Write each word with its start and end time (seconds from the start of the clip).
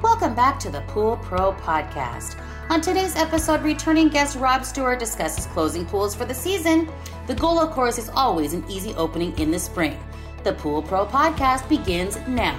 Welcome 0.00 0.34
back 0.34 0.60
to 0.60 0.70
the 0.70 0.82
Pool 0.86 1.16
Pro 1.16 1.52
Podcast. 1.52 2.40
On 2.68 2.80
today's 2.80 3.16
episode, 3.16 3.62
returning 3.62 4.08
guest 4.08 4.36
Rob 4.36 4.64
Stewart 4.64 5.00
discusses 5.00 5.46
closing 5.46 5.84
pools 5.84 6.14
for 6.14 6.24
the 6.24 6.34
season. 6.34 6.88
The 7.26 7.34
goal, 7.34 7.58
of 7.58 7.70
course, 7.70 7.98
is 7.98 8.10
always 8.10 8.52
an 8.52 8.64
easy 8.68 8.94
opening 8.94 9.36
in 9.40 9.50
the 9.50 9.58
spring. 9.58 9.98
The 10.44 10.52
Pool 10.52 10.82
Pro 10.82 11.04
Podcast 11.04 11.68
begins 11.68 12.16
now. 12.28 12.56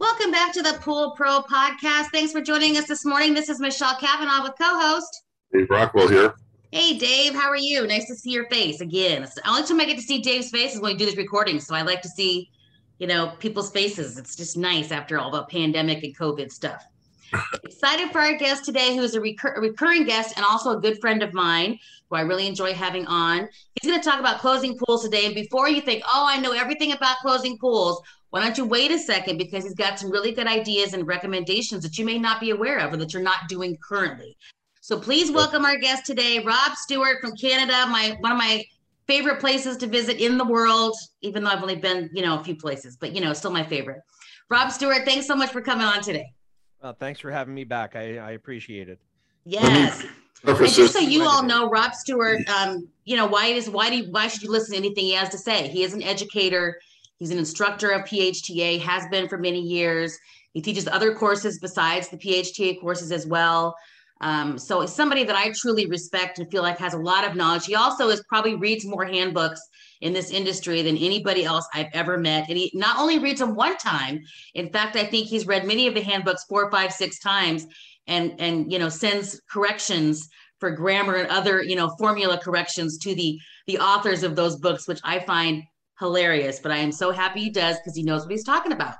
Welcome 0.00 0.32
back 0.32 0.52
to 0.54 0.62
the 0.62 0.76
Pool 0.80 1.12
Pro 1.16 1.40
Podcast. 1.42 2.06
Thanks 2.12 2.32
for 2.32 2.40
joining 2.40 2.76
us 2.76 2.88
this 2.88 3.04
morning. 3.04 3.32
This 3.32 3.48
is 3.48 3.60
Michelle 3.60 3.96
Kavanaugh 3.96 4.42
with 4.42 4.54
co-host 4.60 5.22
Dave 5.52 5.70
Rockwell 5.70 6.08
here. 6.08 6.34
Hey 6.74 6.98
Dave, 6.98 7.34
how 7.34 7.48
are 7.50 7.56
you? 7.56 7.86
Nice 7.86 8.08
to 8.08 8.16
see 8.16 8.32
your 8.32 8.48
face 8.48 8.80
again. 8.80 9.22
It's 9.22 9.36
the 9.36 9.48
only 9.48 9.62
time 9.62 9.80
I 9.80 9.84
get 9.84 9.94
to 9.94 10.02
see 10.02 10.20
Dave's 10.20 10.50
face 10.50 10.74
is 10.74 10.80
when 10.80 10.94
we 10.94 10.98
do 10.98 11.06
this 11.06 11.16
recording. 11.16 11.60
So 11.60 11.72
I 11.72 11.82
like 11.82 12.02
to 12.02 12.08
see, 12.08 12.50
you 12.98 13.06
know, 13.06 13.32
people's 13.38 13.70
faces. 13.70 14.18
It's 14.18 14.34
just 14.34 14.56
nice 14.56 14.90
after 14.90 15.16
all 15.16 15.30
the 15.30 15.44
pandemic 15.44 16.02
and 16.02 16.18
COVID 16.18 16.50
stuff. 16.50 16.84
Excited 17.62 18.10
for 18.10 18.20
our 18.20 18.36
guest 18.36 18.64
today, 18.64 18.96
who 18.96 19.02
is 19.02 19.14
a, 19.14 19.20
recur- 19.20 19.54
a 19.54 19.60
recurring 19.60 20.02
guest 20.02 20.36
and 20.36 20.44
also 20.44 20.76
a 20.76 20.80
good 20.80 21.00
friend 21.00 21.22
of 21.22 21.32
mine, 21.32 21.78
who 22.10 22.16
I 22.16 22.22
really 22.22 22.48
enjoy 22.48 22.74
having 22.74 23.06
on. 23.06 23.48
He's 23.80 23.88
going 23.88 24.02
to 24.02 24.10
talk 24.10 24.18
about 24.18 24.40
closing 24.40 24.76
pools 24.76 25.04
today. 25.04 25.26
And 25.26 25.34
before 25.36 25.68
you 25.68 25.80
think, 25.80 26.02
oh, 26.04 26.26
I 26.28 26.40
know 26.40 26.50
everything 26.50 26.90
about 26.90 27.18
closing 27.18 27.56
pools, 27.56 28.02
why 28.30 28.42
don't 28.42 28.58
you 28.58 28.64
wait 28.64 28.90
a 28.90 28.98
second 28.98 29.38
because 29.38 29.62
he's 29.62 29.74
got 29.74 30.00
some 30.00 30.10
really 30.10 30.32
good 30.32 30.48
ideas 30.48 30.92
and 30.92 31.06
recommendations 31.06 31.84
that 31.84 31.98
you 31.98 32.04
may 32.04 32.18
not 32.18 32.40
be 32.40 32.50
aware 32.50 32.80
of 32.80 32.92
or 32.92 32.96
that 32.96 33.12
you're 33.12 33.22
not 33.22 33.46
doing 33.48 33.78
currently. 33.80 34.36
So 34.84 35.00
please 35.00 35.32
welcome 35.32 35.64
our 35.64 35.78
guest 35.78 36.04
today, 36.04 36.40
Rob 36.40 36.76
Stewart 36.76 37.18
from 37.22 37.34
Canada, 37.36 37.86
my 37.86 38.18
one 38.20 38.32
of 38.32 38.36
my 38.36 38.62
favorite 39.06 39.40
places 39.40 39.78
to 39.78 39.86
visit 39.86 40.18
in 40.20 40.36
the 40.36 40.44
world, 40.44 40.94
even 41.22 41.42
though 41.42 41.48
I've 41.48 41.62
only 41.62 41.76
been, 41.76 42.10
you 42.12 42.20
know, 42.20 42.38
a 42.38 42.44
few 42.44 42.54
places, 42.54 42.94
but 42.94 43.14
you 43.14 43.22
know, 43.22 43.32
still 43.32 43.50
my 43.50 43.64
favorite. 43.64 44.02
Rob 44.50 44.70
Stewart, 44.70 45.06
thanks 45.06 45.26
so 45.26 45.34
much 45.34 45.48
for 45.48 45.62
coming 45.62 45.86
on 45.86 46.02
today. 46.02 46.34
Well, 46.82 46.94
thanks 47.00 47.18
for 47.18 47.30
having 47.30 47.54
me 47.54 47.64
back. 47.64 47.96
I, 47.96 48.18
I 48.18 48.32
appreciate 48.32 48.90
it. 48.90 49.00
Yes. 49.46 50.04
And 50.46 50.58
just 50.58 50.92
so 50.92 50.98
you 50.98 51.24
all 51.24 51.42
know, 51.42 51.70
Rob 51.70 51.94
Stewart, 51.94 52.46
um, 52.50 52.86
you 53.06 53.16
know, 53.16 53.24
why 53.24 53.46
is 53.46 53.70
why 53.70 53.88
do 53.88 53.96
you, 53.96 54.12
why 54.12 54.28
should 54.28 54.42
you 54.42 54.50
listen 54.50 54.72
to 54.72 54.76
anything 54.76 55.04
he 55.04 55.14
has 55.14 55.30
to 55.30 55.38
say? 55.38 55.66
He 55.68 55.82
is 55.82 55.94
an 55.94 56.02
educator. 56.02 56.78
He's 57.18 57.30
an 57.30 57.38
instructor 57.38 57.88
of 57.92 58.02
PHTA, 58.02 58.82
has 58.82 59.06
been 59.10 59.30
for 59.30 59.38
many 59.38 59.62
years. 59.62 60.18
He 60.52 60.60
teaches 60.60 60.86
other 60.86 61.14
courses 61.14 61.58
besides 61.58 62.10
the 62.10 62.18
PHTA 62.18 62.82
courses 62.82 63.12
as 63.12 63.26
well. 63.26 63.74
Um, 64.20 64.58
so 64.58 64.86
somebody 64.86 65.24
that 65.24 65.36
I 65.36 65.52
truly 65.52 65.86
respect 65.86 66.38
and 66.38 66.50
feel 66.50 66.62
like 66.62 66.78
has 66.78 66.94
a 66.94 66.98
lot 66.98 67.26
of 67.26 67.36
knowledge. 67.36 67.66
He 67.66 67.74
also 67.74 68.08
is 68.08 68.22
probably 68.28 68.54
reads 68.54 68.86
more 68.86 69.04
handbooks 69.04 69.60
in 70.00 70.12
this 70.12 70.30
industry 70.30 70.82
than 70.82 70.96
anybody 70.96 71.44
else 71.44 71.66
I've 71.74 71.88
ever 71.92 72.16
met. 72.16 72.48
And 72.48 72.56
he 72.56 72.70
not 72.74 72.98
only 72.98 73.18
reads 73.18 73.40
them 73.40 73.54
one 73.54 73.76
time, 73.76 74.20
in 74.54 74.70
fact, 74.70 74.96
I 74.96 75.04
think 75.04 75.26
he's 75.26 75.46
read 75.46 75.66
many 75.66 75.86
of 75.86 75.94
the 75.94 76.02
handbooks 76.02 76.44
four, 76.44 76.70
five, 76.70 76.92
six 76.92 77.18
times 77.18 77.66
and 78.06 78.34
and 78.38 78.70
you 78.72 78.78
know 78.78 78.88
sends 78.88 79.40
corrections 79.50 80.28
for 80.60 80.70
grammar 80.70 81.14
and 81.14 81.28
other 81.28 81.62
you 81.62 81.76
know 81.76 81.94
formula 81.98 82.38
corrections 82.38 82.98
to 82.98 83.14
the 83.14 83.38
the 83.66 83.78
authors 83.78 84.22
of 84.22 84.36
those 84.36 84.56
books, 84.56 84.86
which 84.86 85.00
I 85.04 85.20
find 85.20 85.62
hilarious. 85.98 86.60
But 86.60 86.72
I 86.72 86.78
am 86.78 86.92
so 86.92 87.10
happy 87.10 87.40
he 87.40 87.50
does 87.50 87.76
because 87.78 87.96
he 87.96 88.02
knows 88.02 88.22
what 88.22 88.32
he's 88.32 88.44
talking 88.44 88.72
about. 88.72 88.94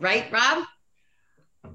Right, 0.00 0.30
Rob? 0.30 0.64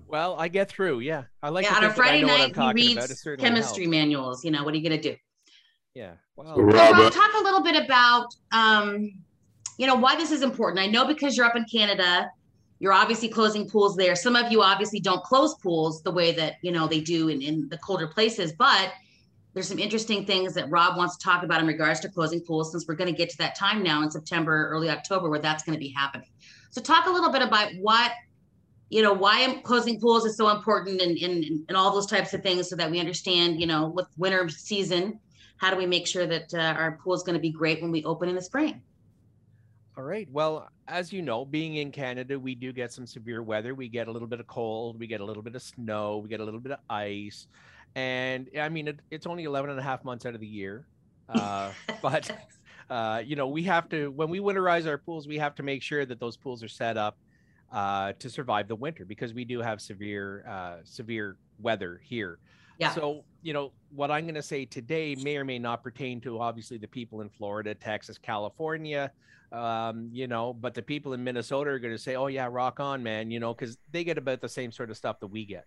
Well, 0.07 0.35
I 0.37 0.47
get 0.47 0.69
through. 0.69 0.99
Yeah, 0.99 1.23
I 1.41 1.49
like. 1.49 1.65
Yeah, 1.65 1.75
on 1.75 1.83
a 1.83 1.93
Friday 1.93 2.23
night, 2.23 2.55
he 2.55 2.71
reads 2.73 3.23
chemistry 3.39 3.83
helps. 3.83 3.91
manuals. 3.91 4.45
You 4.45 4.51
know, 4.51 4.63
what 4.63 4.73
are 4.73 4.77
you 4.77 4.87
going 4.87 5.01
to 5.01 5.09
do? 5.11 5.15
Yeah. 5.93 6.13
Well, 6.35 6.55
so 6.55 6.61
Rob, 6.61 7.13
talk 7.13 7.31
a 7.39 7.43
little 7.43 7.61
bit 7.61 7.83
about, 7.83 8.27
um, 8.51 9.11
you 9.77 9.85
know, 9.85 9.95
why 9.95 10.15
this 10.15 10.31
is 10.31 10.41
important. 10.41 10.79
I 10.79 10.87
know 10.87 11.05
because 11.05 11.37
you're 11.37 11.45
up 11.45 11.55
in 11.55 11.65
Canada, 11.65 12.31
you're 12.79 12.93
obviously 12.93 13.29
closing 13.29 13.69
pools 13.69 13.95
there. 13.95 14.15
Some 14.15 14.35
of 14.35 14.51
you 14.51 14.63
obviously 14.63 14.99
don't 14.99 15.23
close 15.23 15.55
pools 15.55 16.01
the 16.01 16.11
way 16.11 16.31
that 16.33 16.55
you 16.61 16.71
know 16.71 16.87
they 16.87 17.01
do 17.01 17.29
in, 17.29 17.41
in 17.41 17.69
the 17.69 17.77
colder 17.77 18.07
places, 18.07 18.53
but 18.53 18.91
there's 19.53 19.67
some 19.67 19.77
interesting 19.77 20.25
things 20.25 20.55
that 20.55 20.69
Rob 20.71 20.97
wants 20.97 21.15
to 21.17 21.23
talk 21.23 21.43
about 21.43 21.61
in 21.61 21.67
regards 21.67 21.99
to 22.01 22.09
closing 22.09 22.41
pools 22.41 22.71
since 22.71 22.85
we're 22.87 22.95
going 22.95 23.11
to 23.11 23.15
get 23.15 23.29
to 23.29 23.37
that 23.37 23.55
time 23.55 23.83
now 23.83 24.01
in 24.01 24.09
September, 24.09 24.67
early 24.69 24.89
October, 24.89 25.29
where 25.29 25.39
that's 25.39 25.63
going 25.63 25.75
to 25.75 25.79
be 25.79 25.89
happening. 25.89 26.27
So 26.71 26.81
talk 26.81 27.05
a 27.05 27.11
little 27.11 27.31
bit 27.31 27.43
about 27.43 27.69
what 27.79 28.11
you 28.89 29.01
know 29.01 29.13
why 29.13 29.61
closing 29.63 29.99
pools 29.99 30.25
is 30.25 30.37
so 30.37 30.49
important 30.49 31.01
and, 31.01 31.17
and 31.17 31.45
and 31.67 31.77
all 31.77 31.91
those 31.91 32.05
types 32.05 32.33
of 32.33 32.43
things 32.43 32.69
so 32.69 32.75
that 32.75 32.91
we 32.91 32.99
understand 32.99 33.59
you 33.59 33.67
know 33.67 33.87
with 33.87 34.07
winter 34.17 34.47
season 34.49 35.19
how 35.57 35.71
do 35.71 35.77
we 35.77 35.85
make 35.85 36.05
sure 36.05 36.25
that 36.27 36.53
uh, 36.53 36.57
our 36.77 36.99
pool 37.03 37.13
is 37.13 37.23
going 37.23 37.35
to 37.35 37.41
be 37.41 37.51
great 37.51 37.81
when 37.81 37.89
we 37.89 38.03
open 38.03 38.27
in 38.27 38.35
the 38.35 38.41
spring? 38.41 38.81
All 39.95 40.03
right. 40.03 40.27
Well 40.29 40.69
as 40.89 41.13
you 41.13 41.21
know 41.21 41.45
being 41.45 41.75
in 41.75 41.89
canada 41.89 42.37
we 42.37 42.55
do 42.55 42.73
get 42.73 42.91
some 42.91 43.07
severe 43.07 43.41
weather. 43.41 43.73
We 43.73 43.87
get 43.87 44.09
a 44.09 44.11
little 44.11 44.27
bit 44.27 44.41
of 44.41 44.47
cold 44.47 44.99
we 44.99 45.07
get 45.07 45.21
a 45.21 45.25
little 45.25 45.43
bit 45.43 45.55
of 45.55 45.61
snow 45.61 46.17
we 46.17 46.27
get 46.27 46.41
a 46.41 46.43
little 46.43 46.59
bit 46.59 46.73
of 46.73 46.79
ice. 46.89 47.47
And 47.95 48.49
i 48.59 48.69
mean 48.69 48.89
it, 48.89 48.99
it's 49.11 49.25
only 49.25 49.45
11 49.45 49.69
and 49.69 49.79
a 49.79 49.83
half 49.83 50.03
months 50.03 50.25
out 50.25 50.33
of 50.33 50.41
the 50.41 50.47
year 50.47 50.85
uh, 51.29 51.71
but 52.01 52.29
uh, 52.89 53.21
you 53.25 53.37
know 53.37 53.47
we 53.47 53.63
have 53.63 53.87
to 53.89 54.11
when 54.11 54.29
we 54.29 54.39
winterize 54.39 54.85
our 54.85 54.97
pools 54.97 55.25
we 55.25 55.37
have 55.37 55.55
to 55.55 55.63
make 55.63 55.81
sure 55.81 56.05
that 56.05 56.19
those 56.19 56.35
pools 56.35 56.61
are 56.61 56.67
set 56.67 56.97
up 56.97 57.17
uh, 57.73 58.13
to 58.19 58.29
survive 58.29 58.67
the 58.67 58.75
winter 58.75 59.03
because 59.03 59.33
we 59.33 59.43
do 59.43 59.59
have 59.59 59.81
severe 59.81 60.45
uh, 60.47 60.75
severe 60.83 61.37
weather 61.59 61.99
here. 62.03 62.39
Yeah. 62.79 62.93
So 62.93 63.23
you 63.41 63.53
know 63.53 63.71
what 63.93 64.11
I'm 64.11 64.25
going 64.25 64.35
to 64.35 64.41
say 64.41 64.65
today 64.65 65.15
may 65.15 65.37
or 65.37 65.43
may 65.43 65.59
not 65.59 65.83
pertain 65.83 66.21
to 66.21 66.39
obviously 66.39 66.77
the 66.77 66.87
people 66.87 67.21
in 67.21 67.29
Florida, 67.29 67.73
Texas, 67.73 68.17
California. 68.17 69.11
Um, 69.51 70.09
you 70.11 70.27
know, 70.27 70.53
but 70.53 70.73
the 70.73 70.81
people 70.81 71.13
in 71.13 71.23
Minnesota 71.23 71.71
are 71.71 71.79
going 71.79 71.93
to 71.93 72.01
say, 72.01 72.15
"Oh 72.15 72.27
yeah, 72.27 72.47
rock 72.49 72.79
on, 72.79 73.03
man," 73.03 73.29
you 73.29 73.39
know, 73.39 73.53
because 73.53 73.77
they 73.91 74.03
get 74.03 74.17
about 74.17 74.41
the 74.41 74.49
same 74.49 74.71
sort 74.71 74.89
of 74.89 74.97
stuff 74.97 75.19
that 75.19 75.27
we 75.27 75.45
get. 75.45 75.65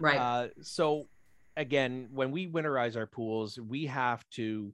Right. 0.00 0.18
Uh, 0.18 0.48
so 0.60 1.08
again, 1.56 2.08
when 2.12 2.30
we 2.30 2.48
winterize 2.48 2.96
our 2.96 3.06
pools, 3.06 3.58
we 3.58 3.86
have 3.86 4.28
to 4.30 4.72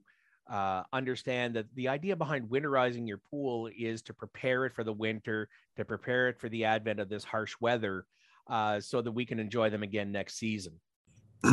uh, 0.51 0.83
understand 0.91 1.55
that 1.55 1.65
the 1.75 1.87
idea 1.87 2.15
behind 2.15 2.49
winterizing 2.49 3.07
your 3.07 3.19
pool 3.29 3.69
is 3.77 4.01
to 4.01 4.13
prepare 4.13 4.65
it 4.65 4.73
for 4.73 4.83
the 4.83 4.91
winter, 4.91 5.47
to 5.77 5.85
prepare 5.85 6.27
it 6.27 6.37
for 6.39 6.49
the 6.49 6.65
advent 6.65 6.99
of 6.99 7.07
this 7.07 7.23
harsh 7.23 7.55
weather, 7.61 8.05
uh, 8.49 8.79
so 8.81 9.01
that 9.01 9.11
we 9.11 9.25
can 9.25 9.39
enjoy 9.39 9.69
them 9.69 9.81
again 9.81 10.11
next 10.11 10.37
season. 10.37 10.73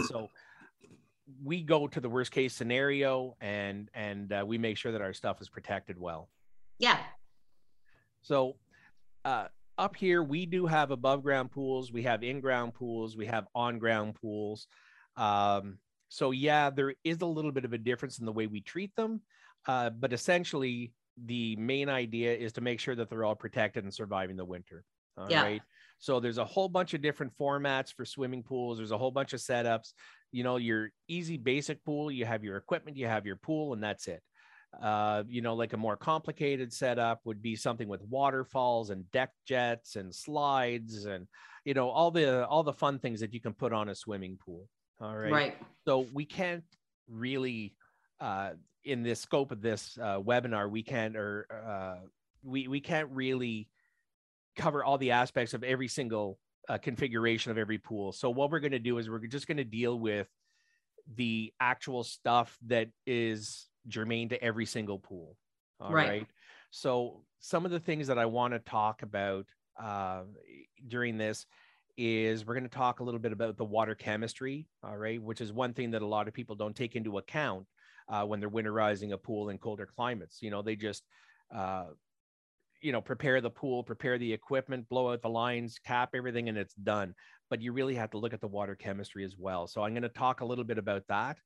So 0.09 0.29
we 1.45 1.63
go 1.63 1.87
to 1.87 2.01
the 2.01 2.09
worst 2.09 2.33
case 2.33 2.55
scenario, 2.55 3.37
and 3.41 3.89
and 3.95 4.33
uh, 4.33 4.45
we 4.47 4.59
make 4.59 4.77
sure 4.77 4.93
that 4.93 5.01
our 5.01 5.13
stuff 5.13 5.41
is 5.41 5.49
protected 5.49 5.99
well. 5.99 6.29
Yeah. 6.79 6.99
So 8.23 8.57
uh, 9.25 9.47
up 9.79 9.95
here, 9.95 10.23
we 10.25 10.45
do 10.45 10.67
have 10.67 10.91
above 10.91 11.23
ground 11.23 11.53
pools, 11.53 11.93
we 11.93 12.03
have 12.03 12.25
in 12.25 12.41
ground 12.41 12.75
pools, 12.75 13.17
we 13.17 13.27
have 13.27 13.47
on 13.55 13.79
ground 13.79 14.17
pools. 14.21 14.67
Um, 15.17 15.79
so 16.09 16.31
yeah, 16.31 16.71
there 16.71 16.95
is 17.05 17.21
a 17.21 17.27
little 17.27 17.53
bit 17.53 17.65
of 17.65 17.73
a 17.73 17.79
difference 17.79 18.19
in 18.19 18.27
the 18.27 18.33
way 18.33 18.47
we 18.47 18.61
treat 18.61 18.95
them, 18.97 19.21
uh, 19.67 19.91
but 19.91 20.13
essentially 20.13 20.93
the 21.25 21.57
main 21.57 21.89
idea 21.89 22.35
is 22.35 22.53
to 22.55 22.61
make 22.61 22.81
sure 22.81 22.95
that 22.95 23.11
they're 23.11 23.25
all 23.25 23.35
protected 23.35 23.85
and 23.85 23.93
surviving 23.93 24.37
the 24.37 24.45
winter. 24.45 24.85
All 25.17 25.31
yeah. 25.31 25.43
right. 25.43 25.63
So 25.99 26.21
there's 26.21 26.39
a 26.39 26.45
whole 26.45 26.69
bunch 26.69 26.95
of 26.95 27.03
different 27.03 27.33
formats 27.39 27.93
for 27.93 28.05
swimming 28.05 28.43
pools. 28.43 28.79
There's 28.79 28.93
a 28.93 28.99
whole 28.99 29.11
bunch 29.11 29.33
of 29.33 29.41
setups. 29.41 29.93
You 30.31 30.45
know, 30.45 30.57
your 30.57 30.91
easy 31.09 31.37
basic 31.37 31.85
pool, 31.85 32.11
you 32.11 32.25
have 32.25 32.45
your 32.45 32.57
equipment, 32.57 32.97
you 32.97 33.07
have 33.07 33.27
your 33.27 33.37
pool, 33.37 33.73
and 33.73 33.83
that's 33.83 34.07
it. 34.07 34.23
Uh, 34.81 35.25
you 35.27 35.41
know, 35.41 35.55
like 35.55 35.73
a 35.73 35.79
more 35.79 35.97
complicated 35.97 36.73
setup 36.73 37.21
would 37.25 37.43
be 37.43 37.57
something 37.57 37.89
with 37.89 38.03
waterfalls 38.03 38.91
and 38.91 39.11
deck 39.11 39.33
jets 39.47 39.97
and 39.97 40.15
slides 40.15 41.07
and 41.07 41.27
you 41.65 41.73
know 41.73 41.89
all 41.89 42.11
the 42.11 42.47
all 42.47 42.63
the 42.63 42.73
fun 42.73 42.99
things 42.99 43.21
that 43.21 43.33
you 43.33 43.41
can 43.41 43.55
put 43.55 43.73
on 43.73 43.89
a 43.89 43.95
swimming 43.95 44.39
pool. 44.45 44.69
All 45.01 45.17
right. 45.17 45.33
Right. 45.33 45.57
So 45.87 46.07
we 46.13 46.25
can't 46.25 46.65
really, 47.09 47.75
uh, 48.21 48.51
in 48.85 49.03
the 49.03 49.15
scope 49.15 49.53
of 49.53 49.61
this 49.61 49.99
uh, 50.01 50.19
webinar, 50.21 50.71
we 50.71 50.83
can't 50.83 51.17
or 51.17 51.47
uh, 51.51 52.07
we 52.43 52.69
we 52.69 52.81
can't 52.81 53.09
really 53.13 53.69
cover 54.57 54.85
all 54.85 54.99
the 54.99 55.13
aspects 55.13 55.55
of 55.55 55.63
every 55.63 55.89
single 55.89 56.39
uh, 56.69 56.79
configuration 56.79 57.51
of 57.51 57.59
every 57.59 57.79
pool. 57.79 58.13
So 58.13 58.31
what 58.31 58.51
we're 58.51 58.61
going 58.61 58.73
to 58.73 58.79
do 58.79 58.99
is 58.99 59.09
we're 59.09 59.27
just 59.27 59.47
going 59.47 59.59
to 59.59 59.65
deal 59.65 59.99
with 59.99 60.29
the 61.17 61.53
actual 61.61 62.05
stuff 62.05 62.57
that 62.67 62.89
is 63.07 63.67
germane 63.87 64.29
to 64.31 64.43
every 64.43 64.67
single 64.67 64.99
pool. 64.99 65.37
All 65.81 65.93
right. 65.93 66.09
right? 66.09 66.27
So 66.71 67.23
some 67.41 67.65
of 67.65 67.71
the 67.71 67.81
things 67.81 68.09
that 68.09 68.19
I 68.19 68.27
want 68.27 68.53
to 68.53 68.59
talk 68.59 69.03
about 69.03 69.47
uh, 69.81 70.23
during 70.87 71.17
this 71.17 71.47
is 71.99 72.47
we're 72.47 72.55
going 72.55 72.63
to 72.63 72.71
talk 72.71 73.01
a 73.01 73.05
little 73.05 73.19
bit 73.19 73.33
about 73.33 73.57
the 73.57 73.65
water 73.65 73.97
chemistry, 73.97 74.67
all 74.85 74.97
right, 74.97 75.21
which 75.21 75.41
is 75.41 75.53
one 75.53 75.75
thing 75.75 75.91
that 75.91 76.01
a 76.01 76.07
lot 76.07 76.29
of 76.29 76.33
people 76.33 76.55
don't 76.55 76.77
take 76.77 76.95
into 76.95 77.19
account 77.19 77.67
uh, 78.09 78.25
when 78.25 78.39
they're 78.39 78.49
winterizing 78.49 79.13
a 79.13 79.19
pool 79.19 79.49
in 79.49 79.59
colder 79.59 79.87
climates. 79.97 80.39
You 80.41 80.51
know, 80.51 80.63
they 80.63 80.77
just, 80.77 81.03
uh, 81.55 81.87
you 82.81 82.93
know, 82.93 83.01
prepare 83.01 83.41
the 83.41 83.51
pool, 83.51 83.83
prepare 83.83 84.17
the 84.17 84.33
equipment, 84.33 84.89
blow 84.89 85.13
out 85.13 85.23
the 85.23 85.29
lines, 85.29 85.81
cap 85.85 86.11
everything, 86.15 86.49
and 86.49 86.57
it's 86.57 86.75
done. 86.75 87.15
But 87.51 87.63
you 87.63 87.73
really 87.73 87.97
have 87.97 88.13
to 88.13 88.19
look 88.19 88.33
at 88.33 88.41
the 88.41 88.47
water 88.47 88.77
chemistry 88.77 89.25
as 89.25 89.35
well. 89.37 89.67
So 89.67 89.83
I'm 89.83 89.93
going 89.93 90.03
to 90.03 90.09
talk 90.09 90.41
a 90.41 90.47
little 90.47 90.65
bit 90.65 90.79
about 90.79 91.03
that. 91.09 91.39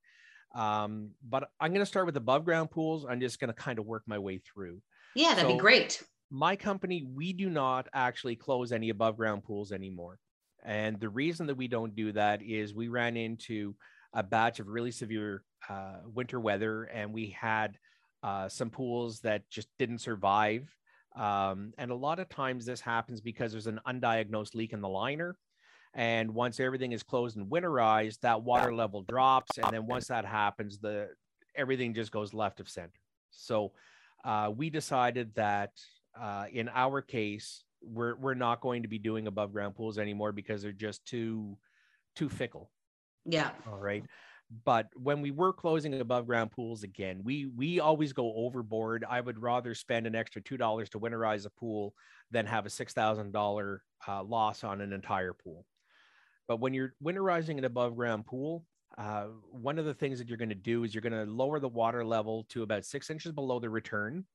Um, 0.53 1.09
but 1.27 1.49
I'm 1.59 1.71
going 1.71 1.81
to 1.81 1.85
start 1.87 2.05
with 2.05 2.15
above 2.15 2.45
ground 2.45 2.69
pools. 2.69 3.07
I'm 3.09 3.19
just 3.19 3.39
going 3.39 3.51
to 3.51 3.59
kind 3.59 3.79
of 3.79 3.87
work 3.87 4.03
my 4.05 4.19
way 4.19 4.37
through. 4.37 4.81
Yeah, 5.15 5.29
that'd 5.29 5.49
so 5.49 5.53
be 5.55 5.59
great. 5.59 6.03
My 6.29 6.55
company, 6.55 7.03
we 7.11 7.33
do 7.33 7.49
not 7.49 7.87
actually 7.91 8.35
close 8.35 8.71
any 8.71 8.89
above 8.89 9.17
ground 9.17 9.43
pools 9.43 9.71
anymore. 9.71 10.19
And 10.63 10.99
the 10.99 11.09
reason 11.09 11.47
that 11.47 11.55
we 11.55 11.67
don't 11.67 11.95
do 11.95 12.11
that 12.13 12.41
is 12.41 12.73
we 12.73 12.87
ran 12.87 13.17
into 13.17 13.75
a 14.13 14.23
batch 14.23 14.59
of 14.59 14.67
really 14.67 14.91
severe 14.91 15.43
uh, 15.69 15.97
winter 16.05 16.39
weather 16.39 16.83
and 16.83 17.13
we 17.13 17.35
had 17.39 17.77
uh, 18.21 18.47
some 18.47 18.69
pools 18.69 19.19
that 19.21 19.49
just 19.49 19.67
didn't 19.77 19.99
survive. 19.99 20.73
Um, 21.15 21.73
and 21.77 21.91
a 21.91 21.95
lot 21.95 22.19
of 22.19 22.29
times 22.29 22.65
this 22.65 22.81
happens 22.81 23.21
because 23.21 23.51
there's 23.51 23.67
an 23.67 23.79
undiagnosed 23.87 24.55
leak 24.55 24.73
in 24.73 24.81
the 24.81 24.89
liner. 24.89 25.35
And 25.93 26.33
once 26.33 26.59
everything 26.59 26.91
is 26.91 27.03
closed 27.03 27.37
and 27.37 27.51
winterized, 27.51 28.21
that 28.21 28.41
water 28.41 28.73
level 28.73 29.03
drops. 29.03 29.57
And 29.57 29.71
then 29.71 29.85
once 29.85 30.07
that 30.07 30.25
happens, 30.25 30.79
the 30.79 31.09
everything 31.55 31.93
just 31.93 32.11
goes 32.11 32.33
left 32.33 32.59
of 32.59 32.67
center. 32.67 32.89
So 33.29 33.73
uh, 34.23 34.51
we 34.55 34.69
decided 34.69 35.35
that 35.35 35.71
uh, 36.19 36.45
in 36.51 36.69
our 36.73 37.01
case, 37.01 37.63
we're 37.83 38.15
we're 38.15 38.33
not 38.33 38.61
going 38.61 38.83
to 38.83 38.87
be 38.87 38.99
doing 38.99 39.27
above 39.27 39.53
ground 39.53 39.75
pools 39.75 39.97
anymore 39.97 40.31
because 40.31 40.61
they're 40.61 40.71
just 40.71 41.05
too 41.05 41.57
too 42.15 42.29
fickle. 42.29 42.71
Yeah. 43.25 43.51
All 43.67 43.79
right. 43.79 44.03
But 44.65 44.89
when 44.95 45.21
we 45.21 45.31
were 45.31 45.53
closing 45.53 45.99
above 45.99 46.27
ground 46.27 46.51
pools 46.51 46.83
again, 46.83 47.21
we 47.23 47.45
we 47.45 47.79
always 47.79 48.13
go 48.13 48.33
overboard. 48.35 49.05
I 49.09 49.19
would 49.19 49.41
rather 49.41 49.73
spend 49.73 50.05
an 50.05 50.15
extra 50.15 50.41
two 50.41 50.57
dollars 50.57 50.89
to 50.89 50.99
winterize 50.99 51.45
a 51.45 51.49
pool 51.49 51.93
than 52.31 52.45
have 52.45 52.65
a 52.65 52.69
six 52.69 52.93
thousand 52.93 53.27
uh, 53.27 53.39
dollar 53.39 53.83
loss 54.07 54.63
on 54.63 54.81
an 54.81 54.93
entire 54.93 55.33
pool. 55.33 55.65
But 56.47 56.59
when 56.59 56.73
you're 56.73 56.93
winterizing 57.03 57.57
an 57.57 57.65
above 57.65 57.95
ground 57.95 58.25
pool, 58.25 58.65
uh, 58.97 59.27
one 59.49 59.79
of 59.79 59.85
the 59.85 59.93
things 59.93 60.19
that 60.19 60.27
you're 60.27 60.37
going 60.37 60.49
to 60.49 60.55
do 60.55 60.83
is 60.83 60.93
you're 60.93 61.01
going 61.01 61.13
to 61.13 61.31
lower 61.31 61.59
the 61.59 61.69
water 61.69 62.05
level 62.05 62.45
to 62.49 62.63
about 62.63 62.85
six 62.85 63.09
inches 63.09 63.31
below 63.31 63.59
the 63.59 63.69
return. 63.69 64.25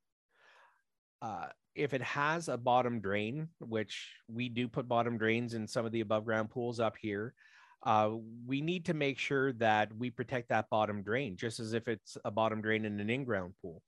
Uh, 1.20 1.46
if 1.78 1.94
it 1.94 2.02
has 2.02 2.48
a 2.48 2.56
bottom 2.56 3.00
drain, 3.00 3.48
which 3.60 4.10
we 4.28 4.48
do 4.48 4.66
put 4.66 4.88
bottom 4.88 5.16
drains 5.16 5.54
in 5.54 5.66
some 5.66 5.86
of 5.86 5.92
the 5.92 6.00
above 6.00 6.24
ground 6.24 6.50
pools 6.50 6.80
up 6.80 6.96
here, 7.00 7.34
uh, 7.84 8.10
we 8.46 8.60
need 8.60 8.84
to 8.86 8.94
make 8.94 9.18
sure 9.18 9.52
that 9.54 9.94
we 9.96 10.10
protect 10.10 10.48
that 10.48 10.68
bottom 10.68 11.02
drain, 11.02 11.36
just 11.36 11.60
as 11.60 11.74
if 11.74 11.86
it's 11.86 12.18
a 12.24 12.30
bottom 12.30 12.60
drain 12.60 12.84
in 12.84 12.98
an 12.98 13.08
in-ground 13.08 13.54
pool. 13.62 13.82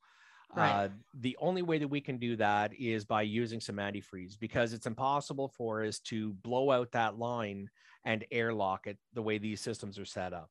Right. 0.56 0.84
Uh, 0.84 0.88
the 1.20 1.36
only 1.40 1.62
way 1.62 1.78
that 1.78 1.88
we 1.88 2.00
can 2.00 2.18
do 2.18 2.36
that 2.36 2.72
is 2.78 3.04
by 3.04 3.22
using 3.22 3.60
some 3.60 3.76
antifreeze 3.76 4.38
because 4.38 4.72
it's 4.72 4.86
impossible 4.86 5.48
for 5.48 5.82
us 5.84 5.98
to 6.00 6.32
blow 6.44 6.70
out 6.70 6.92
that 6.92 7.18
line 7.18 7.68
and 8.04 8.24
airlock 8.30 8.86
it 8.86 8.98
the 9.14 9.22
way 9.22 9.38
these 9.38 9.60
systems 9.60 9.98
are 9.98 10.04
set 10.04 10.32
up. 10.32 10.50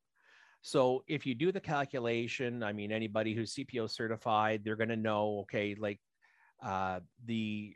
So 0.61 1.03
if 1.07 1.25
you 1.25 1.35
do 1.35 1.51
the 1.51 1.59
calculation, 1.59 2.63
I 2.63 2.73
mean, 2.73 2.91
anybody 2.91 3.33
who's 3.33 3.55
CPO 3.55 3.89
certified, 3.89 4.61
they're 4.63 4.75
going 4.75 4.89
to 4.89 4.97
know, 4.97 5.39
okay, 5.41 5.75
like 5.79 5.99
uh, 6.63 6.99
the, 7.25 7.73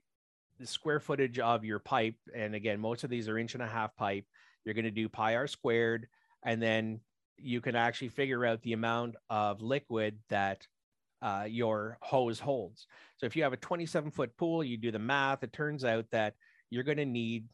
the 0.59 0.67
square 0.67 0.99
footage 0.99 1.39
of 1.39 1.63
your 1.63 1.79
pipe. 1.79 2.15
And 2.35 2.55
again, 2.55 2.79
most 2.79 3.03
of 3.03 3.09
these 3.09 3.27
are 3.27 3.37
inch 3.37 3.53
and 3.53 3.63
a 3.63 3.67
half 3.67 3.95
pipe. 3.95 4.25
You're 4.65 4.75
going 4.75 4.85
to 4.85 4.91
do 4.91 5.09
pi 5.09 5.35
r 5.35 5.47
squared, 5.47 6.07
and 6.43 6.61
then 6.61 7.01
you 7.37 7.61
can 7.61 7.75
actually 7.75 8.09
figure 8.09 8.45
out 8.45 8.61
the 8.61 8.73
amount 8.73 9.15
of 9.29 9.61
liquid 9.61 10.19
that 10.29 10.65
uh, 11.21 11.45
your 11.47 11.97
hose 12.01 12.39
holds. 12.39 12.87
So 13.17 13.25
if 13.25 13.35
you 13.35 13.43
have 13.43 13.53
a 13.53 13.57
27 13.57 14.11
foot 14.11 14.35
pool, 14.37 14.63
you 14.63 14.77
do 14.77 14.91
the 14.91 14.99
math, 14.99 15.43
it 15.43 15.53
turns 15.53 15.83
out 15.83 16.05
that 16.11 16.35
you're 16.69 16.83
going 16.83 16.97
to 16.97 17.05
need 17.05 17.45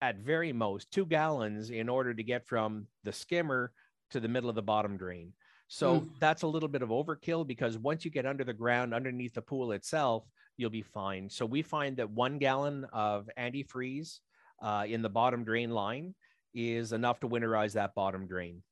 at 0.00 0.18
very 0.18 0.52
most 0.52 0.90
two 0.90 1.06
gallons 1.06 1.70
in 1.70 1.88
order 1.88 2.12
to 2.12 2.22
get 2.22 2.46
from 2.46 2.86
the 3.04 3.12
skimmer 3.12 3.72
to 4.10 4.20
the 4.20 4.28
middle 4.28 4.48
of 4.48 4.56
the 4.56 4.62
bottom 4.62 4.96
drain. 4.96 5.32
So 5.72 6.00
mm. 6.00 6.08
that's 6.20 6.42
a 6.42 6.46
little 6.46 6.68
bit 6.68 6.82
of 6.82 6.90
overkill 6.90 7.46
because 7.46 7.78
once 7.78 8.04
you 8.04 8.10
get 8.10 8.26
under 8.26 8.44
the 8.44 8.52
ground 8.52 8.92
underneath 8.92 9.32
the 9.32 9.40
pool 9.40 9.72
itself, 9.72 10.22
you'll 10.58 10.68
be 10.68 10.82
fine. 10.82 11.30
So 11.30 11.46
we 11.46 11.62
find 11.62 11.96
that 11.96 12.10
one 12.10 12.36
gallon 12.36 12.84
of 12.92 13.26
antifreeze 13.38 14.18
uh, 14.62 14.84
in 14.86 15.00
the 15.00 15.08
bottom 15.08 15.44
drain 15.44 15.70
line 15.70 16.14
is 16.52 16.92
enough 16.92 17.20
to 17.20 17.26
winterize 17.26 17.72
that 17.72 17.94
bottom 17.94 18.26
drain. 18.26 18.62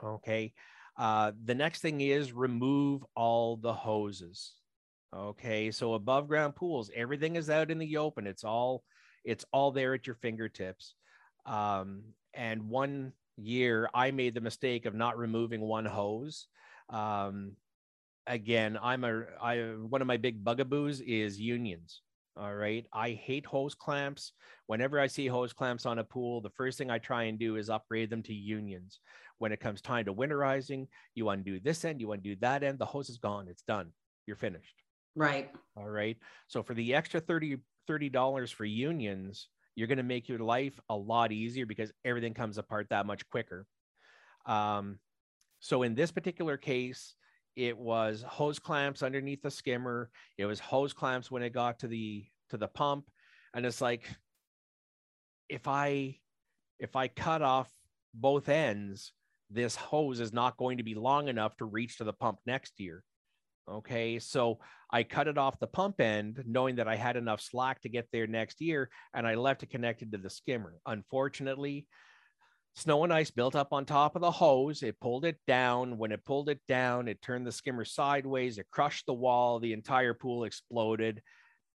Okay. 0.00 0.52
Uh, 0.96 1.32
the 1.44 1.56
next 1.56 1.80
thing 1.80 2.00
is 2.00 2.32
remove 2.32 3.04
all 3.16 3.56
the 3.56 3.74
hoses. 3.74 4.52
Okay. 5.12 5.72
So 5.72 5.94
above 5.94 6.28
ground 6.28 6.54
pools, 6.54 6.88
everything 6.94 7.34
is 7.34 7.50
out 7.50 7.72
in 7.72 7.78
the 7.78 7.96
open. 7.96 8.28
It's 8.28 8.44
all, 8.44 8.84
it's 9.24 9.44
all 9.52 9.72
there 9.72 9.92
at 9.92 10.06
your 10.06 10.14
fingertips. 10.14 10.94
Um, 11.46 12.02
and 12.32 12.68
one 12.68 13.12
year 13.36 13.88
I 13.94 14.10
made 14.10 14.34
the 14.34 14.40
mistake 14.40 14.86
of 14.86 14.94
not 14.94 15.18
removing 15.18 15.60
one 15.60 15.86
hose. 15.86 16.46
Um, 16.88 17.52
again, 18.26 18.78
I'm 18.80 19.04
a 19.04 19.24
I 19.40 19.58
one 19.58 20.00
of 20.00 20.06
my 20.06 20.16
big 20.16 20.44
bugaboos 20.44 21.00
is 21.00 21.40
unions. 21.40 22.02
All 22.36 22.54
right. 22.54 22.86
I 22.92 23.10
hate 23.10 23.44
hose 23.44 23.74
clamps. 23.74 24.32
Whenever 24.66 24.98
I 24.98 25.06
see 25.06 25.26
hose 25.26 25.52
clamps 25.52 25.84
on 25.84 25.98
a 25.98 26.04
pool, 26.04 26.40
the 26.40 26.50
first 26.50 26.78
thing 26.78 26.90
I 26.90 26.98
try 26.98 27.24
and 27.24 27.38
do 27.38 27.56
is 27.56 27.68
upgrade 27.68 28.08
them 28.08 28.22
to 28.22 28.32
unions. 28.32 29.00
When 29.38 29.52
it 29.52 29.60
comes 29.60 29.82
time 29.82 30.06
to 30.06 30.14
winterizing, 30.14 30.86
you 31.14 31.28
undo 31.28 31.60
this 31.60 31.84
end, 31.84 32.00
you 32.00 32.12
undo 32.12 32.36
that 32.36 32.62
end, 32.62 32.78
the 32.78 32.86
hose 32.86 33.10
is 33.10 33.18
gone. 33.18 33.48
It's 33.48 33.64
done. 33.64 33.90
You're 34.26 34.36
finished. 34.36 34.76
Right. 35.14 35.50
All 35.76 35.88
right. 35.88 36.16
So 36.46 36.62
for 36.62 36.72
the 36.74 36.94
extra 36.94 37.20
30 37.20 37.58
$30 37.88 38.52
for 38.52 38.64
unions, 38.64 39.48
you're 39.74 39.88
going 39.88 39.98
to 39.98 40.04
make 40.04 40.28
your 40.28 40.38
life 40.38 40.78
a 40.88 40.96
lot 40.96 41.32
easier 41.32 41.66
because 41.66 41.92
everything 42.04 42.34
comes 42.34 42.58
apart 42.58 42.88
that 42.90 43.06
much 43.06 43.28
quicker. 43.30 43.66
Um, 44.46 44.98
so 45.60 45.82
in 45.82 45.94
this 45.94 46.10
particular 46.10 46.56
case, 46.56 47.14
it 47.56 47.76
was 47.76 48.22
hose 48.22 48.58
clamps 48.58 49.02
underneath 49.02 49.42
the 49.42 49.50
skimmer. 49.50 50.10
It 50.38 50.46
was 50.46 50.58
hose 50.58 50.92
clamps 50.92 51.30
when 51.30 51.42
it 51.42 51.52
got 51.52 51.78
to 51.80 51.88
the 51.88 52.24
to 52.50 52.56
the 52.56 52.68
pump, 52.68 53.06
and 53.54 53.64
it's 53.64 53.80
like 53.80 54.08
if 55.48 55.68
I 55.68 56.16
if 56.78 56.96
I 56.96 57.08
cut 57.08 57.42
off 57.42 57.70
both 58.14 58.48
ends, 58.48 59.12
this 59.50 59.76
hose 59.76 60.18
is 60.20 60.32
not 60.32 60.56
going 60.56 60.78
to 60.78 60.82
be 60.82 60.94
long 60.94 61.28
enough 61.28 61.56
to 61.58 61.64
reach 61.64 61.98
to 61.98 62.04
the 62.04 62.12
pump 62.12 62.38
next 62.46 62.80
year. 62.80 63.04
Okay, 63.68 64.18
so 64.18 64.58
I 64.90 65.04
cut 65.04 65.28
it 65.28 65.38
off 65.38 65.60
the 65.60 65.68
pump 65.68 66.00
end, 66.00 66.42
knowing 66.46 66.76
that 66.76 66.88
I 66.88 66.96
had 66.96 67.16
enough 67.16 67.40
slack 67.40 67.80
to 67.82 67.88
get 67.88 68.08
there 68.12 68.26
next 68.26 68.60
year, 68.60 68.90
and 69.14 69.26
I 69.26 69.36
left 69.36 69.62
it 69.62 69.70
connected 69.70 70.10
to 70.12 70.18
the 70.18 70.30
skimmer. 70.30 70.74
Unfortunately, 70.84 71.86
snow 72.74 73.04
and 73.04 73.12
ice 73.12 73.30
built 73.30 73.54
up 73.54 73.72
on 73.72 73.84
top 73.84 74.16
of 74.16 74.22
the 74.22 74.30
hose. 74.30 74.82
It 74.82 74.98
pulled 75.00 75.24
it 75.24 75.38
down. 75.46 75.96
When 75.96 76.10
it 76.10 76.24
pulled 76.24 76.48
it 76.48 76.60
down, 76.66 77.06
it 77.06 77.22
turned 77.22 77.46
the 77.46 77.52
skimmer 77.52 77.84
sideways. 77.84 78.58
It 78.58 78.66
crushed 78.70 79.06
the 79.06 79.14
wall. 79.14 79.60
The 79.60 79.72
entire 79.72 80.14
pool 80.14 80.42
exploded, 80.42 81.22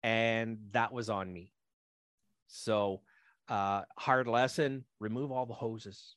and 0.03 0.57
that 0.71 0.91
was 0.91 1.09
on 1.09 1.31
me. 1.31 1.53
So, 2.47 3.01
uh, 3.47 3.83
hard 3.97 4.27
lesson: 4.27 4.83
remove 4.99 5.31
all 5.31 5.45
the 5.45 5.53
hoses 5.53 6.15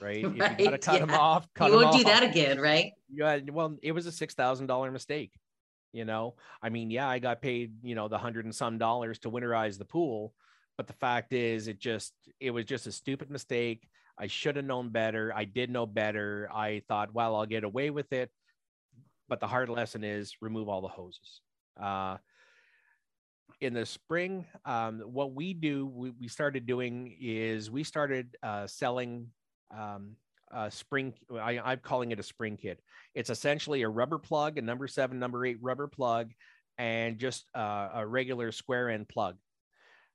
right? 0.00 0.24
right. 0.24 0.52
If 0.52 0.58
you 0.58 0.64
gotta 0.64 0.78
cut 0.78 0.94
yeah. 0.94 1.00
them 1.00 1.10
off, 1.10 1.46
cut 1.54 1.70
you 1.70 1.76
won't 1.76 1.86
off. 1.88 1.96
do 1.96 2.04
that 2.04 2.22
again, 2.22 2.60
right? 2.60 2.92
Yeah. 3.12 3.38
Well, 3.50 3.76
it 3.82 3.92
was 3.92 4.06
a 4.06 4.12
six 4.12 4.34
thousand 4.34 4.66
dollar 4.66 4.90
mistake. 4.90 5.32
You 5.92 6.06
know, 6.06 6.36
I 6.62 6.70
mean, 6.70 6.90
yeah, 6.90 7.06
I 7.06 7.18
got 7.18 7.42
paid, 7.42 7.74
you 7.82 7.94
know, 7.94 8.08
the 8.08 8.16
hundred 8.16 8.46
and 8.46 8.54
some 8.54 8.78
dollars 8.78 9.18
to 9.20 9.30
winterize 9.30 9.76
the 9.76 9.84
pool, 9.84 10.32
but 10.78 10.86
the 10.86 10.94
fact 10.94 11.34
is, 11.34 11.68
it 11.68 11.78
just 11.78 12.14
it 12.40 12.50
was 12.50 12.64
just 12.64 12.86
a 12.86 12.92
stupid 12.92 13.30
mistake. 13.30 13.86
I 14.18 14.26
should 14.26 14.56
have 14.56 14.64
known 14.64 14.90
better. 14.90 15.32
I 15.34 15.44
did 15.44 15.70
know 15.70 15.86
better. 15.86 16.48
I 16.52 16.82
thought, 16.88 17.12
well, 17.12 17.36
I'll 17.36 17.46
get 17.46 17.64
away 17.64 17.90
with 17.90 18.12
it. 18.12 18.30
But 19.28 19.40
the 19.40 19.46
hard 19.46 19.68
lesson 19.68 20.04
is 20.04 20.36
remove 20.40 20.68
all 20.68 20.80
the 20.80 20.88
hoses. 20.88 21.40
Uh, 21.80 22.18
in 23.60 23.74
the 23.74 23.86
spring, 23.86 24.46
um, 24.64 25.00
what 25.00 25.32
we 25.32 25.54
do, 25.54 25.86
we, 25.86 26.10
we 26.10 26.28
started 26.28 26.66
doing 26.66 27.16
is 27.20 27.70
we 27.70 27.84
started 27.84 28.36
uh, 28.42 28.66
selling 28.66 29.28
um, 29.76 30.16
a 30.52 30.70
spring. 30.70 31.14
I, 31.32 31.58
I'm 31.58 31.80
calling 31.80 32.12
it 32.12 32.20
a 32.20 32.22
spring 32.22 32.56
kit. 32.56 32.80
It's 33.14 33.30
essentially 33.30 33.82
a 33.82 33.88
rubber 33.88 34.18
plug, 34.18 34.58
a 34.58 34.62
number 34.62 34.86
seven, 34.86 35.18
number 35.18 35.44
eight 35.46 35.58
rubber 35.60 35.88
plug, 35.88 36.30
and 36.78 37.18
just 37.18 37.46
uh, 37.54 37.88
a 37.94 38.06
regular 38.06 38.52
square 38.52 38.90
end 38.90 39.08
plug. 39.08 39.36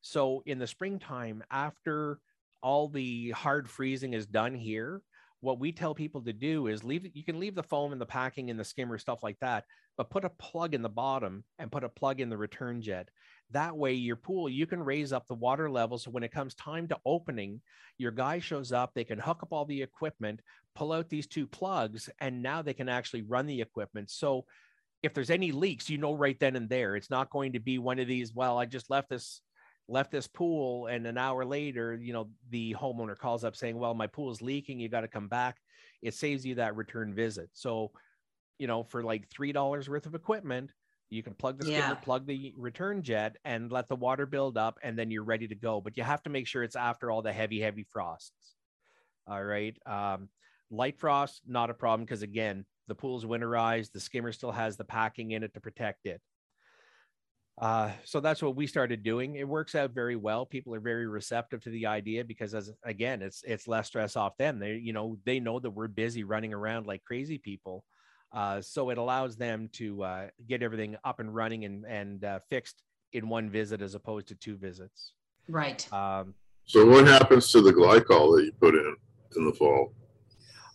So 0.02 0.44
in 0.46 0.60
the 0.60 0.68
springtime, 0.68 1.44
after 1.52 2.20
all 2.62 2.88
the 2.88 3.32
hard 3.32 3.70
freezing 3.70 4.14
is 4.14 4.26
done 4.26 4.56
here, 4.56 5.02
what 5.42 5.60
we 5.60 5.72
tell 5.72 5.94
people 5.94 6.22
to 6.22 6.34
do 6.34 6.68
is 6.68 6.84
leave 6.84 7.08
you 7.14 7.24
can 7.24 7.40
leave 7.40 7.56
the 7.56 7.64
foam 7.64 7.92
and 7.92 8.02
the 8.02 8.06
packing 8.06 8.50
and 8.50 8.60
the 8.60 8.64
skimmer 8.64 8.98
stuff 8.98 9.22
like 9.22 9.38
that 9.40 9.66
but 9.96 10.10
put 10.10 10.26
a 10.26 10.30
plug 10.30 10.74
in 10.74 10.82
the 10.82 10.90
bottom 10.90 11.44
and 11.60 11.72
put 11.72 11.84
a 11.84 11.90
plug 11.90 12.20
in 12.20 12.30
the 12.30 12.38
return 12.38 12.82
jet 12.82 13.10
that 13.52 13.76
way 13.76 13.94
your 13.94 14.16
pool 14.16 14.50
you 14.50 14.66
can 14.68 14.84
raise 14.84 15.14
up 15.14 15.26
the 15.28 15.34
water 15.34 15.70
level 15.70 15.98
so 15.98 16.12
when 16.12 16.24
it 16.24 16.32
comes 16.32 16.54
time 16.56 16.88
to 16.88 16.98
opening 17.06 17.62
your 17.98 18.12
guy 18.12 18.40
shows 18.40 18.72
up 18.72 18.92
they 18.94 19.04
can 19.06 19.20
hook 19.20 19.40
up 19.42 19.50
all 19.52 19.66
the 19.66 19.82
equipment 19.82 20.42
pull 20.78 20.94
out 20.94 21.10
these 21.10 21.26
two 21.26 21.48
plugs 21.48 22.08
and 22.22 22.44
now 22.44 22.62
they 22.62 22.74
can 22.74 22.88
actually 22.88 23.24
run 23.24 23.48
the 23.48 23.62
equipment. 23.62 24.12
So 24.12 24.46
if 25.02 25.14
there's 25.14 25.32
any 25.32 25.52
leaks 25.52 25.90
you 25.90 25.98
know 25.98 26.14
right 26.14 26.40
then 26.40 26.56
and 26.56 26.70
there. 26.70 26.96
It's 26.96 27.10
not 27.10 27.32
going 27.32 27.54
to 27.54 27.60
be 27.60 27.80
one 27.80 28.00
of 28.00 28.08
these 28.08 28.34
well 28.34 28.58
i 28.60 28.66
just 28.66 28.90
left 28.90 29.10
this 29.10 29.42
left 29.88 30.12
this 30.12 30.28
pool 30.28 30.88
and 30.88 31.08
an 31.08 31.18
hour 31.18 31.46
later 31.46 31.96
you 31.96 32.12
know 32.14 32.30
the 32.50 32.76
homeowner 32.80 33.18
calls 33.18 33.44
up 33.44 33.56
saying 33.56 33.78
well 33.78 33.94
my 33.94 34.06
pool 34.06 34.30
is 34.30 34.42
leaking 34.42 34.80
you 34.80 34.88
got 34.88 35.02
to 35.02 35.08
come 35.08 35.28
back. 35.28 35.58
It 36.04 36.14
saves 36.14 36.46
you 36.46 36.56
that 36.56 36.76
return 36.76 37.16
visit. 37.16 37.50
So 37.54 37.92
you 38.60 38.68
know 38.68 38.84
for 38.84 39.04
like 39.04 39.28
three 39.30 39.52
dollars 39.52 39.90
worth 39.90 40.06
of 40.06 40.14
equipment 40.14 40.72
you 41.10 41.24
can 41.24 41.34
plug 41.34 41.58
the 41.58 41.66
skimmer 41.66 41.80
yeah. 41.80 41.94
plug 41.96 42.26
the 42.26 42.54
return 42.58 43.02
jet 43.02 43.38
and 43.46 43.72
let 43.72 43.88
the 43.88 43.96
water 43.96 44.26
build 44.26 44.58
up 44.58 44.78
and 44.84 44.98
then 44.98 45.12
you're 45.12 45.24
ready 45.24 45.48
to 45.48 45.56
go 45.56 45.82
but 45.82 45.98
you 45.98 46.04
have 46.04 46.22
to 46.24 46.30
make 46.30 46.48
sure 46.48 46.64
it's 46.64 46.76
after 46.76 47.10
all 47.12 47.22
the 47.22 47.32
heavy 47.32 47.60
heavy 47.60 47.86
frosts 47.90 48.56
all 49.28 49.44
right 49.44 49.78
um, 49.86 50.30
light 50.70 51.00
frost 51.00 51.42
not 51.48 51.70
a 51.70 51.74
problem 51.74 52.06
because 52.06 52.22
again 52.22 52.66
the 52.88 52.96
pool's 52.96 53.26
winterized 53.26 53.92
the 53.92 54.00
skimmer 54.00 54.32
still 54.32 54.52
has 54.52 54.78
the 54.78 54.84
packing 54.84 55.32
in 55.32 55.44
it 55.44 55.54
to 55.54 55.60
protect 55.60 56.06
it 56.06 56.22
uh, 57.60 57.90
so 58.04 58.20
that's 58.20 58.44
what 58.44 58.56
we 58.56 58.68
started 58.68 59.02
doing. 59.02 59.36
It 59.36 59.48
works 59.48 59.74
out 59.74 59.92
very 59.92 60.16
well. 60.16 60.46
People 60.46 60.76
are 60.76 60.80
very 60.80 61.08
receptive 61.08 61.64
to 61.64 61.72
the 61.72 61.88
idea 61.88 62.24
because, 62.24 62.54
as 62.54 62.72
again, 62.84 63.24
it's 63.24 63.44
it's 63.44 63.68
less 63.68 63.88
stress 63.88 64.16
off 64.16 64.38
them. 64.38 64.60
They 64.60 64.74
you 64.76 64.94
know 64.94 65.18
they 65.26 65.40
know 65.40 65.60
that 65.60 65.72
we're 65.72 65.88
busy 65.88 66.24
running 66.24 66.54
around 66.54 66.86
like 66.86 67.04
crazy 67.04 67.40
people, 67.40 67.84
uh, 68.34 68.62
so 68.62 68.90
it 68.90 68.98
allows 68.98 69.36
them 69.36 69.70
to 69.74 70.04
uh, 70.04 70.28
get 70.48 70.62
everything 70.62 70.96
up 71.04 71.20
and 71.20 71.34
running 71.34 71.66
and 71.66 71.86
and 71.86 72.24
uh, 72.24 72.40
fixed 72.50 72.84
in 73.14 73.30
one 73.30 73.50
visit 73.50 73.82
as 73.82 73.96
opposed 73.96 74.28
to 74.28 74.36
two 74.36 74.56
visits. 74.58 75.14
Right. 75.48 75.92
Um, 75.94 76.34
so 76.66 76.86
what 76.86 77.08
happens 77.08 77.52
to 77.52 77.62
the 77.62 77.72
glycol 77.72 78.36
that 78.38 78.46
you 78.46 78.52
put 78.60 78.76
in 78.76 78.96
in 79.38 79.46
the 79.46 79.54
fall? 79.54 79.94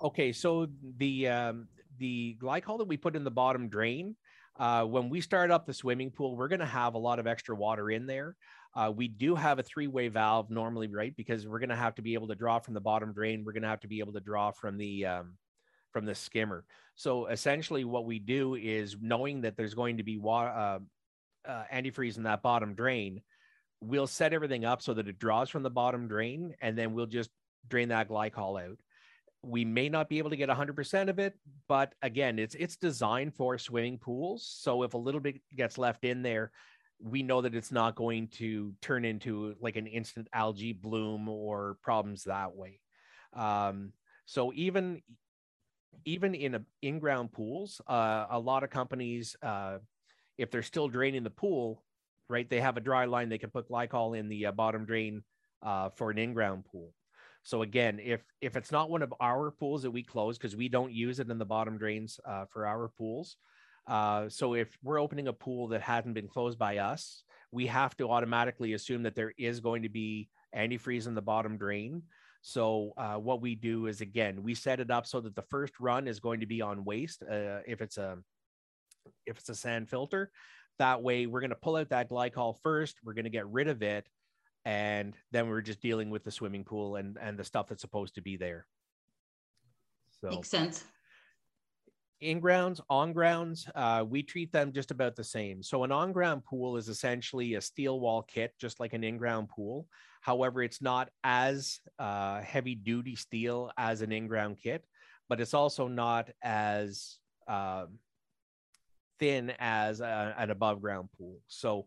Okay, 0.03 0.33
so 0.33 0.67
the 0.99 1.29
um, 1.29 1.69
the 1.99 2.37
glycol 2.41 2.79
that 2.79 2.89
we 2.89 2.97
put 2.97 3.15
in 3.15 3.25
the 3.25 3.31
bottom 3.31 3.69
drain 3.69 4.17
uh, 4.59 4.85
when 4.85 5.09
we 5.09 5.21
start 5.21 5.51
up 5.51 5.67
the 5.67 5.75
swimming 5.75 6.11
pool, 6.11 6.37
we're 6.37 6.49
going 6.49 6.61
to 6.61 6.67
have 6.67 6.95
a 6.95 6.99
lot 6.99 7.19
of 7.19 7.27
extra 7.27 7.55
water 7.55 7.91
in 7.91 8.07
there. 8.07 8.37
Uh, 8.75 8.93
we 8.95 9.09
do 9.09 9.35
have 9.35 9.59
a 9.59 9.63
three-way 9.63 10.09
valve 10.09 10.51
normally, 10.51 10.89
right? 10.89 11.15
Because 11.17 11.47
we're 11.47 11.59
going 11.59 11.71
to 11.71 11.77
have 11.77 11.95
to 11.95 12.03
be 12.03 12.15
able 12.15 12.29
to 12.29 12.35
draw 12.35 12.59
from 12.59 12.75
the 12.75 12.81
bottom 12.81 13.13
drain. 13.13 13.45
We're 13.45 13.53
going 13.53 13.63
to 13.63 13.69
have 13.69 13.81
to 13.81 13.89
be 13.89 14.01
able 14.01 14.13
to 14.15 14.21
draw 14.21 14.51
from 14.51 14.79
the 14.79 15.07
um, 15.07 15.35
from 15.93 16.05
the 16.05 16.15
skimmer. 16.15 16.65
So 16.95 17.27
essentially, 17.27 17.85
what 17.85 18.05
we 18.05 18.19
do 18.19 18.55
is 18.55 18.97
knowing 19.01 19.43
that 19.43 19.57
there's 19.57 19.75
going 19.75 19.99
to 19.99 20.03
be 20.03 20.19
water 20.19 20.51
uh, 20.51 20.79
uh, 21.49 21.65
antifreeze 21.73 22.17
in 22.17 22.25
that 22.25 22.43
bottom 22.43 22.75
drain, 22.75 23.23
we'll 23.81 24.07
set 24.07 24.33
everything 24.33 24.65
up 24.65 24.83
so 24.83 24.95
that 24.95 25.09
it 25.09 25.19
draws 25.19 25.51
from 25.51 25.63
the 25.63 25.71
bottom 25.71 26.09
drain, 26.09 26.55
and 26.61 26.77
then 26.77 26.95
we'll 26.95 27.07
just 27.07 27.31
drain 27.69 27.89
that 27.89 28.09
glycol 28.09 28.63
out. 28.63 28.79
We 29.45 29.65
may 29.65 29.89
not 29.89 30.09
be 30.09 30.19
able 30.19 30.31
to 30.31 30.37
get 30.37 30.49
100% 30.49 31.09
of 31.09 31.19
it 31.19 31.35
but 31.69 31.95
again 32.01 32.39
it's 32.39 32.55
it's 32.55 32.77
designed 32.77 33.35
for 33.35 33.59
swimming 33.59 33.99
pools. 33.99 34.47
So 34.61 34.85
if 34.85 34.95
a 34.95 34.99
little 34.99 35.21
bit 35.21 35.41
gets 35.57 35.79
left 35.79 36.05
in 36.05 36.23
there 36.23 36.53
we 37.03 37.23
know 37.23 37.41
that 37.41 37.55
it's 37.55 37.73
not 37.73 37.97
going 37.97 38.29
to 38.29 38.73
turn 38.81 39.05
into 39.05 39.55
like 39.61 39.77
an 39.77 39.87
instant 39.87 40.29
algae 40.33 40.73
bloom 40.73 41.29
or 41.29 41.77
problems 41.83 42.25
that 42.25 42.55
way. 42.55 42.81
Um, 43.33 43.93
so 44.27 44.53
even 44.55 45.03
even 46.05 46.35
in 46.35 46.55
a, 46.55 46.63
in-ground 46.83 47.33
pools 47.33 47.81
uh, 47.89 48.27
a 48.31 48.39
lot 48.39 48.65
of 48.65 48.71
companies 48.71 49.37
uh, 49.43 49.79
if 50.39 50.51
they're 50.51 50.63
still 50.63 50.89
draining 50.89 51.23
the 51.23 51.31
pool 51.31 51.83
right 52.29 52.49
they 52.49 52.61
have 52.61 52.77
a 52.77 52.81
dry 52.81 53.05
line 53.05 53.29
they 53.29 53.39
can 53.39 53.51
put 53.51 53.69
glycol 53.69 54.19
in 54.19 54.29
the 54.29 54.47
uh, 54.47 54.53
bottom 54.53 54.85
drain 54.85 55.23
uh, 55.63 55.89
for 55.91 56.11
an 56.11 56.19
in-ground 56.19 56.65
pool 56.65 56.93
so 57.45 57.63
again, 57.63 58.01
if 58.03 58.23
if 58.41 58.57
it's 58.57 58.71
not 58.71 58.91
one 58.91 59.03
of 59.03 59.13
our 59.21 59.51
pools 59.51 59.83
that 59.83 59.91
we 59.91 60.03
close 60.03 60.39
because 60.39 60.55
we 60.55 60.69
don't 60.69 60.93
use 60.93 61.19
it 61.19 61.31
in 61.31 61.39
the 61.39 61.45
bottom 61.45 61.77
drains 61.77 62.21
uh, 62.25 62.45
for 62.47 62.67
our 62.67 62.89
pools, 62.97 63.37
uh, 63.89 64.29
so 64.29 64.55
if 64.55 64.77
we're 64.83 65.01
opening 65.01 65.29
a 65.29 65.33
pool 65.33 65.69
that 65.69 65.83
hasn't 65.83 66.15
been 66.15 66.29
closed 66.29 66.59
by 66.59 66.79
us, 66.79 67.25
we 67.51 67.67
have 67.67 67.97
to 67.97 68.09
automatically 68.09 68.75
assume 68.75 69.03
that 69.03 69.17
there 69.17 69.33
is 69.37 69.59
going 69.59 69.83
to 69.83 69.89
be 69.89 70.29
antifreeze 70.57 71.09
in 71.09 71.15
the 71.15 71.23
bottom 71.23 71.59
drain. 71.59 72.03
So 72.43 72.93
uh, 72.97 73.15
what 73.15 73.41
we 73.41 73.55
do 73.55 73.87
is 73.87 74.01
again, 74.01 74.43
we 74.43 74.55
set 74.55 74.81
it 74.81 74.91
up 74.91 75.07
so 75.07 75.21
that 75.21 75.35
the 75.35 75.43
first 75.43 75.79
run 75.81 76.07
is 76.07 76.21
going 76.21 76.41
to 76.41 76.47
be 76.47 76.61
on 76.61 76.85
waste. 76.85 77.23
Uh, 77.23 77.61
if 77.67 77.81
it's 77.81 77.99
a 77.99 78.19
if 79.27 79.39
it's 79.39 79.49
a 79.49 79.55
sand 79.55 79.89
filter, 79.89 80.31
that 80.79 81.03
way 81.03 81.27
we're 81.27 81.41
going 81.41 81.51
to 81.51 81.57
pull 81.57 81.77
out 81.77 81.89
that 81.91 82.11
glycol 82.11 82.57
first. 82.63 82.99
We're 83.05 83.15
going 83.15 83.25
to 83.25 83.31
get 83.31 83.49
rid 83.49 83.69
of 83.69 83.83
it 83.83 84.07
and 84.65 85.15
then 85.31 85.49
we're 85.49 85.61
just 85.61 85.81
dealing 85.81 86.11
with 86.11 86.25
the 86.25 86.31
swimming 86.31 86.65
pool 86.65 86.97
and 86.97 87.19
and 87.21 87.39
the 87.39 87.45
stuff 87.45 87.69
that's 87.69 87.81
supposed 87.81 88.15
to 88.15 88.23
be 88.23 88.37
there 88.37 88.67
so 90.21 90.29
makes 90.29 90.49
sense 90.49 90.85
in 92.23 92.39
grounds 92.39 92.81
on 92.89 93.13
grounds 93.13 93.67
uh, 93.75 94.05
we 94.09 94.23
treat 94.23 94.53
them 94.53 94.73
just 94.73 94.91
about 94.91 95.17
the 95.17 95.25
same. 95.25 95.63
So 95.63 95.83
an 95.85 95.93
on 95.93 96.13
ground 96.13 96.45
pool 96.45 96.77
is 96.77 96.89
essentially 96.89 97.55
a 97.55 97.61
steel 97.61 97.99
wall 97.99 98.23
kit 98.23 98.55
just 98.59 98.79
like 98.79 98.93
an 98.93 99.03
in 99.03 99.19
ground 99.19 99.49
pool. 99.49 99.89
However 100.21 100.63
it's 100.63 100.81
not 100.81 101.11
as 101.25 101.81
uh, 101.99 102.41
heavy 102.41 102.77
duty 102.77 103.17
steel 103.17 103.73
as 103.77 104.03
an 104.03 104.13
in 104.13 104.29
ground 104.29 104.59
kit 104.63 104.85
but 105.29 105.41
it's 105.41 105.55
also 105.55 105.89
not 105.89 106.31
as 106.43 107.19
uh, 107.49 107.87
thin 109.19 109.53
as 109.59 110.01
a, 110.01 110.35
an 110.39 110.51
above 110.51 110.81
ground 110.81 111.09
pool. 111.17 111.39
So 111.49 111.87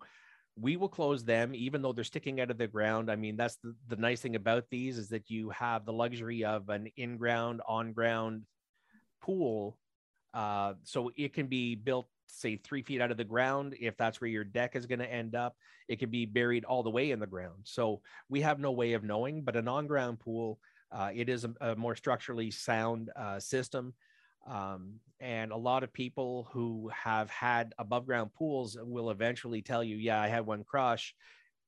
we 0.60 0.77
will 0.77 0.89
close 0.89 1.24
them 1.24 1.54
even 1.56 1.82
though 1.82 1.94
they're 1.94 2.04
sticking 2.04 2.42
out 2.42 2.51
of 2.51 2.58
the 2.58 2.68
ground. 2.68 3.10
I 3.10 3.15
mean 3.15 3.38
that's 3.38 3.56
the, 3.58 3.74
the 3.88 3.96
nice 3.96 4.22
thing 4.22 4.36
about 4.36 4.65
these 4.70 4.98
is 4.98 5.10
that 5.10 5.30
you 5.30 5.50
have 5.51 5.86
the 5.86 5.94
luxury 5.94 6.44
of 6.44 6.68
an 6.70 6.89
in-ground 6.98 7.62
on-ground 7.68 8.44
pool 9.22 9.77
uh, 10.36 10.74
so 10.84 11.12
it 11.18 11.34
can 11.34 11.48
be 11.48 11.74
built 11.74 12.08
say 12.27 12.58
three 12.58 12.82
feet 12.82 13.01
out 13.01 13.12
of 13.12 13.18
the 13.18 13.24
ground 13.24 13.75
if 13.80 13.96
that's 13.98 14.20
where 14.20 14.30
your 14.30 14.44
deck 14.44 14.75
is 14.75 14.86
going 14.86 15.00
to 15.00 15.12
end 15.12 15.36
up 15.36 15.56
it 15.88 16.00
can 16.00 16.10
be 16.10 16.25
buried 16.25 16.65
all 16.65 16.84
the 16.84 16.89
way 16.89 17.12
in 17.12 17.20
the 17.20 17.27
ground 17.27 17.60
so 17.63 18.01
we 18.30 18.42
have 18.42 18.60
no 18.60 18.72
way 18.72 18.94
of 18.94 19.04
knowing 19.04 19.42
but 19.42 19.56
an 19.56 19.68
on-ground 19.68 20.20
pool 20.20 20.60
uh, 20.92 21.10
it 21.13 21.30
is 21.30 21.46
a, 21.46 21.54
a, 21.62 21.75
more 21.75 21.96
structurally 21.96 22.51
sound 22.51 23.10
uh, 23.15 23.39
system 23.39 23.94
um, 24.48 25.00
and 25.20 25.51
a 25.51 25.58
lot 25.58 25.84
of 25.84 25.92
people 25.92 26.48
who 26.51 26.89
have 26.94 27.30
had 27.30 27.74
above 27.80 28.06
ground 28.06 28.32
pools 28.34 28.77
will 28.80 29.10
eventually 29.10 29.62
tell 29.62 29.84
you, 29.84 29.96
yeah, 29.96 30.22
I 30.22 30.27
had 30.27 30.46
one 30.46 30.63
crush. 30.63 31.15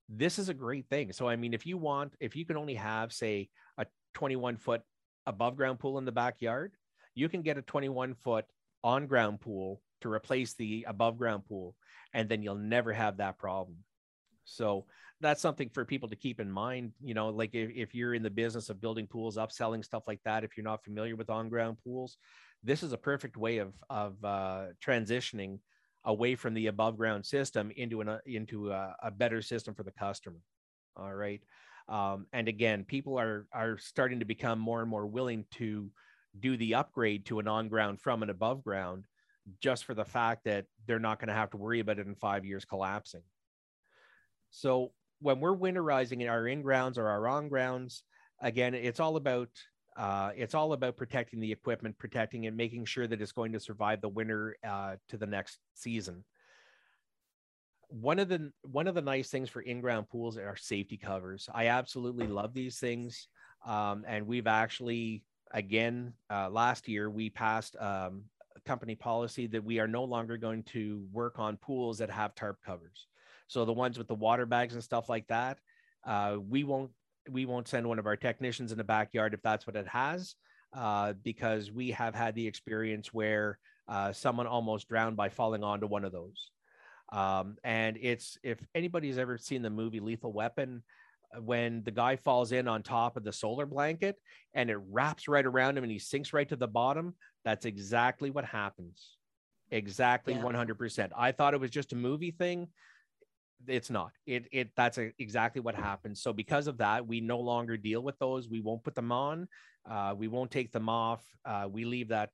This 0.09 0.37
is 0.37 0.49
a 0.49 0.53
great 0.53 0.87
thing. 0.89 1.11
So, 1.11 1.27
I 1.27 1.35
mean, 1.35 1.53
if 1.53 1.65
you 1.65 1.77
want, 1.77 2.13
if 2.19 2.35
you 2.35 2.45
can 2.45 2.57
only 2.57 2.75
have, 2.75 3.11
say, 3.11 3.49
a 3.77 3.85
21 4.13 4.57
foot 4.57 4.81
above 5.25 5.57
ground 5.57 5.79
pool 5.79 5.97
in 5.97 6.05
the 6.05 6.11
backyard, 6.11 6.73
you 7.15 7.29
can 7.29 7.41
get 7.41 7.57
a 7.57 7.63
21 7.63 8.13
foot 8.15 8.45
on 8.87 9.07
ground 9.07 9.41
pool 9.41 9.81
to 10.01 10.11
replace 10.11 10.53
the 10.53 10.85
above 10.87 11.17
ground 11.17 11.43
pool. 11.47 11.75
And 12.13 12.29
then 12.29 12.41
you'll 12.41 12.55
never 12.55 12.93
have 12.93 13.17
that 13.17 13.37
problem. 13.37 13.77
So, 14.45 14.85
that's 15.19 15.41
something 15.41 15.69
for 15.73 15.83
people 15.83 16.09
to 16.09 16.15
keep 16.15 16.39
in 16.39 16.51
mind. 16.51 16.91
You 17.01 17.13
know, 17.13 17.29
like 17.29 17.55
if, 17.55 17.71
if 17.73 17.95
you're 17.95 18.13
in 18.13 18.23
the 18.23 18.29
business 18.29 18.69
of 18.69 18.79
building 18.79 19.07
pools, 19.07 19.37
upselling 19.37 19.83
stuff 19.83 20.03
like 20.07 20.21
that, 20.25 20.43
if 20.43 20.55
you're 20.55 20.63
not 20.63 20.83
familiar 20.83 21.15
with 21.15 21.29
on 21.29 21.49
ground 21.49 21.77
pools, 21.83 22.17
this 22.63 22.83
is 22.83 22.93
a 22.93 22.97
perfect 22.97 23.37
way 23.37 23.57
of 23.57 23.73
of 23.89 24.23
uh, 24.23 24.65
transitioning 24.83 25.59
away 26.05 26.35
from 26.35 26.53
the 26.53 26.67
above 26.67 26.97
ground 26.97 27.25
system 27.25 27.71
into 27.75 28.01
an 28.01 28.09
uh, 28.09 28.19
into 28.25 28.71
a, 28.71 28.95
a, 29.03 29.11
better 29.11 29.41
system 29.41 29.73
for 29.73 29.83
the 29.83 29.91
customer. 29.91 30.39
All 30.95 31.13
right, 31.13 31.41
um, 31.89 32.27
and 32.33 32.47
again, 32.47 32.83
people 32.83 33.19
are 33.19 33.47
are 33.51 33.77
starting 33.77 34.19
to 34.19 34.25
become 34.25 34.59
more 34.59 34.81
and 34.81 34.89
more 34.89 35.05
willing 35.05 35.45
to 35.55 35.91
do 36.39 36.57
the 36.57 36.75
upgrade 36.75 37.25
to 37.25 37.39
an 37.39 37.47
on 37.47 37.67
ground 37.67 37.99
from 37.99 38.23
an 38.23 38.29
above 38.29 38.63
ground, 38.63 39.05
just 39.61 39.85
for 39.85 39.93
the 39.93 40.05
fact 40.05 40.43
that 40.45 40.65
they're 40.85 40.99
not 40.99 41.19
going 41.19 41.29
to 41.29 41.33
have 41.33 41.49
to 41.51 41.57
worry 41.57 41.79
about 41.79 41.99
it 41.99 42.07
in 42.07 42.15
five 42.15 42.45
years 42.45 42.65
collapsing. 42.65 43.23
So 44.49 44.91
when 45.19 45.39
we're 45.39 45.55
winterizing 45.55 46.29
our 46.29 46.47
in 46.47 46.61
grounds 46.61 46.97
or 46.97 47.07
our 47.07 47.27
on 47.27 47.49
grounds, 47.49 48.03
again, 48.41 48.73
it's 48.73 48.99
all 48.99 49.15
about 49.15 49.49
uh, 49.97 50.31
it's 50.35 50.53
all 50.53 50.73
about 50.73 50.95
protecting 50.95 51.39
the 51.39 51.51
equipment, 51.51 51.97
protecting 51.97 52.43
it, 52.43 52.53
making 52.53 52.85
sure 52.85 53.07
that 53.07 53.19
it's 53.19 53.31
going 53.31 53.51
to 53.53 53.59
survive 53.59 53.99
the 53.99 54.09
winter 54.09 54.55
uh, 54.63 54.95
to 55.09 55.17
the 55.17 55.25
next 55.25 55.57
season. 55.73 56.23
One 57.89 58.19
of 58.19 58.29
the 58.29 58.51
one 58.61 58.87
of 58.87 58.95
the 58.95 59.01
nice 59.01 59.29
things 59.29 59.49
for 59.49 59.61
in-ground 59.61 60.09
pools 60.09 60.37
are 60.37 60.55
safety 60.55 60.97
covers. 60.97 61.49
I 61.51 61.67
absolutely 61.67 62.27
love 62.27 62.53
these 62.53 62.77
things, 62.77 63.27
um, 63.65 64.03
and 64.07 64.27
we've 64.27 64.45
actually 64.45 65.23
again 65.51 66.13
uh, 66.29 66.49
last 66.49 66.87
year 66.87 67.09
we 67.09 67.29
passed 67.29 67.75
um, 67.79 68.23
a 68.55 68.61
company 68.67 68.95
policy 68.95 69.47
that 69.47 69.63
we 69.63 69.79
are 69.79 69.87
no 69.87 70.03
longer 70.03 70.37
going 70.37 70.63
to 70.63 71.05
work 71.11 71.39
on 71.39 71.57
pools 71.57 71.97
that 71.99 72.09
have 72.09 72.35
tarp 72.35 72.57
covers. 72.65 73.07
So 73.47 73.65
the 73.65 73.73
ones 73.73 73.97
with 73.97 74.07
the 74.07 74.15
water 74.15 74.45
bags 74.45 74.73
and 74.73 74.83
stuff 74.83 75.09
like 75.09 75.27
that, 75.27 75.57
uh, 76.05 76.37
we 76.47 76.63
won't 76.63 76.91
we 77.29 77.45
won't 77.45 77.67
send 77.67 77.87
one 77.87 77.99
of 77.99 78.05
our 78.05 78.15
technicians 78.15 78.71
in 78.71 78.77
the 78.77 78.83
backyard 78.83 79.33
if 79.33 79.41
that's 79.41 79.67
what 79.67 79.75
it 79.75 79.87
has, 79.87 80.35
uh, 80.73 81.13
because 81.23 81.71
we 81.71 81.91
have 81.91 82.15
had 82.15 82.35
the 82.35 82.47
experience 82.47 83.13
where 83.13 83.59
uh, 83.87 84.11
someone 84.11 84.47
almost 84.47 84.87
drowned 84.87 85.17
by 85.17 85.29
falling 85.29 85.63
onto 85.63 85.87
one 85.87 86.05
of 86.05 86.11
those. 86.11 86.51
Um, 87.11 87.57
and 87.63 87.97
it's 88.01 88.37
if 88.43 88.59
anybody's 88.75 89.17
ever 89.17 89.37
seen 89.37 89.61
the 89.61 89.69
movie 89.69 89.99
Lethal 90.01 90.33
Weapon, 90.33 90.83
when 91.39 91.83
the 91.83 91.91
guy 91.91 92.15
falls 92.15 92.51
in 92.51 92.67
on 92.67 92.83
top 92.83 93.17
of 93.17 93.23
the 93.23 93.33
solar 93.33 93.65
blanket 93.65 94.15
and 94.53 94.69
it 94.69 94.77
wraps 94.89 95.27
right 95.27 95.45
around 95.45 95.77
him 95.77 95.83
and 95.83 95.91
he 95.91 95.99
sinks 95.99 96.33
right 96.33 96.47
to 96.49 96.55
the 96.55 96.67
bottom, 96.67 97.15
that's 97.43 97.65
exactly 97.65 98.29
what 98.29 98.45
happens. 98.45 99.17
Exactly 99.71 100.33
yeah. 100.33 100.41
100%. 100.41 101.09
I 101.17 101.31
thought 101.31 101.53
it 101.53 101.59
was 101.59 101.71
just 101.71 101.93
a 101.93 101.95
movie 101.95 102.31
thing. 102.31 102.69
It's 103.67 103.89
not. 103.89 104.11
It 104.27 104.45
it 104.51 104.69
that's 104.77 104.99
a, 104.99 105.11
exactly 105.17 105.61
what 105.61 105.73
happens. 105.73 106.21
So 106.21 106.31
because 106.31 106.67
of 106.67 106.77
that 106.77 107.07
we 107.07 107.21
no 107.21 107.39
longer 107.39 107.75
deal 107.75 108.01
with 108.01 108.17
those. 108.19 108.47
We 108.47 108.61
won't 108.61 108.83
put 108.83 108.93
them 108.93 109.11
on. 109.11 109.47
Uh, 109.89 110.13
we 110.15 110.27
won't 110.27 110.51
take 110.51 110.71
them 110.71 110.87
off. 110.89 111.25
Uh, 111.43 111.67
we 111.69 111.83
leave 111.83 112.09
that 112.09 112.29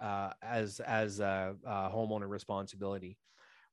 uh, 0.00 0.30
as 0.40 0.78
as 0.80 1.18
a, 1.18 1.56
a 1.66 1.90
homeowner 1.90 2.28
responsibility. 2.28 3.18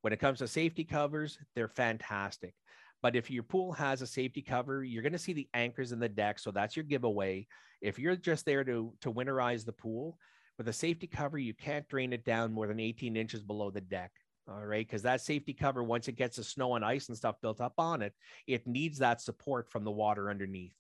When 0.02 0.14
it 0.14 0.20
comes 0.20 0.40
to 0.40 0.48
safety 0.48 0.84
covers 0.84 1.38
they're 1.56 1.68
fantastic 1.68 2.56
but 3.02 3.16
if 3.16 3.32
your 3.32 3.44
pool 3.44 3.72
has 3.72 4.02
a 4.02 4.08
safety 4.08 4.42
cover 4.42 4.84
you're 4.84 5.04
going 5.04 5.14
to 5.14 5.20
see 5.20 5.34
the 5.34 5.50
anchors 5.54 5.92
in 5.92 6.00
the 6.00 6.10
deck 6.10 6.40
so 6.40 6.52
that's 6.52 6.76
your 6.76 6.84
giveaway. 6.86 7.48
If 7.82 7.98
you're 7.98 8.16
just 8.16 8.46
there 8.46 8.64
to 8.64 8.94
to 9.02 9.12
winterize 9.12 9.66
the 9.66 9.74
pool 9.74 10.18
with 10.58 10.68
a 10.68 10.74
safety 10.74 11.08
cover 11.08 11.38
you 11.38 11.54
can't 11.54 11.88
drain 11.88 12.14
it 12.14 12.26
down 12.26 12.52
more 12.54 12.68
than 12.68 12.80
18 12.80 13.16
inches 13.16 13.44
below 13.44 13.72
the 13.72 13.82
deck 13.82 14.12
all 14.52 14.66
right? 14.66 14.88
Because 14.88 15.04
that 15.04 15.22
safety 15.22 15.54
cover 15.54 15.84
once 15.84 16.08
it 16.08 16.16
gets 16.16 16.38
the 16.38 16.44
snow 16.44 16.76
and 16.76 16.84
ice 16.84 17.08
and 17.08 17.18
stuff 17.18 17.36
built 17.42 17.62
up 17.62 17.74
on 17.78 18.02
it 18.02 18.14
it 18.48 18.68
needs 18.68 18.98
that 19.00 19.22
support 19.22 19.70
from 19.70 19.84
the 19.84 19.92
water 19.92 20.30
underneath. 20.30 20.74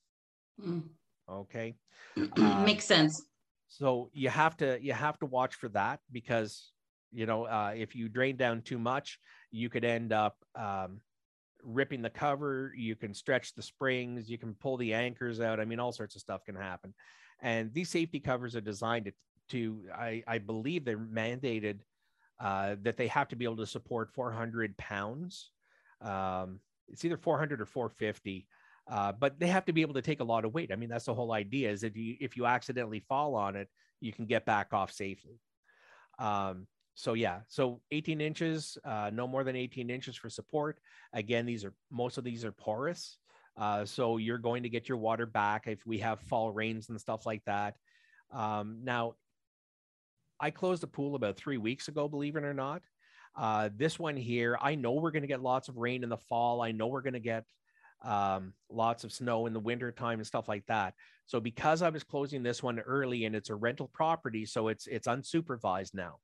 Mm. 0.64 0.84
okay? 1.30 1.76
Uh, 2.38 2.64
makes 2.66 2.86
sense. 2.86 3.24
so 3.68 4.10
you 4.14 4.30
have 4.30 4.58
to 4.58 4.78
you 4.82 4.94
have 4.94 5.18
to 5.20 5.26
watch 5.26 5.56
for 5.56 5.70
that 5.70 6.00
because 6.12 6.72
you 7.12 7.26
know 7.26 7.46
uh, 7.46 7.72
if 7.76 7.96
you 7.96 8.10
drain 8.10 8.36
down 8.36 8.62
too 8.62 8.80
much 8.80 9.20
you 9.52 9.70
could 9.70 9.86
end 9.86 10.12
up 10.12 10.36
um, 10.56 11.00
ripping 11.64 12.02
the 12.02 12.10
cover 12.10 12.74
you 12.76 12.96
can 12.96 13.14
stretch 13.14 13.54
the 13.54 13.62
springs 13.62 14.30
you 14.30 14.38
can 14.38 14.54
pull 14.56 14.78
the 14.78 14.94
anchors 14.94 15.42
out 15.42 15.60
i 15.60 15.66
mean 15.66 15.80
all 15.80 15.92
sorts 15.92 16.16
of 16.16 16.22
stuff 16.22 16.44
can 16.46 16.56
happen 16.56 16.94
and 17.42 17.74
these 17.74 17.90
safety 17.90 18.20
covers 18.20 18.56
are 18.56 18.62
designed 18.62 19.06
to, 19.06 19.14
to 19.50 19.90
I, 19.94 20.24
I 20.28 20.38
believe 20.40 20.86
they're 20.86 20.98
mandated 20.98 21.80
uh, 22.40 22.76
that 22.84 22.98
they 22.98 23.08
have 23.08 23.28
to 23.30 23.36
be 23.36 23.46
able 23.46 23.58
to 23.58 23.68
support 23.68 24.14
400 24.14 24.78
pounds. 24.78 25.52
Um, 26.02 26.60
it's 26.88 27.04
either 27.06 27.18
400 27.18 27.62
or 27.62 27.66
450, 27.66 28.48
uh, 28.90 29.12
but 29.14 29.40
they 29.40 29.48
have 29.48 29.66
to 29.66 29.74
be 29.74 29.82
able 29.82 29.94
to 29.94 30.02
take 30.02 30.20
a 30.20 30.24
lot 30.24 30.46
of 30.46 30.54
weight. 30.54 30.72
I 30.72 30.76
mean, 30.76 30.90
that's 30.90 31.06
the 31.06 31.14
whole 31.14 31.34
idea 31.34 31.70
is 31.70 31.84
if 31.84 31.96
you 31.96 32.16
if 32.20 32.36
you 32.36 32.46
accidentally 32.46 33.02
fall 33.02 33.36
on 33.36 33.56
it, 33.56 33.70
you 34.00 34.14
can 34.14 34.26
get 34.26 34.46
back 34.46 34.74
off 34.74 34.92
safely. 34.92 35.40
Um, 36.18 36.68
so 37.00 37.14
yeah, 37.14 37.40
so 37.48 37.80
18 37.92 38.20
inches, 38.20 38.78
uh, 38.84 39.10
no 39.14 39.26
more 39.26 39.46
than 39.46 39.56
18 39.56 39.90
inches 39.90 40.18
for 40.18 40.30
support. 40.30 40.80
Again, 41.14 41.46
these 41.46 41.64
are 41.64 41.74
most 41.90 42.18
of 42.18 42.26
these 42.26 42.44
are 42.44 42.52
porous, 42.52 43.16
uh, 43.56 43.86
so 43.86 44.18
you're 44.18 44.38
going 44.38 44.64
to 44.64 44.70
get 44.70 44.90
your 44.90 44.98
water 44.98 45.26
back 45.26 45.64
if 45.68 45.86
we 45.86 46.00
have 46.00 46.20
fall 46.20 46.52
rains 46.52 46.90
and 46.90 47.00
stuff 47.00 47.26
like 47.26 47.42
that. 47.46 47.78
Um, 48.34 48.80
now, 48.84 49.16
I 50.42 50.52
closed 50.52 50.84
the 50.84 50.88
pool 50.88 51.16
about 51.16 51.38
three 51.38 51.56
weeks 51.56 51.88
ago, 51.88 52.10
believe 52.10 52.36
it 52.36 52.44
or 52.44 52.54
not. 52.54 52.82
Uh, 53.34 53.70
this 53.74 53.98
one 53.98 54.18
here, 54.18 54.58
I 54.62 54.76
know 54.76 54.92
we're 54.92 55.12
going 55.12 55.22
to 55.22 55.28
get 55.28 55.42
lots 55.42 55.70
of 55.70 55.78
rain 55.78 56.04
in 56.04 56.10
the 56.10 56.18
fall. 56.18 56.62
I 56.62 56.74
know 56.74 56.88
we're 56.88 57.02
going 57.02 57.14
to 57.14 57.22
get 57.22 57.46
um, 58.04 58.52
lots 58.70 59.06
of 59.06 59.14
snow 59.14 59.46
in 59.46 59.54
the 59.54 59.60
winter 59.62 59.94
time 59.94 60.20
and 60.20 60.28
stuff 60.28 60.50
like 60.50 60.66
that. 60.66 60.96
So 61.28 61.40
because 61.40 61.82
I 61.82 61.92
was 61.92 62.04
closing 62.04 62.44
this 62.44 62.62
one 62.62 62.80
early 62.80 63.24
and 63.24 63.38
it's 63.38 63.50
a 63.50 63.56
rental 63.56 63.88
property, 63.88 64.46
so 64.46 64.68
it's 64.68 64.86
it's 64.86 65.08
unsupervised 65.08 65.94
now. 65.94 66.18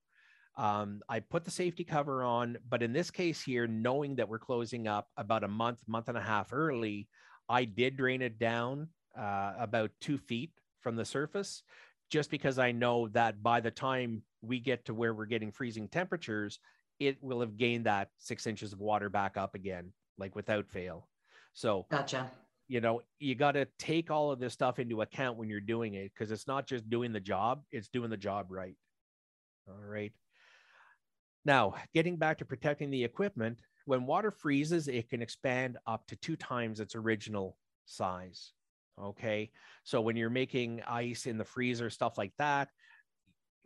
Um, 0.58 1.02
I 1.10 1.20
put 1.20 1.44
the 1.44 1.52
safety 1.52 1.84
cover 1.84 2.24
on, 2.24 2.58
but 2.70 2.82
in 2.82 2.94
this 2.94 3.12
case 3.12 3.42
here, 3.42 3.68
knowing 3.68 4.16
that 4.16 4.30
we're 4.30 4.40
closing 4.40 4.88
up 4.88 5.08
about 5.18 5.44
a 5.44 5.50
month, 5.50 5.80
month 5.88 6.08
and 6.08 6.18
a 6.18 6.22
half 6.22 6.54
early, 6.54 7.10
I 7.50 7.66
did 7.66 7.98
drain 7.98 8.22
it 8.22 8.40
down 8.40 8.88
uh, 9.18 9.54
about 9.60 9.92
two 10.00 10.18
feet 10.18 10.52
from 10.82 10.96
the 10.96 11.06
surface 11.06 11.64
just 12.10 12.30
because 12.30 12.60
I 12.60 12.72
know 12.72 13.08
that 13.10 13.42
by 13.42 13.60
the 13.60 13.72
time 13.72 14.24
we 14.42 14.60
get 14.60 14.86
to 14.86 14.94
where 14.94 15.14
we're 15.14 15.26
getting 15.26 15.52
freezing 15.52 15.88
temperatures, 15.88 16.60
it 17.00 17.18
will 17.22 17.42
have 17.42 17.58
gained 17.58 17.86
that 17.86 18.10
six 18.18 18.48
inches 18.48 18.72
of 18.72 18.80
water 18.80 19.10
back 19.10 19.38
up 19.38 19.56
again, 19.56 19.92
like 20.18 20.36
without 20.36 20.70
fail. 20.70 21.10
So, 21.54 21.86
gotcha. 21.90 22.32
You 22.68 22.82
know, 22.82 23.02
you 23.20 23.36
got 23.36 23.52
to 23.54 23.68
take 23.78 24.10
all 24.10 24.32
of 24.32 24.40
this 24.40 24.54
stuff 24.54 24.80
into 24.80 25.02
account 25.02 25.38
when 25.38 25.50
you're 25.50 25.60
doing 25.60 25.94
it 25.94 26.12
because 26.14 26.32
it's 26.32 26.48
not 26.48 26.66
just 26.66 26.90
doing 26.90 27.12
the 27.12 27.20
job, 27.20 27.62
it's 27.72 27.90
doing 27.90 28.10
the 28.10 28.18
job 28.18 28.48
right. 28.50 28.76
All 29.68 29.84
right. 29.84 30.12
Now, 31.46 31.76
getting 31.94 32.18
back 32.18 32.40
to 32.40 32.46
protecting 32.46 32.90
the 32.90 33.04
equipment, 33.04 33.60
when 33.86 34.06
water 34.06 34.32
freezes, 34.32 34.88
it 34.88 35.10
can 35.10 35.22
expand 35.22 35.78
up 35.86 36.08
to 36.08 36.16
two 36.16 36.36
times 36.36 36.80
its 36.80 36.96
original 36.96 37.56
size. 37.86 38.52
Okay. 39.00 39.52
So 39.84 40.02
when 40.02 40.16
you're 40.16 40.30
making 40.30 40.82
ice 40.88 41.28
in 41.28 41.38
the 41.38 41.46
freezer, 41.46 41.90
stuff 41.90 42.18
like 42.18 42.34
that, 42.38 42.70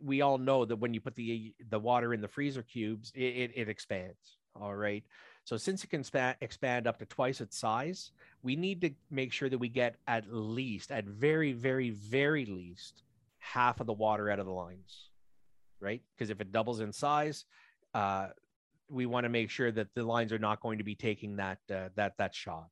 we 0.02 0.20
all 0.20 0.38
know 0.38 0.64
that 0.64 0.76
when 0.76 0.94
you 0.94 1.00
put 1.00 1.14
the 1.14 1.54
the 1.68 1.78
water 1.78 2.14
in 2.14 2.20
the 2.20 2.28
freezer 2.28 2.62
cubes, 2.62 3.12
it, 3.14 3.22
it, 3.22 3.52
it 3.54 3.68
expands. 3.68 4.38
All 4.54 4.74
right. 4.74 5.04
So 5.44 5.56
since 5.56 5.84
it 5.84 5.90
can 5.90 6.04
expand 6.40 6.86
up 6.86 6.98
to 6.98 7.06
twice 7.06 7.40
its 7.40 7.56
size, 7.56 8.12
we 8.42 8.56
need 8.56 8.80
to 8.82 8.90
make 9.10 9.32
sure 9.32 9.48
that 9.48 9.58
we 9.58 9.68
get 9.68 9.96
at 10.06 10.32
least, 10.32 10.90
at 10.90 11.04
very, 11.06 11.52
very, 11.52 11.90
very 11.90 12.44
least, 12.44 13.02
half 13.38 13.80
of 13.80 13.86
the 13.86 13.92
water 13.92 14.30
out 14.30 14.38
of 14.38 14.46
the 14.46 14.52
lines, 14.52 15.08
right? 15.80 16.02
Because 16.14 16.30
if 16.30 16.40
it 16.40 16.52
doubles 16.52 16.80
in 16.80 16.92
size, 16.92 17.46
uh, 17.94 18.28
we 18.88 19.06
want 19.06 19.24
to 19.24 19.30
make 19.30 19.50
sure 19.50 19.70
that 19.70 19.88
the 19.94 20.02
lines 20.02 20.32
are 20.32 20.38
not 20.38 20.60
going 20.60 20.78
to 20.78 20.84
be 20.84 20.94
taking 20.94 21.36
that 21.36 21.58
uh, 21.72 21.88
that 21.96 22.16
that 22.18 22.34
shot. 22.34 22.68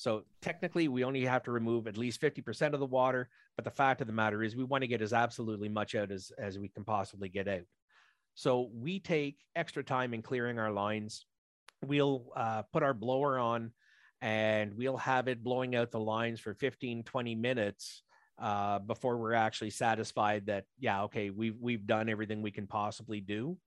So 0.00 0.24
technically, 0.40 0.88
we 0.88 1.04
only 1.04 1.26
have 1.26 1.42
to 1.42 1.50
remove 1.50 1.86
at 1.86 1.98
least 1.98 2.22
50% 2.22 2.72
of 2.72 2.80
the 2.80 2.86
water. 2.86 3.28
But 3.54 3.66
the 3.66 3.70
fact 3.70 4.00
of 4.00 4.06
the 4.06 4.14
matter 4.14 4.42
is, 4.42 4.56
we 4.56 4.64
want 4.64 4.80
to 4.80 4.88
get 4.88 5.02
as 5.02 5.12
absolutely 5.12 5.68
much 5.68 5.94
out 5.94 6.10
as, 6.10 6.32
as 6.38 6.58
we 6.58 6.70
can 6.70 6.84
possibly 6.84 7.28
get 7.28 7.46
out. 7.46 7.66
So 8.34 8.70
we 8.72 8.98
take 8.98 9.36
extra 9.54 9.84
time 9.84 10.14
in 10.14 10.22
clearing 10.22 10.58
our 10.58 10.70
lines. 10.70 11.26
We'll 11.84 12.32
uh, 12.34 12.62
put 12.72 12.82
our 12.82 12.94
blower 12.94 13.38
on 13.38 13.72
and 14.22 14.72
we'll 14.72 14.96
have 14.96 15.28
it 15.28 15.44
blowing 15.44 15.76
out 15.76 15.90
the 15.90 16.00
lines 16.00 16.40
for 16.40 16.54
15, 16.54 17.02
20 17.02 17.34
minutes 17.34 18.02
uh, 18.38 18.78
before 18.78 19.18
we're 19.18 19.34
actually 19.34 19.68
satisfied 19.68 20.46
that, 20.46 20.64
yeah, 20.78 21.02
okay, 21.02 21.28
we've, 21.28 21.58
we've 21.60 21.86
done 21.86 22.08
everything 22.08 22.40
we 22.40 22.50
can 22.50 22.66
possibly 22.66 23.20
do. 23.20 23.58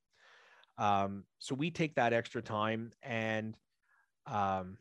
Um, 0.78 1.24
so 1.40 1.56
we 1.56 1.72
take 1.72 1.96
that 1.96 2.14
extra 2.14 2.42
time 2.42 2.92
and 3.04 3.56
um, 4.26 4.78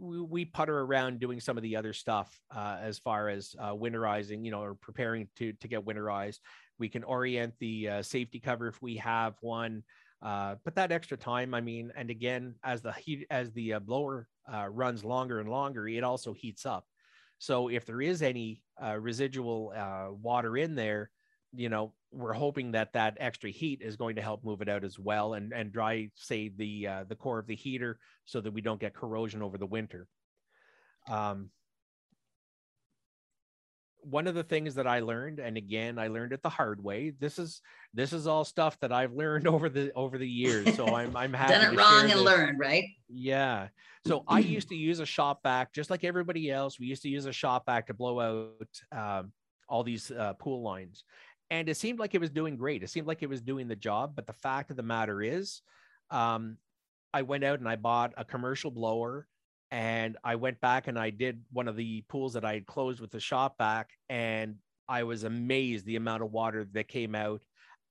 we, 0.00 0.20
we 0.20 0.44
putter 0.44 0.80
around 0.80 1.20
doing 1.20 1.40
some 1.40 1.56
of 1.56 1.62
the 1.62 1.76
other 1.76 1.92
stuff 1.92 2.38
uh, 2.54 2.78
as 2.80 2.98
far 2.98 3.28
as 3.28 3.54
uh, 3.58 3.72
winterizing, 3.72 4.44
you 4.44 4.50
know, 4.50 4.62
or 4.62 4.74
preparing 4.74 5.28
to 5.36 5.52
to 5.54 5.68
get 5.68 5.84
winterized. 5.84 6.38
We 6.78 6.88
can 6.88 7.04
orient 7.04 7.54
the 7.58 7.88
uh, 7.88 8.02
safety 8.02 8.40
cover 8.40 8.68
if 8.68 8.80
we 8.82 8.96
have 8.96 9.34
one. 9.40 9.82
Uh, 10.20 10.56
but 10.64 10.74
that 10.74 10.90
extra 10.90 11.16
time, 11.16 11.54
I 11.54 11.60
mean, 11.60 11.92
and 11.96 12.10
again, 12.10 12.56
as 12.64 12.82
the 12.82 12.92
heat 12.92 13.26
as 13.30 13.52
the 13.52 13.74
uh, 13.74 13.80
blower 13.80 14.28
uh, 14.52 14.68
runs 14.68 15.04
longer 15.04 15.40
and 15.40 15.48
longer, 15.48 15.86
it 15.88 16.04
also 16.04 16.32
heats 16.32 16.66
up. 16.66 16.84
So 17.38 17.68
if 17.68 17.86
there 17.86 18.00
is 18.00 18.20
any 18.20 18.62
residual 18.98 19.72
water 20.20 20.56
in 20.56 20.74
there, 20.74 21.10
you 21.54 21.68
know, 21.68 21.92
we're 22.10 22.32
hoping 22.32 22.72
that 22.72 22.92
that 22.94 23.16
extra 23.20 23.50
heat 23.50 23.80
is 23.82 23.96
going 23.96 24.16
to 24.16 24.22
help 24.22 24.44
move 24.44 24.62
it 24.62 24.68
out 24.68 24.84
as 24.84 24.98
well 24.98 25.34
and 25.34 25.52
and 25.52 25.72
dry 25.72 26.08
say 26.14 26.50
the 26.56 26.86
uh, 26.86 27.04
the 27.08 27.14
core 27.14 27.38
of 27.38 27.46
the 27.46 27.54
heater 27.54 27.98
so 28.24 28.40
that 28.40 28.52
we 28.52 28.60
don't 28.60 28.80
get 28.80 28.94
corrosion 28.94 29.42
over 29.42 29.58
the 29.58 29.66
winter. 29.66 30.06
Um, 31.08 31.50
one 34.02 34.26
of 34.26 34.34
the 34.34 34.42
things 34.42 34.74
that 34.76 34.86
i 34.86 35.00
learned 35.00 35.38
and 35.38 35.56
again 35.56 35.98
i 35.98 36.08
learned 36.08 36.32
it 36.32 36.42
the 36.42 36.48
hard 36.48 36.82
way 36.82 37.12
this 37.18 37.38
is 37.38 37.60
this 37.92 38.12
is 38.12 38.26
all 38.26 38.44
stuff 38.44 38.78
that 38.80 38.92
i've 38.92 39.12
learned 39.12 39.46
over 39.46 39.68
the 39.68 39.92
over 39.94 40.18
the 40.18 40.28
years 40.28 40.74
so 40.76 40.94
i'm 40.94 41.16
i'm 41.16 41.32
happy 41.34 41.52
done 41.52 41.74
it 41.74 41.76
wrong 41.76 42.10
and 42.10 42.20
learned 42.20 42.58
right? 42.58 42.84
Yeah. 43.08 43.68
So 44.06 44.24
i 44.28 44.38
used 44.38 44.68
to 44.68 44.76
use 44.76 45.00
a 45.00 45.06
shop 45.06 45.40
vac 45.42 45.72
just 45.72 45.90
like 45.90 46.04
everybody 46.04 46.50
else 46.50 46.78
we 46.78 46.86
used 46.86 47.02
to 47.02 47.08
use 47.08 47.26
a 47.26 47.32
shop 47.32 47.66
vac 47.66 47.88
to 47.88 47.94
blow 47.94 48.20
out 48.20 48.98
um, 48.98 49.32
all 49.68 49.82
these 49.82 50.10
uh, 50.10 50.32
pool 50.34 50.62
lines 50.62 51.04
and 51.50 51.68
it 51.68 51.76
seemed 51.76 51.98
like 51.98 52.14
it 52.14 52.20
was 52.20 52.30
doing 52.30 52.56
great. 52.56 52.82
It 52.82 52.90
seemed 52.90 53.06
like 53.06 53.22
it 53.22 53.28
was 53.28 53.40
doing 53.40 53.68
the 53.68 53.76
job. 53.76 54.12
But 54.14 54.26
the 54.26 54.32
fact 54.34 54.70
of 54.70 54.76
the 54.76 54.82
matter 54.82 55.22
is, 55.22 55.62
um, 56.10 56.58
I 57.12 57.22
went 57.22 57.44
out 57.44 57.58
and 57.58 57.68
I 57.68 57.76
bought 57.76 58.12
a 58.16 58.24
commercial 58.24 58.70
blower 58.70 59.26
and 59.70 60.16
I 60.22 60.36
went 60.36 60.60
back 60.60 60.88
and 60.88 60.98
I 60.98 61.10
did 61.10 61.42
one 61.50 61.68
of 61.68 61.76
the 61.76 62.02
pools 62.08 62.34
that 62.34 62.44
I 62.44 62.54
had 62.54 62.66
closed 62.66 63.00
with 63.00 63.10
the 63.10 63.20
shop 63.20 63.56
vac, 63.58 63.90
And 64.08 64.56
I 64.88 65.02
was 65.04 65.24
amazed 65.24 65.84
the 65.84 65.96
amount 65.96 66.22
of 66.22 66.32
water 66.32 66.66
that 66.72 66.88
came 66.88 67.14
out 67.14 67.42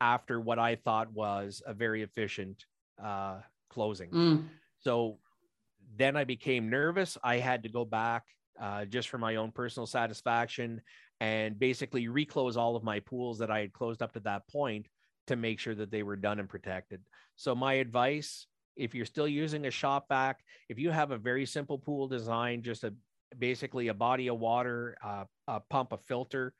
after 0.01 0.39
what 0.39 0.59
I 0.59 0.75
thought 0.75 1.11
was 1.11 1.61
a 1.65 1.73
very 1.73 2.03
efficient 2.03 2.65
uh, 3.03 3.39
closing. 3.69 4.11
Mm. 4.11 4.45
So 4.79 5.17
then 5.95 6.15
I 6.15 6.23
became 6.23 6.69
nervous. 6.69 7.17
I 7.23 7.37
had 7.37 7.63
to 7.63 7.69
go 7.69 7.85
back 7.85 8.23
uh, 8.59 8.85
just 8.85 9.09
for 9.09 9.17
my 9.17 9.35
own 9.35 9.51
personal 9.51 9.85
satisfaction 9.85 10.81
and 11.19 11.57
basically 11.57 12.07
reclose 12.07 12.57
all 12.57 12.75
of 12.75 12.83
my 12.83 12.99
pools 12.99 13.39
that 13.39 13.51
I 13.51 13.59
had 13.59 13.73
closed 13.73 14.01
up 14.01 14.13
to 14.13 14.19
that 14.21 14.47
point 14.47 14.87
to 15.27 15.35
make 15.35 15.59
sure 15.59 15.75
that 15.75 15.91
they 15.91 16.03
were 16.03 16.15
done 16.15 16.39
and 16.39 16.49
protected. 16.49 17.01
So 17.35 17.55
my 17.55 17.73
advice, 17.73 18.47
if 18.75 18.93
you're 18.93 19.05
still 19.05 19.27
using 19.27 19.65
a 19.65 19.71
shop 19.71 20.05
vac, 20.09 20.39
if 20.69 20.79
you 20.79 20.91
have 20.91 21.11
a 21.11 21.17
very 21.17 21.45
simple 21.45 21.77
pool 21.77 22.07
design, 22.07 22.61
just 22.61 22.83
a 22.83 22.93
basically 23.37 23.89
a 23.89 23.93
body 23.93 24.27
of 24.27 24.39
water, 24.39 24.97
uh, 25.03 25.25
a 25.47 25.59
pump, 25.59 25.91
a 25.91 25.97
filter, 25.97 26.53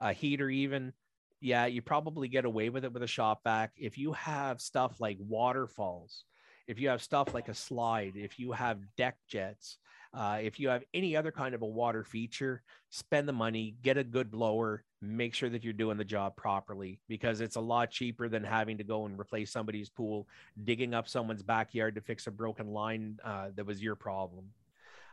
a 0.00 0.12
heater, 0.12 0.48
even, 0.48 0.92
yeah, 1.40 1.66
you 1.66 1.82
probably 1.82 2.28
get 2.28 2.46
away 2.46 2.70
with 2.70 2.84
it 2.84 2.92
with 2.92 3.02
a 3.02 3.08
shop 3.08 3.40
vac. 3.44 3.72
If 3.76 3.98
you 3.98 4.12
have 4.14 4.60
stuff 4.60 5.00
like 5.00 5.18
waterfalls, 5.20 6.24
if 6.66 6.80
you 6.80 6.88
have 6.88 7.02
stuff 7.02 7.34
like 7.34 7.48
a 7.48 7.54
slide, 7.54 8.14
if 8.16 8.38
you 8.38 8.52
have 8.52 8.78
deck 8.96 9.16
jets, 9.28 9.76
uh, 10.14 10.38
if 10.40 10.60
you 10.60 10.68
have 10.68 10.84
any 10.94 11.16
other 11.16 11.32
kind 11.32 11.54
of 11.54 11.62
a 11.62 11.66
water 11.66 12.04
feature, 12.04 12.62
spend 12.90 13.28
the 13.28 13.32
money, 13.32 13.74
get 13.82 13.98
a 13.98 14.04
good 14.04 14.30
blower, 14.30 14.84
make 15.02 15.34
sure 15.34 15.48
that 15.48 15.64
you're 15.64 15.72
doing 15.72 15.98
the 15.98 16.04
job 16.04 16.36
properly 16.36 17.00
because 17.08 17.40
it's 17.40 17.56
a 17.56 17.60
lot 17.60 17.90
cheaper 17.90 18.28
than 18.28 18.44
having 18.44 18.78
to 18.78 18.84
go 18.84 19.06
and 19.06 19.18
replace 19.18 19.50
somebody's 19.50 19.88
pool, 19.88 20.28
digging 20.62 20.94
up 20.94 21.08
someone's 21.08 21.42
backyard 21.42 21.96
to 21.96 22.00
fix 22.00 22.28
a 22.28 22.30
broken 22.30 22.68
line 22.68 23.18
uh, 23.24 23.48
that 23.56 23.66
was 23.66 23.82
your 23.82 23.96
problem. 23.96 24.44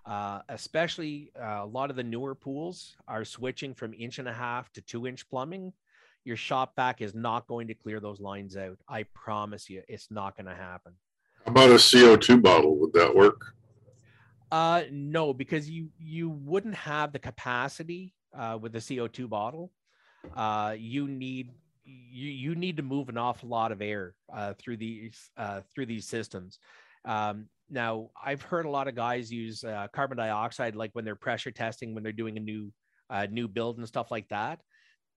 Uh, 0.06 0.42
especially 0.50 1.32
uh, 1.40 1.62
a 1.62 1.66
lot 1.66 1.90
of 1.90 1.96
the 1.96 2.04
newer 2.04 2.36
pools 2.36 2.96
are 3.08 3.26
switching 3.26 3.74
from 3.74 3.94
inch 3.94 4.20
and 4.20 4.28
a 4.28 4.34
half 4.34 4.72
to 4.74 4.82
two 4.82 5.08
inch 5.08 5.28
plumbing. 5.30 5.74
Your 6.26 6.38
shop 6.38 6.76
vac 6.76 7.02
is 7.02 7.16
not 7.16 7.48
going 7.48 7.68
to 7.68 7.74
clear 7.74 8.00
those 8.00 8.20
lines 8.20 8.56
out. 8.56 8.78
I 8.88 9.04
promise 9.16 9.68
you, 9.68 9.82
it's 9.88 10.12
not 10.12 10.38
going 10.38 10.46
to 10.46 10.56
happen. 10.56 10.94
How 11.46 11.52
about 11.52 11.72
a 11.72 11.76
CO2 11.76 12.40
bottle? 12.42 12.78
Would 12.78 12.94
that 12.94 13.16
work? 13.16 13.56
Uh, 14.52 14.84
no, 14.92 15.34
because 15.34 15.70
you 15.70 15.90
you 15.98 16.30
wouldn't 16.30 16.76
have 16.76 17.14
the 17.14 17.20
capacity 17.20 18.14
uh, 18.38 18.58
with 18.60 18.74
the 18.74 18.80
CO2 18.80 19.30
bottle. 19.30 19.72
Uh, 20.36 20.76
you 20.78 21.08
need 21.08 21.52
you 21.84 22.30
you 22.30 22.56
need 22.56 22.78
to 22.78 22.84
move 22.84 23.10
an 23.10 23.18
awful 23.18 23.50
lot 23.50 23.72
of 23.72 23.82
air 23.82 24.14
uh, 24.34 24.54
through 24.60 24.78
these 24.78 25.32
uh, 25.38 25.62
through 25.74 25.86
these 25.86 26.08
systems. 26.08 26.60
Um, 27.06 27.48
now, 27.70 28.10
I've 28.22 28.42
heard 28.42 28.66
a 28.66 28.70
lot 28.70 28.90
of 28.90 28.96
guys 28.96 29.32
use 29.32 29.64
uh, 29.64 29.88
carbon 29.94 30.18
dioxide, 30.18 30.76
like 30.76 30.92
when 30.94 31.06
they're 31.06 31.16
pressure 31.16 31.52
testing, 31.52 31.96
when 31.96 32.04
they're 32.04 32.12
doing 32.12 32.38
a 32.38 32.42
new 32.42 32.72
uh, 33.10 33.28
new 33.32 33.48
build 33.48 33.78
and 33.78 33.88
stuff 33.88 34.12
like 34.12 34.28
that. 34.30 34.60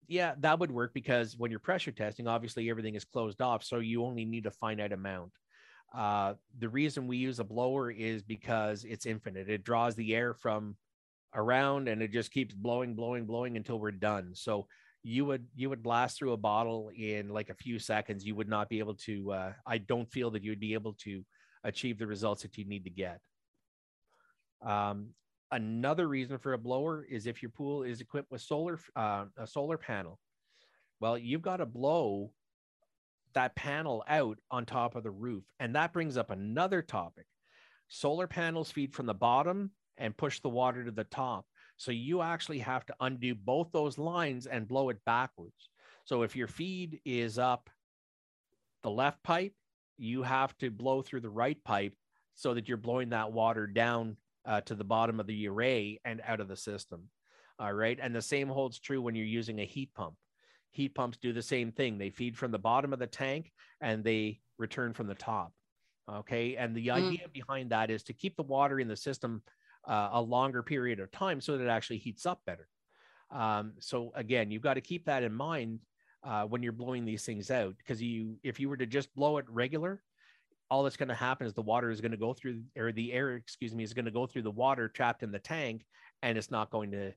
Yeah, 0.07 0.35
that 0.41 0.59
would 0.59 0.71
work 0.71 0.93
because 0.95 1.37
when 1.37 1.51
you're 1.51 1.61
pressure 1.61 1.91
testing, 1.91 2.29
obviously 2.29 2.71
everything 2.71 2.95
is 2.95 3.05
closed 3.05 3.41
off, 3.41 3.65
so 3.65 3.79
you 3.79 4.05
only 4.05 4.25
need 4.25 4.47
a 4.47 4.51
finite 4.51 4.93
amount. 4.93 5.33
Uh, 5.97 6.35
the 6.59 6.69
reason 6.69 7.07
we 7.07 7.17
use 7.17 7.39
a 7.39 7.45
blower 7.45 7.91
is 7.91 8.23
because 8.23 8.85
it's 8.85 9.07
infinite. 9.07 9.49
It 9.49 9.65
draws 9.65 9.95
the 9.95 10.15
air 10.15 10.35
from 10.35 10.77
around 11.35 11.89
and 11.89 12.03
it 12.03 12.13
just 12.13 12.33
keeps 12.33 12.55
blowing, 12.55 12.95
blowing, 12.95 13.27
blowing 13.27 13.57
until 13.57 13.79
we're 13.79 13.93
done. 13.93 14.33
So 14.35 14.67
you 15.05 15.25
would 15.27 15.47
you 15.55 15.69
would 15.69 15.83
blast 15.83 16.19
through 16.19 16.33
a 16.33 16.39
bottle 16.39 16.91
in 16.97 17.29
like 17.29 17.51
a 17.51 17.55
few 17.55 17.79
seconds. 17.79 18.25
You 18.25 18.35
would 18.35 18.49
not 18.49 18.69
be 18.69 18.79
able 18.79 18.95
to. 18.95 19.33
Uh, 19.33 19.53
I 19.67 19.79
don't 19.79 20.11
feel 20.11 20.31
that 20.33 20.43
you 20.43 20.51
would 20.51 20.61
be 20.61 20.75
able 20.75 20.95
to 21.05 21.23
achieve 21.63 21.99
the 21.99 22.07
results 22.07 22.43
that 22.43 22.57
you 22.57 22.65
need 22.65 22.85
to 22.85 22.91
get. 22.91 23.21
Um, 24.65 25.11
another 25.53 26.09
reason 26.09 26.39
for 26.39 26.55
a 26.55 26.59
blower 26.59 27.05
is 27.09 27.27
if 27.27 27.43
your 27.43 27.51
pool 27.51 27.83
is 27.83 28.01
equipped 28.01 28.31
with 28.31 28.41
solar 28.41 28.81
uh, 28.97 29.27
a 29.37 29.47
solar 29.47 29.79
panel. 29.79 30.19
Well, 31.01 31.19
you've 31.19 31.43
got 31.43 31.59
to 31.59 31.67
blow 31.67 32.31
that 33.35 33.55
panel 33.55 34.05
out 34.09 34.39
on 34.51 34.65
top 34.65 34.97
of 34.97 35.03
the 35.03 35.11
roof. 35.11 35.45
And 35.61 35.75
that 35.75 35.93
brings 35.93 36.17
up 36.17 36.31
another 36.31 36.83
topic. 36.83 37.27
Solar 37.89 38.27
panels 38.27 38.71
feed 38.71 38.95
from 38.95 39.07
the 39.07 39.15
bottom 39.15 39.71
and 39.99 40.17
push 40.17 40.41
the 40.41 40.49
water 40.49 40.85
to 40.85 40.91
the 40.91 41.05
top. 41.05 41.47
So 41.77 41.91
you 41.91 42.23
actually 42.23 42.61
have 42.61 42.87
to 42.87 42.95
undo 43.01 43.35
both 43.35 43.71
those 43.73 43.99
lines 43.99 44.47
and 44.47 44.69
blow 44.69 44.89
it 44.89 44.99
backwards. 45.05 45.71
So 46.05 46.23
if 46.23 46.37
your 46.37 46.47
feed 46.47 47.01
is 47.05 47.39
up 47.39 47.69
the 48.83 48.91
left 48.91 49.23
pipe, 49.23 49.55
you 49.97 50.23
have 50.23 50.57
to 50.59 50.71
blow 50.71 51.03
through 51.03 51.21
the 51.21 51.31
right 51.31 51.63
pipe 51.65 51.95
so 52.35 52.55
that 52.55 52.69
you're 52.69 52.77
blowing 52.77 53.11
that 53.11 53.33
water 53.33 53.67
down 53.67 54.17
uh, 54.45 54.61
to 54.63 54.75
the 54.75 54.85
bottom 54.85 55.21
of 55.21 55.27
the 55.27 55.49
array 55.49 56.01
and 56.05 56.21
out 56.27 56.41
of 56.41 56.49
the 56.49 56.57
system. 56.57 57.09
All 57.59 57.73
right. 57.73 57.99
And 58.01 58.15
the 58.15 58.23
same 58.23 58.49
holds 58.49 58.79
true 58.81 59.01
when 59.01 59.15
you're 59.15 59.25
using 59.25 59.61
a 59.61 59.65
heat 59.65 59.91
pump 59.95 60.15
heat 60.75 60.95
pumps 60.95 61.17
do 61.17 61.33
the 61.33 61.43
same 61.43 61.73
thing. 61.73 61.99
They 61.99 62.11
feed 62.11 62.37
from 62.37 62.51
the 62.51 62.59
bottom 62.59 62.93
of 62.93 62.99
the 62.99 63.07
tank 63.07 63.53
and 63.81 64.03
they 64.03 64.41
return 64.59 64.93
from 64.93 65.07
the 65.07 65.15
top. 65.15 65.53
Okay. 66.11 66.57
And 66.57 66.75
the 66.75 66.89
mm. 66.89 66.95
idea 66.95 67.29
behind 67.33 67.71
that 67.71 67.91
is 67.91 68.03
to 68.05 68.13
keep 68.13 68.37
the 68.37 68.43
water 68.43 68.81
in 68.81 68.89
the 68.89 68.97
system 68.97 69.43
uh, 69.87 70.11
a 70.13 70.21
longer 70.21 70.63
period 70.63 71.01
of 71.01 71.11
time 71.11 71.41
so 71.41 71.57
that 71.57 71.65
it 71.65 71.71
actually 71.71 71.99
heats 71.99 72.27
up 72.27 72.41
better. 72.45 72.69
Um, 73.31 73.75
so 73.79 74.13
again, 74.15 74.51
you've 74.51 74.63
got 74.63 74.75
to 74.75 74.81
keep 74.81 75.07
that 75.07 75.23
in 75.23 75.33
mind 75.33 75.79
uh, 76.25 76.45
when 76.45 76.63
you're 76.63 76.73
blowing 76.73 77.05
these 77.05 77.25
things 77.25 77.51
out 77.51 77.75
because 77.79 78.03
you, 78.03 78.37
if 78.43 78.59
you 78.59 78.69
were 78.69 78.77
to 78.77 78.87
just 78.87 79.15
blow 79.15 79.39
it 79.39 79.47
regular, 79.49 80.03
all 80.71 80.83
that's 80.83 80.97
going 80.97 81.09
to 81.09 81.15
happen 81.15 81.47
is 81.47 81.53
the 81.53 81.63
water 81.63 81.91
is 81.91 82.01
going 82.01 82.11
to 82.11 82.19
go 82.19 82.33
through, 82.33 82.63
or 82.77 82.91
the 82.91 83.13
air, 83.13 83.37
excuse 83.37 83.75
me, 83.75 83.85
is 83.85 83.93
going 83.93 84.07
to 84.07 84.11
go 84.11 84.27
through 84.27 84.43
the 84.43 84.51
water 84.51 84.89
trapped 84.89 85.23
in 85.23 85.31
the 85.31 85.39
tank, 85.39 85.85
and 86.23 86.37
it's 86.37 86.51
not 86.51 86.71
going 86.71 86.91
to, 86.91 87.13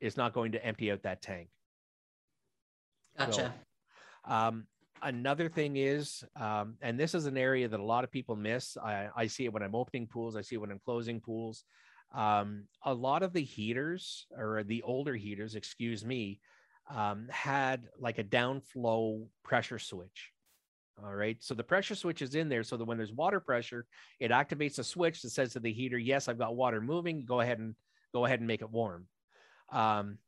it's 0.00 0.16
not 0.16 0.34
going 0.34 0.52
to 0.52 0.64
empty 0.64 0.90
out 0.90 1.02
that 1.04 1.22
tank. 1.22 1.48
Gotcha. 3.18 3.54
So, 4.26 4.32
um, 4.32 4.66
another 5.02 5.48
thing 5.48 5.76
is, 5.76 6.24
um, 6.36 6.76
and 6.80 6.98
this 6.98 7.14
is 7.14 7.26
an 7.26 7.36
area 7.36 7.68
that 7.68 7.80
a 7.80 7.84
lot 7.84 8.04
of 8.04 8.10
people 8.10 8.36
miss. 8.36 8.76
I, 8.76 9.08
I, 9.16 9.26
see 9.26 9.44
it 9.44 9.52
when 9.52 9.62
I'm 9.62 9.74
opening 9.74 10.06
pools. 10.06 10.36
I 10.36 10.42
see 10.42 10.56
it 10.56 10.58
when 10.58 10.70
I'm 10.70 10.80
closing 10.84 11.20
pools. 11.20 11.64
Um, 12.14 12.64
a 12.84 12.94
lot 12.94 13.22
of 13.22 13.32
the 13.32 13.42
heaters 13.42 14.26
or 14.36 14.62
the 14.64 14.82
older 14.82 15.14
heaters, 15.14 15.54
excuse 15.54 16.04
me, 16.04 16.40
um, 16.94 17.26
had 17.30 17.84
like 17.98 18.18
a 18.18 18.24
downflow 18.24 19.26
pressure 19.44 19.78
switch. 19.78 20.32
All 21.04 21.14
right. 21.14 21.36
So 21.40 21.54
the 21.54 21.62
pressure 21.62 21.94
switch 21.94 22.22
is 22.22 22.34
in 22.34 22.48
there 22.48 22.64
so 22.64 22.76
that 22.76 22.84
when 22.84 22.96
there's 22.96 23.12
water 23.12 23.40
pressure, 23.40 23.86
it 24.18 24.30
activates 24.30 24.78
a 24.78 24.84
switch 24.84 25.22
that 25.22 25.30
says 25.30 25.52
to 25.52 25.60
the 25.60 25.72
heater, 25.72 25.98
yes, 25.98 26.28
I've 26.28 26.38
got 26.38 26.56
water 26.56 26.80
moving. 26.80 27.24
Go 27.24 27.40
ahead 27.40 27.58
and 27.58 27.74
go 28.12 28.24
ahead 28.24 28.40
and 28.40 28.48
make 28.48 28.62
it 28.62 28.70
warm. 28.70 29.06
Um, 29.70 30.18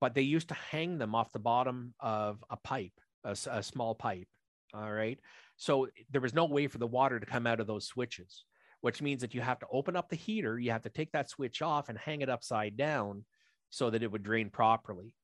but 0.00 0.14
they 0.14 0.22
used 0.22 0.48
to 0.48 0.54
hang 0.54 0.98
them 0.98 1.14
off 1.14 1.32
the 1.32 1.38
bottom 1.38 1.94
of 2.00 2.42
a 2.50 2.56
pipe, 2.56 2.98
a, 3.24 3.36
a 3.50 3.62
small 3.62 3.94
pipe. 3.94 4.28
All 4.72 4.92
right. 4.92 5.18
So 5.56 5.88
there 6.10 6.20
was 6.20 6.34
no 6.34 6.46
way 6.46 6.66
for 6.66 6.78
the 6.78 6.86
water 6.86 7.20
to 7.20 7.26
come 7.26 7.46
out 7.46 7.60
of 7.60 7.66
those 7.66 7.86
switches, 7.86 8.44
which 8.80 9.02
means 9.02 9.20
that 9.20 9.34
you 9.34 9.40
have 9.40 9.58
to 9.58 9.66
open 9.70 9.96
up 9.96 10.08
the 10.08 10.16
heater, 10.16 10.58
you 10.58 10.70
have 10.70 10.82
to 10.82 10.88
take 10.88 11.12
that 11.12 11.28
switch 11.28 11.60
off 11.60 11.88
and 11.88 11.98
hang 11.98 12.22
it 12.22 12.30
upside 12.30 12.76
down 12.76 13.24
so 13.68 13.90
that 13.90 14.02
it 14.02 14.10
would 14.10 14.22
drain 14.22 14.48
properly. 14.48 15.14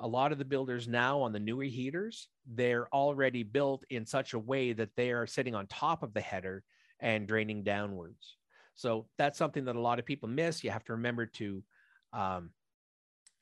A 0.00 0.08
lot 0.08 0.32
of 0.32 0.38
the 0.38 0.44
builders 0.44 0.88
now 0.88 1.20
on 1.20 1.32
the 1.32 1.38
newer 1.38 1.64
heaters, 1.64 2.28
they're 2.52 2.88
already 2.92 3.44
built 3.44 3.84
in 3.90 4.04
such 4.04 4.34
a 4.34 4.38
way 4.38 4.72
that 4.72 4.90
they 4.96 5.12
are 5.12 5.26
sitting 5.26 5.54
on 5.54 5.68
top 5.68 6.02
of 6.02 6.12
the 6.12 6.20
header 6.20 6.64
and 6.98 7.28
draining 7.28 7.62
downwards. 7.62 8.36
So 8.74 9.06
that's 9.18 9.38
something 9.38 9.66
that 9.66 9.76
a 9.76 9.80
lot 9.80 10.00
of 10.00 10.04
people 10.04 10.28
miss. 10.28 10.64
You 10.64 10.70
have 10.70 10.84
to 10.86 10.94
remember 10.94 11.26
to 11.26 11.62
um, 12.12 12.50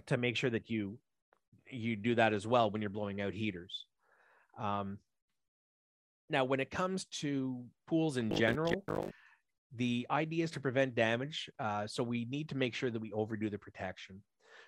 to 0.07 0.17
make 0.17 0.37
sure 0.37 0.51
that 0.51 0.71
you 0.71 0.99
you 1.71 1.97
do 1.97 2.15
that 2.15 2.33
as 2.33 2.47
well 2.47 2.71
when 2.71 2.83
you're 2.83 2.91
blowing 2.91 3.21
out 3.21 3.33
heaters. 3.33 3.87
Um, 4.59 4.99
now, 6.29 6.45
when 6.45 6.61
it 6.61 6.71
comes 6.71 7.05
to 7.21 7.65
pools 7.87 8.17
in 8.17 8.35
general, 8.35 8.85
the 9.75 10.07
idea 10.11 10.45
is 10.45 10.51
to 10.53 10.61
prevent 10.61 10.95
damage. 10.95 11.51
Uh, 11.59 11.87
so 11.87 12.03
we 12.03 12.27
need 12.27 12.49
to 12.51 12.57
make 12.57 12.75
sure 12.75 12.91
that 12.91 13.01
we 13.01 13.13
overdo 13.13 13.51
the 13.51 13.59
protection. 13.59 14.23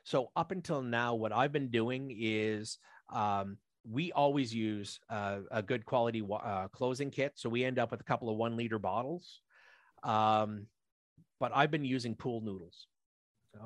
So 0.04 0.30
up 0.36 0.50
until 0.50 0.82
now, 0.82 1.14
what 1.14 1.32
I've 1.32 1.52
been 1.52 1.70
doing 1.70 2.14
is 2.18 2.78
um, 3.12 3.58
we 3.90 4.12
always 4.12 4.54
use 4.54 5.00
uh, 5.10 5.40
a 5.50 5.62
good 5.62 5.84
quality 5.84 6.22
uh, 6.30 6.68
closing 6.68 7.10
kit. 7.10 7.32
So 7.36 7.48
we 7.48 7.64
end 7.64 7.78
up 7.78 7.90
with 7.90 8.00
a 8.00 8.04
couple 8.04 8.30
of 8.30 8.36
one 8.36 8.56
liter 8.56 8.78
bottles. 8.78 9.40
Um, 10.02 10.66
but 11.40 11.52
I've 11.54 11.70
been 11.70 11.84
using 11.84 12.14
pool 12.14 12.40
noodles. 12.40 12.86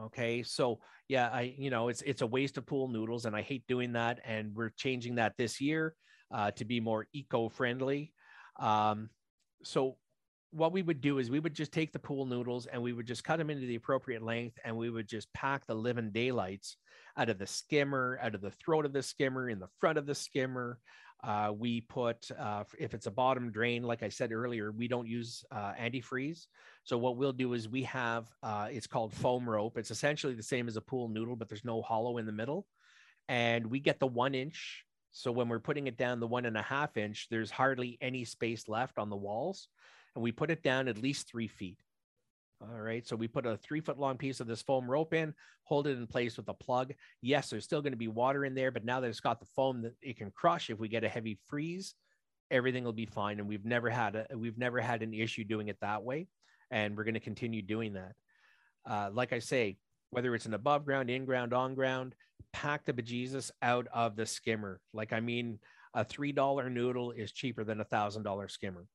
Okay, 0.07 0.43
so 0.43 0.81
yeah, 1.09 1.29
I 1.29 1.55
you 1.57 1.71
know 1.71 1.89
it's 1.89 2.03
it's 2.03 2.23
a 2.23 2.27
waste 2.27 2.59
of 2.59 2.67
pool 2.67 2.89
noodles, 2.89 3.25
and 3.25 3.35
I 3.35 3.43
hate 3.43 3.67
doing 3.67 3.93
that. 3.93 4.21
And 4.25 4.55
we're 4.55 4.71
changing 4.71 5.17
that 5.17 5.35
this 5.39 5.61
year 5.61 5.95
uh, 6.33 6.51
to 6.53 6.65
be 6.65 6.81
more 6.81 7.07
eco-friendly. 7.13 8.13
Um, 8.61 9.11
so 9.63 9.97
what 10.51 10.73
we 10.73 10.83
would 10.83 11.01
do 11.01 11.19
is 11.19 11.31
we 11.31 11.41
would 11.41 11.55
just 11.55 11.73
take 11.73 11.93
the 11.93 11.99
pool 11.99 12.25
noodles 12.25 12.67
and 12.67 12.83
we 12.83 12.95
would 12.95 13.07
just 13.07 13.23
cut 13.23 13.37
them 13.37 13.51
into 13.51 13.67
the 13.67 13.75
appropriate 13.75 14.23
length, 14.23 14.59
and 14.65 14.77
we 14.77 14.91
would 14.91 15.09
just 15.09 15.33
pack 15.33 15.67
the 15.67 15.75
living 15.75 16.11
daylights 16.11 16.77
out 17.17 17.29
of 17.29 17.39
the 17.39 17.47
skimmer, 17.47 18.19
out 18.23 18.35
of 18.35 18.41
the 18.41 18.53
throat 18.53 18.85
of 18.85 18.93
the 18.93 19.03
skimmer, 19.03 19.49
in 19.49 19.59
the 19.59 19.69
front 19.81 19.99
of 19.99 20.07
the 20.07 20.15
skimmer. 20.15 20.79
Uh, 21.25 21.53
we 21.57 21.81
put, 21.81 22.31
uh, 22.39 22.63
if 22.79 22.95
it's 22.95 23.07
a 23.07 23.11
bottom 23.11 23.51
drain, 23.51 23.83
like 23.83 24.03
I 24.03 24.09
said 24.09 24.33
earlier, 24.33 24.71
we 24.71 24.87
don't 24.87 25.09
use 25.09 25.45
uh, 25.51 25.73
antifreeze. 25.73 26.47
So 26.85 26.97
what 26.97 27.17
we'll 27.17 27.33
do 27.33 27.55
is 27.55 27.69
we 27.69 27.83
have, 27.85 28.29
uh, 28.43 28.69
it's 28.71 28.87
called 28.87 29.13
foam 29.13 29.49
rope. 29.49 29.77
It's 29.79 29.91
essentially 29.91 30.35
the 30.35 30.43
same 30.43 30.69
as 30.69 30.77
a 30.77 30.81
pool 30.81 31.09
noodle, 31.09 31.35
but 31.35 31.49
there's 31.49 31.65
no 31.65 31.83
hollow 31.83 32.19
in 32.19 32.27
the 32.27 32.33
middle. 32.33 32.67
And 33.29 33.67
we 33.67 33.81
get 33.81 33.99
the 33.99 34.07
one 34.07 34.35
inch. 34.35 34.85
So 35.11 35.33
when 35.33 35.49
we're 35.49 35.59
putting 35.59 35.89
it 35.89 35.97
down 35.97 36.21
the 36.21 36.27
one 36.27 36.47
and 36.47 36.57
a 36.57 36.63
half 36.63 36.97
inch, 36.97 37.27
there's 37.31 37.51
hardly 37.51 37.99
any 38.01 38.25
space 38.25 38.69
left 38.69 38.99
on 38.99 39.11
the 39.11 39.17
walls. 39.17 39.69
And 40.15 40.23
we 40.23 40.33
put 40.33 40.51
it 40.51 40.63
down 40.63 40.87
at 40.87 41.03
least 41.03 41.29
three 41.29 41.49
feet. 41.49 41.79
All 42.61 42.81
right. 42.81 43.07
So 43.07 43.15
we 43.15 43.29
put 43.29 43.47
a 43.47 43.57
three 43.57 43.81
foot 43.81 43.99
long 43.99 44.17
piece 44.17 44.41
of 44.41 44.49
this 44.49 44.63
foam 44.63 44.91
rope 44.91 45.15
in, 45.15 45.33
hold 45.63 45.87
it 45.87 45.97
in 45.97 46.07
place 46.07 46.37
with 46.37 46.49
a 46.49 46.55
plug. 46.55 46.93
Yes, 47.23 47.51
there's 47.51 47.65
still 47.65 47.83
going 47.83 47.93
to 47.93 47.99
be 47.99 48.09
water 48.09 48.45
in 48.45 48.55
there, 48.55 48.73
but 48.73 48.85
now 48.85 49.01
that 49.01 49.09
it's 49.09 49.21
got 49.21 49.39
the 49.39 49.47
foam 49.47 49.83
that 49.83 49.95
it 50.03 50.17
can 50.17 50.33
crush 50.33 50.69
if 50.69 50.79
we 50.79 50.89
get 50.89 51.05
a 51.05 51.09
heavy 51.09 51.39
freeze, 51.47 51.95
everything 52.51 52.83
will 52.83 52.93
be 52.93 53.07
fine. 53.07 53.39
And 53.39 53.49
we've 53.49 53.65
never 53.65 53.89
had 53.89 54.17
a 54.17 54.37
we've 54.37 54.59
never 54.59 54.81
had 54.81 55.03
an 55.03 55.15
issue 55.15 55.45
doing 55.45 55.69
it 55.69 55.79
that 55.81 56.03
way. 56.03 56.27
And 56.71 56.97
we're 56.97 57.05
going 57.05 57.15
to 57.15 57.21
continue 57.21 57.63
doing 57.63 57.93
that. 57.95 58.13
Uh, 58.85 59.11
like 59.13 59.33
I 59.33 59.39
say, 59.39 59.77
whether 60.11 60.35
it's 60.35 60.47
an 60.47 60.55
above 60.55 60.85
ground, 60.85 61.11
in 61.11 61.25
ground, 61.25 61.53
on 61.53 61.75
ground, 61.75 62.15
pack 62.53 62.85
the 62.85 62.93
bejesus 62.93 63.51
out 63.63 63.87
of 63.93 64.17
the 64.17 64.27
skimmer. 64.27 64.81
Like 64.93 65.13
I 65.13 65.21
mean, 65.21 65.61
a 65.95 66.05
three 66.05 66.33
dollar 66.33 66.69
noodle 66.69 67.13
is 67.13 67.31
cheaper 67.31 67.63
than 67.63 67.81
a 67.81 67.85
thousand 67.85 68.25
dollar 68.25 68.49
skimmer, 68.49 68.87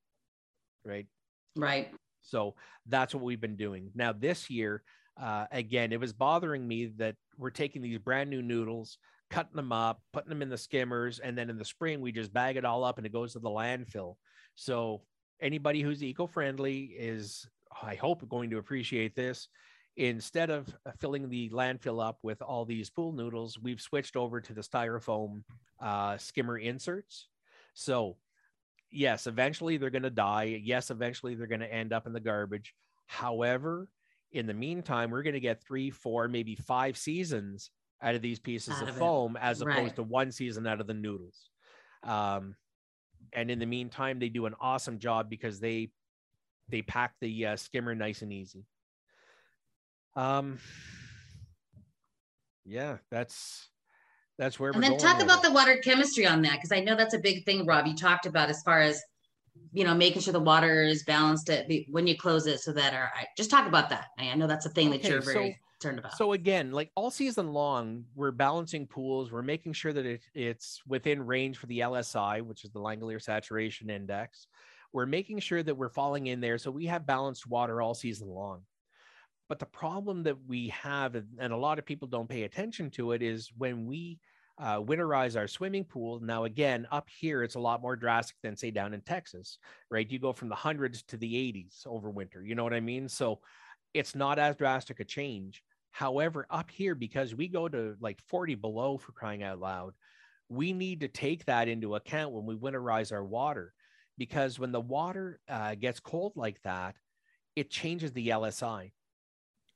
right? 0.84 1.08
Right. 1.56 1.94
So 2.24 2.56
that's 2.88 3.14
what 3.14 3.24
we've 3.24 3.40
been 3.40 3.56
doing. 3.56 3.92
Now 3.94 4.14
this 4.14 4.50
year, 4.50 4.82
uh, 5.22 5.46
again, 5.52 5.92
it 5.92 6.00
was 6.00 6.14
bothering 6.14 6.68
me 6.68 6.88
that 6.98 7.16
we're 7.38 7.52
taking 7.52 7.82
these 7.82 8.00
brand 8.00 8.30
new 8.30 8.42
noodles, 8.42 8.98
cutting 9.30 9.56
them 9.56 9.72
up, 9.72 10.02
putting 10.12 10.30
them 10.30 10.42
in 10.42 10.50
the 10.50 10.58
skimmers, 10.58 11.20
and 11.20 11.38
then 11.38 11.50
in 11.50 11.58
the 11.58 11.66
spring 11.66 12.02
we 12.02 12.12
just 12.12 12.34
bag 12.34 12.58
it 12.58 12.66
all 12.66 12.84
up 12.84 12.98
and 12.98 13.06
it 13.06 13.14
goes 13.14 13.34
to 13.34 13.40
the 13.40 13.50
landfill. 13.50 14.16
So 14.56 15.02
anybody 15.42 15.82
who's 15.82 16.04
eco-friendly 16.04 16.96
is, 16.98 17.48
I 17.82 17.96
hope, 17.96 18.28
going 18.30 18.50
to 18.52 18.58
appreciate 18.58 19.16
this. 19.16 19.48
Instead 19.98 20.50
of 20.50 20.76
filling 21.00 21.30
the 21.30 21.50
landfill 21.50 22.04
up 22.04 22.18
with 22.24 22.42
all 22.42 22.66
these 22.66 22.90
pool 22.90 23.12
noodles, 23.12 23.60
we've 23.62 23.82
switched 23.82 24.16
over 24.16 24.42
to 24.42 24.54
the 24.54 24.62
styrofoam 24.62 25.44
uh, 25.80 26.18
skimmer 26.18 26.58
inserts. 26.58 27.28
So 27.76 28.18
yes, 28.94 29.28
eventually 29.28 29.78
they're 29.78 29.90
going 29.90 30.04
to 30.04 30.10
die. 30.10 30.62
Yes, 30.64 30.92
eventually 30.92 31.36
they're 31.36 31.48
going 31.48 31.62
to 31.62 31.74
end 31.74 31.92
up 31.92 32.08
in 32.08 32.14
the 32.14 32.20
garbage. 32.20 32.74
However, 33.08 33.90
in 34.32 34.48
the 34.48 34.54
meantime, 34.54 35.12
we're 35.12 35.24
going 35.24 35.34
to 35.34 35.40
get 35.40 35.64
three, 35.64 35.90
four, 35.90 36.28
maybe 36.28 36.56
five 36.56 36.98
seasons 36.98 37.72
out 38.02 38.16
of 38.16 38.22
these 38.22 38.40
pieces 38.40 38.76
out 38.76 38.84
of, 38.84 38.90
of 38.90 38.98
foam 38.98 39.38
as 39.40 39.62
opposed 39.62 39.78
right. 39.78 39.96
to 39.96 40.04
one 40.04 40.32
season 40.32 40.68
out 40.68 40.82
of 40.82 40.88
the 40.88 40.94
noodles. 40.94 41.50
Um, 42.04 42.56
and 43.32 43.50
in 43.50 43.60
the 43.60 43.66
meantime, 43.66 44.20
they 44.20 44.30
do 44.30 44.46
an 44.46 44.56
awesome 44.60 45.00
job 45.00 45.30
because 45.30 45.60
they 45.60 45.90
they 46.70 46.82
pack 46.82 47.14
the 47.20 47.48
uh, 47.48 47.56
skimmer 47.56 47.94
nice 47.96 48.22
and 48.22 48.32
easy. 48.32 48.66
Um, 50.16 50.60
yeah, 52.66 52.98
that's 53.12 53.70
that's 54.44 54.60
where. 54.60 54.72
And 54.72 54.84
then 54.84 54.98
talk 54.98 55.22
about 55.22 55.40
it. 55.40 55.48
the 55.48 55.54
water 55.54 55.78
chemistry 55.78 56.28
on 56.28 56.42
that 56.42 56.54
because 56.54 56.72
I 56.72 56.82
know 56.82 56.96
that's 56.96 57.14
a 57.14 57.20
big 57.20 57.46
thing, 57.46 57.66
Rob. 57.66 57.88
You 57.88 57.96
talked 57.96 58.26
about 58.26 58.50
as 58.50 58.62
far 58.64 58.82
as 58.82 59.02
you 59.72 59.84
know 59.84 59.96
making 59.96 60.22
sure 60.22 60.34
the 60.34 60.40
water 60.40 60.84
is 60.84 61.04
balanced 61.04 61.50
at, 61.50 61.70
when 61.90 62.08
you 62.08 62.18
close 62.18 62.46
it 62.46 62.60
so 62.60 62.74
that 62.74 62.94
our 62.94 63.12
just 63.38 63.50
talk 63.50 63.68
about 63.68 63.90
that. 63.90 64.08
I 64.20 64.36
know 64.36 64.48
that's 64.48 64.66
a 64.66 64.70
thing 64.70 64.90
okay, 64.90 64.98
that 64.98 65.10
you're 65.10 65.22
very 65.22 65.52
so, 65.52 65.56
concerned 65.80 66.00
about. 66.00 66.18
So 66.18 66.34
again, 66.34 66.72
like 66.72 66.92
all 66.96 67.10
season 67.10 67.54
long, 67.54 68.04
we're 68.16 68.32
balancing 68.32 68.86
pools. 68.86 69.32
We're 69.32 69.42
making 69.42 69.74
sure 69.74 69.94
that 69.94 70.06
it, 70.06 70.22
it's 70.34 70.82
within 70.88 71.26
range 71.26 71.58
for 71.58 71.68
the 71.68 71.80
LSI, 71.80 72.42
which 72.42 72.66
is 72.66 72.72
the 72.72 72.80
Langelier 72.80 73.22
Saturation 73.22 73.90
Index. 73.90 74.48
We're 74.92 75.06
making 75.06 75.40
sure 75.40 75.64
that 75.64 75.76
we're 75.76 75.90
falling 75.90 76.28
in 76.28 76.40
there 76.40 76.58
so 76.58 76.70
we 76.70 76.86
have 76.86 77.08
balanced 77.08 77.48
water 77.48 77.82
all 77.82 77.96
season 77.96 78.28
long. 78.28 78.62
But 79.50 79.60
the 79.60 79.66
problem 79.66 80.24
that 80.24 80.38
we 80.48 80.70
have, 80.70 81.16
and 81.16 81.54
a 81.54 81.58
lot 81.58 81.80
of 81.80 81.86
people 81.86 82.08
don't 82.08 82.30
pay 82.30 82.44
attention 82.44 82.90
to 82.92 83.12
it, 83.12 83.22
is 83.22 83.52
when 83.58 83.86
we 83.86 84.20
uh, 84.58 84.80
winterize 84.80 85.38
our 85.38 85.48
swimming 85.48 85.84
pool. 85.84 86.20
Now, 86.20 86.44
again, 86.44 86.88
up 86.92 87.08
here, 87.10 87.44
it's 87.44 87.56
a 87.56 87.60
lot 87.60 87.82
more 87.82 87.96
drastic 87.96 88.36
than, 88.44 88.56
say, 88.56 88.72
down 88.72 88.94
in 88.94 89.02
Texas, 89.02 89.58
right? 89.90 90.10
You 90.10 90.20
go 90.20 90.34
from 90.34 90.50
the 90.50 90.56
hundreds 90.56 91.04
to 91.04 91.18
the 91.18 91.34
80s 91.34 91.86
over 91.88 92.10
winter. 92.10 92.44
You 92.44 92.56
know 92.56 92.64
what 92.64 92.74
I 92.74 92.80
mean? 92.80 93.10
So 93.10 93.40
it's 93.94 94.16
not 94.16 94.40
as 94.40 94.56
drastic 94.56 95.00
a 95.00 95.06
change. 95.06 95.64
However, 95.92 96.48
up 96.50 96.70
here, 96.72 96.96
because 96.96 97.36
we 97.36 97.48
go 97.48 97.68
to 97.68 97.96
like 98.00 98.20
40 98.28 98.56
below 98.56 98.98
for 98.98 99.12
crying 99.12 99.44
out 99.44 99.60
loud, 99.60 99.94
we 100.50 100.74
need 100.74 101.02
to 101.02 101.08
take 101.08 101.46
that 101.46 101.68
into 101.68 101.96
account 101.96 102.34
when 102.34 102.46
we 102.46 102.56
winterize 102.56 103.12
our 103.12 103.24
water. 103.24 103.74
Because 104.18 104.60
when 104.60 104.72
the 104.72 104.82
water 104.82 105.40
uh, 105.50 105.76
gets 105.76 106.00
cold 106.00 106.34
like 106.36 106.62
that, 106.64 106.96
it 107.56 107.70
changes 107.70 108.12
the 108.12 108.30
LSI 108.30 108.92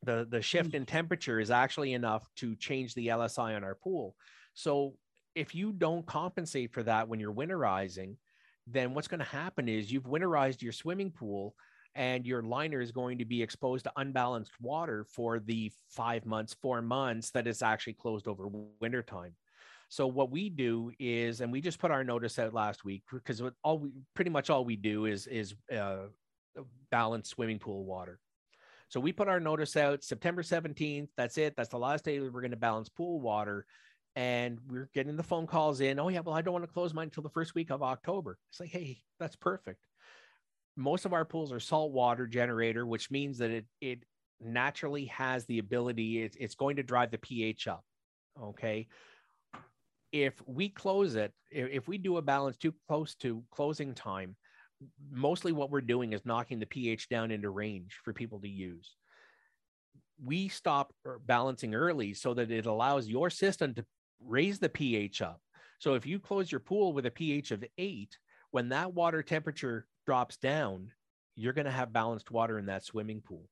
the 0.03 0.27
the 0.29 0.41
shift 0.41 0.73
in 0.73 0.85
temperature 0.85 1.39
is 1.39 1.51
actually 1.51 1.93
enough 1.93 2.27
to 2.35 2.55
change 2.55 2.93
the 2.93 3.07
LSI 3.07 3.55
on 3.55 3.63
our 3.63 3.75
pool. 3.75 4.15
So 4.57 4.95
if 5.35 5.53
you 5.53 5.71
don't 5.71 6.03
compensate 6.07 6.73
for 6.73 6.81
that 6.81 7.07
when 7.07 7.19
you're 7.19 7.31
winterizing, 7.31 8.15
then 8.65 8.95
what's 8.95 9.07
going 9.07 9.19
to 9.19 9.25
happen 9.25 9.69
is 9.69 9.91
you've 9.91 10.05
winterized 10.07 10.63
your 10.63 10.71
swimming 10.71 11.11
pool 11.11 11.53
and 11.93 12.25
your 12.25 12.41
liner 12.41 12.81
is 12.81 12.91
going 12.91 13.19
to 13.19 13.25
be 13.25 13.43
exposed 13.43 13.83
to 13.83 13.91
unbalanced 13.97 14.53
water 14.59 15.05
for 15.13 15.39
the 15.39 15.71
five 15.89 16.25
months, 16.25 16.55
four 16.59 16.81
months 16.81 17.29
that 17.31 17.45
it's 17.45 17.61
actually 17.61 17.93
closed 17.93 18.27
over 18.27 18.47
wintertime. 18.81 19.35
So 19.89 20.07
what 20.07 20.31
we 20.31 20.49
do 20.49 20.91
is, 20.97 21.41
and 21.41 21.51
we 21.51 21.61
just 21.61 21.77
put 21.77 21.91
our 21.91 22.03
notice 22.03 22.39
out 22.39 22.55
last 22.55 22.83
week 22.83 23.03
because 23.13 23.43
all 23.63 23.77
we 23.77 23.91
pretty 24.15 24.31
much 24.31 24.49
all 24.49 24.65
we 24.65 24.75
do 24.75 25.05
is 25.05 25.27
is 25.27 25.53
uh, 25.71 26.07
balance 26.89 27.29
swimming 27.29 27.59
pool 27.59 27.85
water. 27.85 28.19
So 28.89 28.99
we 28.99 29.11
put 29.11 29.27
our 29.27 29.39
notice 29.39 29.77
out 29.77 30.03
September 30.03 30.41
17th. 30.41 31.09
That's 31.15 31.37
it. 31.37 31.55
That's 31.55 31.69
the 31.69 31.77
last 31.77 32.05
day 32.05 32.19
we're 32.19 32.41
going 32.41 32.51
to 32.51 32.57
balance 32.57 32.89
pool 32.89 33.21
water. 33.21 33.67
And 34.17 34.57
we're 34.67 34.89
getting 34.95 35.15
the 35.15 35.21
phone 35.21 35.45
calls 35.45 35.79
in. 35.79 35.99
Oh, 35.99 36.09
yeah, 36.09 36.21
well, 36.21 36.33
I 36.33 36.41
don't 36.41 36.53
want 36.53 36.65
to 36.65 36.71
close 36.71 36.91
mine 36.91 37.05
until 37.05 37.21
the 37.21 37.29
first 37.29 37.53
week 37.53 37.69
of 37.69 37.83
October. 37.83 38.39
It's 38.49 38.59
like, 38.59 38.71
hey, 38.71 39.03
that's 39.19 39.35
perfect. 39.35 39.85
Most 40.75 41.05
of 41.05 41.13
our 41.13 41.23
pools 41.23 41.51
are 41.51 41.59
saltwater 41.59 42.25
generator, 42.25 42.83
which 42.87 43.11
means 43.11 43.37
that 43.37 43.51
it 43.51 43.65
it 43.79 43.99
naturally 44.41 45.05
has 45.05 45.45
the 45.45 45.59
ability, 45.59 46.23
it, 46.23 46.35
it's 46.39 46.55
going 46.55 46.77
to 46.77 46.83
drive 46.83 47.11
the 47.11 47.19
pH 47.19 47.67
up. 47.67 47.83
Okay. 48.41 48.87
If 50.11 50.41
we 50.47 50.69
close 50.69 51.15
it, 51.15 51.31
if, 51.51 51.69
if 51.69 51.87
we 51.87 51.99
do 51.99 52.17
a 52.17 52.21
balance 52.23 52.57
too 52.57 52.73
close 52.87 53.13
to 53.17 53.43
closing 53.51 53.93
time, 53.93 54.35
mostly 55.11 55.51
what 55.51 55.69
we're 55.69 55.81
doing 55.81 56.13
is 56.13 56.25
knocking 56.25 56.57
the 56.57 56.65
pH 56.65 57.07
down 57.09 57.29
into 57.29 57.51
range 57.51 57.99
for 58.03 58.13
people 58.13 58.39
to 58.41 58.49
use. 58.49 58.95
We 60.23 60.47
stop 60.47 60.91
er, 61.05 61.21
balancing 61.23 61.75
early 61.75 62.15
so 62.15 62.33
that 62.33 62.49
it 62.49 62.65
allows 62.65 63.07
your 63.07 63.29
system 63.29 63.75
to 63.75 63.85
raise 64.25 64.59
the 64.59 64.69
pH 64.69 65.21
up. 65.21 65.41
So 65.79 65.93
if 65.93 66.05
you 66.05 66.19
close 66.19 66.51
your 66.51 66.59
pool 66.59 66.93
with 66.93 67.05
a 67.05 67.11
pH 67.11 67.51
of 67.51 67.63
eight, 67.77 68.17
when 68.51 68.69
that 68.69 68.93
water 68.93 69.21
temperature 69.21 69.87
drops 70.05 70.37
down, 70.37 70.91
you're 71.35 71.53
going 71.53 71.65
to 71.65 71.71
have 71.71 71.93
balanced 71.93 72.31
water 72.31 72.57
in 72.57 72.65
that 72.67 72.83
swimming 72.83 73.21
pool. 73.21 73.47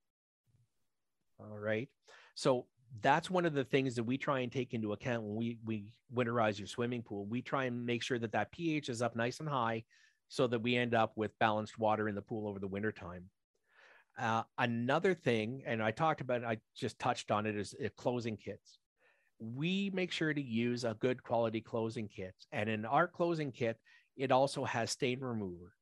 All 1.40 1.58
right. 1.58 1.90
So 2.34 2.66
that's 3.02 3.30
one 3.30 3.46
of 3.46 3.54
the 3.54 3.64
things 3.64 3.96
that 3.96 4.04
we 4.04 4.18
try 4.18 4.40
and 4.40 4.52
take 4.52 4.74
into 4.74 4.94
account 4.94 5.24
when 5.24 5.36
we 5.36 5.60
we 5.66 5.92
winterize 6.14 6.58
your 6.58 6.68
swimming 6.68 7.04
pool. 7.04 7.26
We 7.26 7.42
try 7.42 7.66
and 7.66 7.86
make 7.86 8.02
sure 8.02 8.20
that 8.20 8.32
that 8.32 8.52
pH 8.52 8.90
is 8.90 9.02
up 9.02 9.16
nice 9.16 9.40
and 9.40 9.50
high 9.50 9.84
so 10.30 10.48
that 10.48 10.60
we 10.60 10.76
end 10.76 10.96
up 10.96 11.14
with 11.16 11.38
balanced 11.40 11.78
water 11.78 12.10
in 12.10 12.16
the 12.16 12.22
pool 12.22 12.48
over 12.48 12.60
the 12.60 12.68
wintertime. 12.68 13.26
Uh, 14.18 14.44
another 14.58 15.14
thing, 15.14 15.62
and 15.66 15.84
I 15.84 15.92
talked 15.92 16.22
about 16.22 16.42
it, 16.42 16.46
I 16.46 16.58
just 16.76 16.98
touched 17.00 17.32
on 17.32 17.46
it, 17.46 17.58
is 17.58 17.76
uh, 17.84 17.90
closing 17.98 18.38
kits. 18.38 18.80
We 19.40 19.92
make 19.94 20.12
sure 20.12 20.34
to 20.34 20.42
use 20.42 20.84
a 20.84 20.98
good 21.00 21.22
quality 21.22 21.62
closing 21.62 22.08
kit. 22.08 22.34
And 22.52 22.70
in 22.70 22.86
our 22.86 23.08
closing 23.08 23.52
kit, 23.52 23.78
it 24.16 24.32
also 24.32 24.64
has 24.64 24.92
stain 24.92 25.20
remover. 25.20 25.74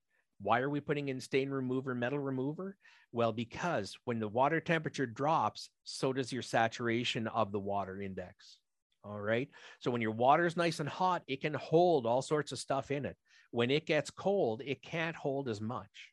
Why 0.42 0.60
are 0.60 0.70
we 0.70 0.80
putting 0.80 1.10
in 1.10 1.22
stain 1.22 1.50
remover, 1.50 1.96
metal 1.96 2.20
remover? 2.20 2.76
Well, 3.12 3.32
because 3.32 3.96
when 4.06 4.20
the 4.20 4.28
water 4.28 4.60
temperature 4.60 5.06
drops, 5.06 5.70
so 5.84 6.14
does 6.14 6.34
your 6.34 6.42
saturation 6.42 7.28
of 7.28 7.52
the 7.52 7.60
water 7.60 8.02
index. 8.02 8.58
All 9.06 9.20
right. 9.20 9.50
So 9.80 9.92
when 9.92 10.02
your 10.02 10.12
water 10.12 10.46
is 10.46 10.58
nice 10.58 10.80
and 10.80 10.90
hot, 10.90 11.24
it 11.28 11.42
can 11.42 11.54
hold 11.54 12.06
all 12.06 12.22
sorts 12.22 12.52
of 12.52 12.60
stuff 12.60 12.90
in 12.90 13.06
it. 13.06 13.16
When 13.52 13.70
it 13.70 13.86
gets 13.86 14.10
cold, 14.10 14.62
it 14.66 14.82
can't 14.82 15.16
hold 15.16 15.48
as 15.48 15.62
much. 15.62 16.10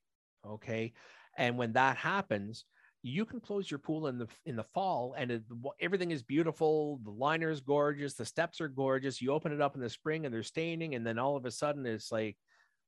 Okay. 0.47 0.93
And 1.39 1.57
when 1.57 1.73
that 1.73 1.97
happens, 1.97 2.65
you 3.03 3.25
can 3.25 3.41
close 3.41 3.71
your 3.71 3.79
pool 3.79 4.09
in 4.09 4.19
the 4.19 4.29
in 4.45 4.57
the 4.57 4.63
fall 4.63 5.15
and 5.17 5.31
it, 5.31 5.43
everything 5.81 6.11
is 6.11 6.23
beautiful 6.23 7.01
the 7.03 7.11
liner 7.11 7.49
is 7.49 7.61
gorgeous 7.61 8.13
the 8.13 8.25
steps 8.27 8.61
are 8.61 8.69
gorgeous 8.69 9.23
you 9.23 9.33
open 9.33 9.53
it 9.53 9.61
up 9.61 9.75
in 9.75 9.81
the 9.81 9.89
spring 9.89 10.27
and 10.27 10.35
they're 10.35 10.43
staining 10.43 10.95
and 10.95 11.07
then 11.07 11.19
all 11.19 11.35
of 11.35 11.47
a 11.47 11.51
sudden 11.51 11.87
it's 11.87 12.13
like 12.13 12.37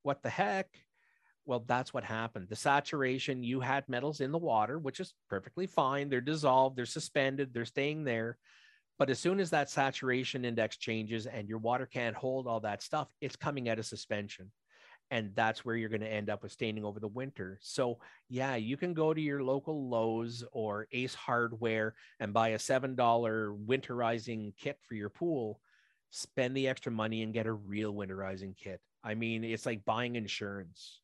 what 0.03 0.23
the 0.23 0.29
heck? 0.29 0.69
Well 1.45 1.65
that's 1.67 1.95
what 1.95 2.05
happened. 2.05 2.49
The 2.49 2.57
saturation 2.57 3.43
you 3.43 3.61
had 3.61 3.89
metals 3.89 4.21
in 4.21 4.33
the 4.33 4.39
water 4.39 4.79
which 4.79 5.01
is 5.01 5.15
perfectly 5.29 5.67
fine 5.67 6.09
they're 6.09 6.21
dissolved 6.21 6.77
they're 6.77 6.87
suspended 6.87 7.53
they're 7.53 7.65
staying 7.65 8.05
there. 8.05 8.37
But 8.99 9.11
as 9.11 9.19
soon 9.19 9.41
as 9.41 9.51
that 9.51 9.71
saturation 9.71 10.45
index 10.45 10.77
changes 10.77 11.27
and 11.27 11.49
your 11.49 11.59
water 11.59 11.87
can't 11.87 12.15
hold 12.15 12.47
all 12.47 12.61
that 12.61 12.83
stuff, 12.83 13.09
it's 13.21 13.35
coming 13.35 13.69
out 13.69 13.79
of 13.79 13.87
suspension. 13.87 14.53
And 15.13 15.31
that's 15.35 15.63
where 15.63 15.77
you're 15.77 15.91
going 15.91 16.01
to 16.01 16.11
end 16.11 16.31
up 16.31 16.43
with 16.43 16.53
staining 16.53 16.87
over 16.87 16.99
the 16.99 17.07
winter. 17.07 17.59
So, 17.61 17.99
yeah, 18.31 18.57
you 18.57 18.79
can 18.79 18.95
go 18.95 19.13
to 19.13 19.21
your 19.21 19.43
local 19.43 19.91
Lowe's 19.91 20.43
or 20.53 20.89
Ace 20.91 21.15
Hardware 21.15 21.95
and 22.19 22.33
buy 22.33 22.49
a 22.49 22.59
$7 22.59 22.97
winterizing 22.97 24.57
kit 24.57 24.79
for 24.89 24.95
your 24.95 25.11
pool. 25.11 25.61
Spend 26.13 26.57
the 26.57 26.67
extra 26.67 26.91
money 26.91 27.23
and 27.23 27.35
get 27.35 27.47
a 27.47 27.53
real 27.53 27.93
winterizing 27.93 28.57
kit. 28.57 28.81
I 29.05 29.15
mean, 29.15 29.45
it's 29.45 29.67
like 29.67 29.85
buying 29.85 30.17
insurance. 30.17 31.01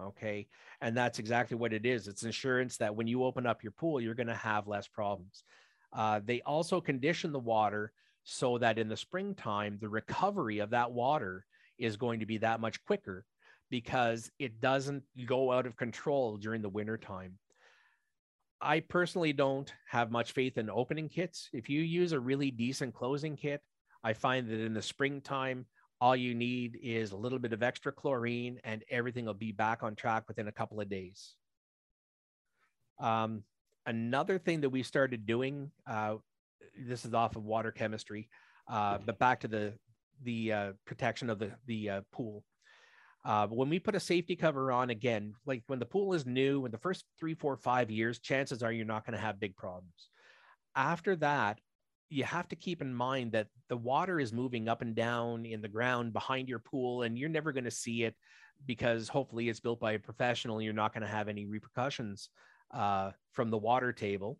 Okay. 0.00 0.48
And 0.80 0.96
that's 0.96 1.18
exactly 1.18 1.58
what 1.58 1.74
it 1.74 1.84
is. 1.84 2.08
It's 2.08 2.22
insurance 2.22 2.78
that 2.78 2.96
when 2.96 3.06
you 3.06 3.22
open 3.22 3.46
up 3.46 3.62
your 3.62 3.72
pool, 3.72 4.00
you're 4.00 4.14
going 4.14 4.28
to 4.28 4.34
have 4.34 4.66
less 4.66 4.88
problems. 4.88 5.44
Uh, 5.92 6.20
they 6.24 6.40
also 6.40 6.80
condition 6.80 7.32
the 7.32 7.38
water 7.38 7.92
so 8.24 8.56
that 8.56 8.78
in 8.78 8.88
the 8.88 8.96
springtime, 8.96 9.76
the 9.78 9.90
recovery 9.90 10.60
of 10.60 10.70
that 10.70 10.90
water 10.90 11.44
is 11.78 11.96
going 11.96 12.20
to 12.20 12.26
be 12.26 12.38
that 12.38 12.60
much 12.60 12.82
quicker 12.84 13.24
because 13.70 14.30
it 14.38 14.60
doesn't 14.60 15.02
go 15.26 15.52
out 15.52 15.66
of 15.66 15.76
control 15.76 16.36
during 16.36 16.62
the 16.62 16.68
winter 16.68 16.96
time. 16.96 17.38
I 18.60 18.80
personally 18.80 19.32
don't 19.32 19.72
have 19.88 20.10
much 20.10 20.32
faith 20.32 20.58
in 20.58 20.68
opening 20.68 21.08
kits. 21.08 21.48
If 21.52 21.68
you 21.68 21.80
use 21.80 22.12
a 22.12 22.20
really 22.20 22.50
decent 22.50 22.94
closing 22.94 23.36
kit, 23.36 23.60
I 24.02 24.12
find 24.14 24.48
that 24.48 24.60
in 24.60 24.74
the 24.74 24.82
springtime, 24.82 25.66
all 26.00 26.16
you 26.16 26.34
need 26.34 26.78
is 26.82 27.12
a 27.12 27.16
little 27.16 27.38
bit 27.38 27.52
of 27.52 27.62
extra 27.62 27.92
chlorine 27.92 28.60
and 28.64 28.84
everything 28.90 29.26
will 29.26 29.34
be 29.34 29.52
back 29.52 29.82
on 29.82 29.94
track 29.94 30.24
within 30.28 30.48
a 30.48 30.52
couple 30.52 30.80
of 30.80 30.88
days. 30.88 31.34
Um, 33.00 33.42
another 33.86 34.38
thing 34.38 34.60
that 34.62 34.70
we 34.70 34.82
started 34.82 35.26
doing, 35.26 35.70
uh, 35.86 36.16
this 36.86 37.04
is 37.04 37.14
off 37.14 37.36
of 37.36 37.44
water 37.44 37.72
chemistry, 37.72 38.28
uh, 38.70 38.98
but 39.04 39.18
back 39.18 39.40
to 39.40 39.48
the 39.48 39.74
the 40.22 40.52
uh, 40.52 40.72
protection 40.86 41.30
of 41.30 41.38
the 41.38 41.52
the 41.66 41.90
uh, 41.90 42.00
pool. 42.12 42.44
Uh, 43.24 43.46
when 43.48 43.68
we 43.68 43.78
put 43.78 43.94
a 43.94 44.00
safety 44.00 44.36
cover 44.36 44.72
on 44.72 44.90
again, 44.90 45.34
like 45.44 45.62
when 45.66 45.78
the 45.78 45.84
pool 45.84 46.14
is 46.14 46.24
new, 46.24 46.64
in 46.64 46.70
the 46.70 46.78
first 46.78 47.04
three, 47.18 47.34
four, 47.34 47.56
five 47.56 47.90
years, 47.90 48.20
chances 48.20 48.62
are 48.62 48.72
you're 48.72 48.86
not 48.86 49.04
going 49.04 49.16
to 49.16 49.22
have 49.24 49.40
big 49.40 49.56
problems. 49.56 50.08
After 50.74 51.16
that, 51.16 51.58
you 52.08 52.24
have 52.24 52.48
to 52.48 52.56
keep 52.56 52.80
in 52.80 52.94
mind 52.94 53.32
that 53.32 53.48
the 53.68 53.76
water 53.76 54.18
is 54.18 54.32
moving 54.32 54.68
up 54.68 54.80
and 54.80 54.94
down 54.94 55.44
in 55.44 55.60
the 55.60 55.68
ground 55.68 56.12
behind 56.12 56.48
your 56.48 56.60
pool, 56.60 57.02
and 57.02 57.18
you're 57.18 57.28
never 57.28 57.52
going 57.52 57.64
to 57.64 57.70
see 57.70 58.04
it 58.04 58.14
because 58.66 59.08
hopefully 59.08 59.48
it's 59.48 59.60
built 59.60 59.80
by 59.80 59.92
a 59.92 59.98
professional. 59.98 60.62
You're 60.62 60.72
not 60.72 60.94
going 60.94 61.02
to 61.02 61.08
have 61.08 61.28
any 61.28 61.44
repercussions 61.44 62.30
uh, 62.72 63.10
from 63.32 63.50
the 63.50 63.58
water 63.58 63.92
table. 63.92 64.38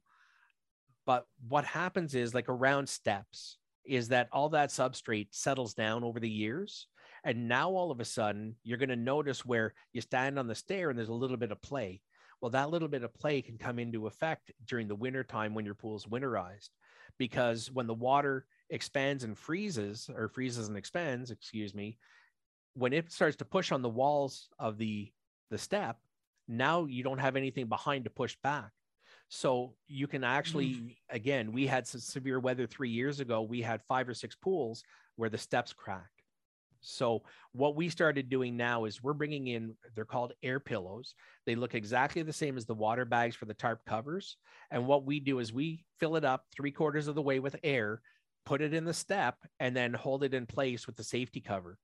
But 1.04 1.26
what 1.46 1.64
happens 1.64 2.14
is, 2.14 2.34
like 2.34 2.48
around 2.48 2.88
steps, 2.88 3.58
is 3.88 4.08
that 4.08 4.28
all 4.32 4.50
that 4.50 4.70
substrate 4.70 5.28
settles 5.30 5.74
down 5.74 6.04
over 6.04 6.20
the 6.20 6.28
years. 6.28 6.86
And 7.24 7.48
now 7.48 7.70
all 7.70 7.90
of 7.90 8.00
a 8.00 8.04
sudden, 8.04 8.56
you're 8.62 8.78
going 8.78 8.88
to 8.90 8.96
notice 8.96 9.44
where 9.44 9.74
you 9.92 10.00
stand 10.00 10.38
on 10.38 10.46
the 10.46 10.54
stair 10.54 10.90
and 10.90 10.98
there's 10.98 11.08
a 11.08 11.14
little 11.14 11.36
bit 11.36 11.50
of 11.50 11.60
play. 11.60 12.00
Well, 12.40 12.52
that 12.52 12.70
little 12.70 12.88
bit 12.88 13.02
of 13.02 13.14
play 13.14 13.42
can 13.42 13.58
come 13.58 13.78
into 13.78 14.06
effect 14.06 14.52
during 14.64 14.86
the 14.86 14.94
winter 14.94 15.24
time 15.24 15.54
when 15.54 15.64
your 15.64 15.74
pool's 15.74 16.06
winterized 16.06 16.70
because 17.18 17.70
when 17.70 17.86
the 17.86 17.94
water 17.94 18.46
expands 18.70 19.24
and 19.24 19.36
freezes 19.36 20.08
or 20.14 20.28
freezes 20.28 20.68
and 20.68 20.76
expands 20.76 21.30
excuse 21.30 21.74
me 21.74 21.96
when 22.74 22.92
it 22.92 23.10
starts 23.10 23.36
to 23.36 23.44
push 23.44 23.72
on 23.72 23.82
the 23.82 23.88
walls 23.88 24.48
of 24.58 24.78
the 24.78 25.10
the 25.50 25.58
step 25.58 25.96
now 26.46 26.84
you 26.84 27.02
don't 27.02 27.18
have 27.18 27.36
anything 27.36 27.66
behind 27.66 28.04
to 28.04 28.10
push 28.10 28.36
back 28.42 28.70
so 29.28 29.74
you 29.86 30.06
can 30.06 30.24
actually 30.24 30.74
mm. 30.74 30.96
again 31.10 31.52
we 31.52 31.66
had 31.66 31.86
some 31.86 32.00
severe 32.00 32.40
weather 32.40 32.66
three 32.66 32.90
years 32.90 33.20
ago 33.20 33.42
we 33.42 33.60
had 33.60 33.82
five 33.82 34.08
or 34.08 34.14
six 34.14 34.34
pools 34.34 34.82
where 35.16 35.28
the 35.28 35.38
steps 35.38 35.72
cracked 35.72 36.18
so 36.80 37.22
what 37.52 37.76
we 37.76 37.88
started 37.88 38.28
doing 38.28 38.56
now 38.56 38.84
is 38.84 39.02
we're 39.02 39.12
bringing 39.12 39.48
in 39.48 39.74
they're 39.94 40.04
called 40.04 40.32
air 40.42 40.60
pillows. 40.60 41.14
They 41.46 41.54
look 41.54 41.74
exactly 41.74 42.22
the 42.22 42.32
same 42.32 42.56
as 42.56 42.66
the 42.66 42.74
water 42.74 43.04
bags 43.04 43.36
for 43.36 43.46
the 43.46 43.54
tarp 43.54 43.84
covers. 43.86 44.36
And 44.70 44.86
what 44.86 45.04
we 45.04 45.20
do 45.20 45.38
is 45.38 45.52
we 45.52 45.84
fill 45.98 46.16
it 46.16 46.24
up 46.24 46.44
three 46.54 46.72
quarters 46.72 47.08
of 47.08 47.14
the 47.14 47.22
way 47.22 47.40
with 47.40 47.56
air, 47.62 48.00
put 48.44 48.60
it 48.60 48.74
in 48.74 48.84
the 48.84 48.94
step, 48.94 49.36
and 49.58 49.74
then 49.74 49.94
hold 49.94 50.24
it 50.24 50.34
in 50.34 50.46
place 50.46 50.86
with 50.86 50.96
the 50.96 51.04
safety 51.04 51.40
cover. 51.40 51.78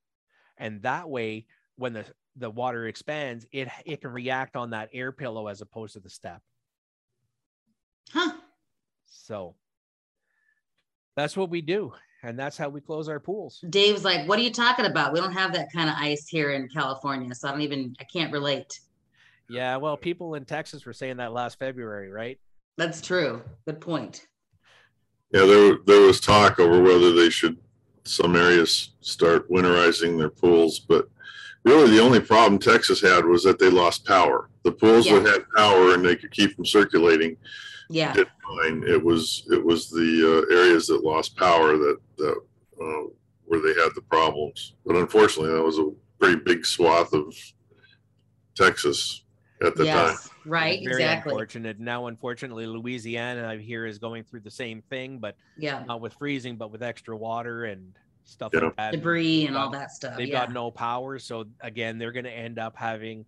And 0.56 0.82
that 0.82 1.08
way, 1.08 1.46
when 1.76 1.92
the 1.92 2.04
the 2.36 2.50
water 2.50 2.86
expands, 2.86 3.46
it 3.52 3.68
it 3.84 4.00
can 4.00 4.12
react 4.12 4.56
on 4.56 4.70
that 4.70 4.90
air 4.92 5.12
pillow 5.12 5.48
as 5.48 5.60
opposed 5.60 5.94
to 5.94 6.00
the 6.00 6.10
step. 6.10 6.40
Huh. 8.12 8.32
So 9.06 9.54
that's 11.16 11.36
what 11.36 11.50
we 11.50 11.60
do 11.60 11.92
and 12.24 12.38
that's 12.38 12.56
how 12.56 12.70
we 12.70 12.80
close 12.80 13.08
our 13.08 13.20
pools. 13.20 13.62
Dave's 13.68 14.02
like, 14.02 14.26
"What 14.26 14.38
are 14.38 14.42
you 14.42 14.50
talking 14.50 14.86
about? 14.86 15.12
We 15.12 15.20
don't 15.20 15.32
have 15.32 15.52
that 15.52 15.70
kind 15.72 15.90
of 15.90 15.96
ice 15.98 16.26
here 16.26 16.50
in 16.52 16.68
California, 16.68 17.34
so 17.34 17.48
I 17.48 17.50
don't 17.52 17.60
even 17.60 17.94
I 18.00 18.04
can't 18.04 18.32
relate." 18.32 18.80
Yeah, 19.48 19.76
well, 19.76 19.96
people 19.96 20.34
in 20.34 20.46
Texas 20.46 20.86
were 20.86 20.94
saying 20.94 21.18
that 21.18 21.34
last 21.34 21.58
February, 21.58 22.10
right? 22.10 22.38
That's 22.78 23.02
true. 23.02 23.42
Good 23.66 23.80
point. 23.80 24.26
Yeah, 25.32 25.44
there 25.44 25.78
there 25.84 26.00
was 26.00 26.18
talk 26.20 26.58
over 26.58 26.82
whether 26.82 27.12
they 27.12 27.28
should 27.28 27.58
some 28.04 28.36
areas 28.36 28.90
start 29.00 29.50
winterizing 29.50 30.18
their 30.18 30.30
pools, 30.30 30.78
but 30.78 31.08
really 31.64 31.90
the 31.90 32.02
only 32.02 32.20
problem 32.20 32.58
Texas 32.58 33.02
had 33.02 33.24
was 33.24 33.44
that 33.44 33.58
they 33.58 33.70
lost 33.70 34.06
power. 34.06 34.48
The 34.62 34.72
pools 34.72 35.06
yeah. 35.06 35.18
that 35.18 35.30
had 35.30 35.50
power 35.54 35.94
and 35.94 36.04
they 36.04 36.16
could 36.16 36.30
keep 36.30 36.56
them 36.56 36.64
circulating 36.64 37.36
yeah 37.90 38.12
did 38.12 38.28
fine. 38.42 38.82
It 38.86 39.02
was 39.02 39.46
it 39.50 39.64
was 39.64 39.90
the 39.90 40.46
uh, 40.50 40.54
areas 40.54 40.86
that 40.86 41.04
lost 41.04 41.36
power 41.36 41.76
that 41.76 41.98
that 42.18 42.40
uh, 42.80 43.08
where 43.44 43.60
they 43.60 43.80
had 43.80 43.90
the 43.94 44.02
problems. 44.02 44.74
But 44.84 44.96
unfortunately, 44.96 45.54
that 45.54 45.62
was 45.62 45.78
a 45.78 45.90
pretty 46.18 46.40
big 46.40 46.64
swath 46.64 47.12
of 47.12 47.34
Texas 48.54 49.24
at 49.62 49.76
the 49.76 49.84
yes, 49.84 50.28
time. 50.28 50.36
Right, 50.46 50.80
Very 50.82 51.02
exactly. 51.02 51.32
Unfortunate. 51.32 51.80
Now, 51.80 52.06
unfortunately, 52.06 52.66
Louisiana 52.66 53.48
I 53.48 53.58
hear 53.58 53.86
is 53.86 53.98
going 53.98 54.24
through 54.24 54.40
the 54.40 54.50
same 54.50 54.82
thing, 54.82 55.18
but 55.18 55.36
yeah, 55.56 55.84
not 55.86 56.00
with 56.00 56.14
freezing, 56.14 56.56
but 56.56 56.70
with 56.70 56.82
extra 56.82 57.16
water 57.16 57.64
and 57.64 57.92
stuff 58.24 58.52
yeah. 58.54 58.60
like 58.60 58.76
that. 58.76 58.92
Debris 58.92 59.46
and 59.46 59.54
got, 59.54 59.64
all 59.64 59.70
that 59.70 59.90
stuff. 59.90 60.16
They've 60.16 60.28
yeah. 60.28 60.46
got 60.46 60.52
no 60.52 60.70
power, 60.70 61.18
so 61.18 61.44
again, 61.60 61.98
they're 61.98 62.12
going 62.12 62.24
to 62.24 62.32
end 62.32 62.58
up 62.58 62.76
having 62.76 63.24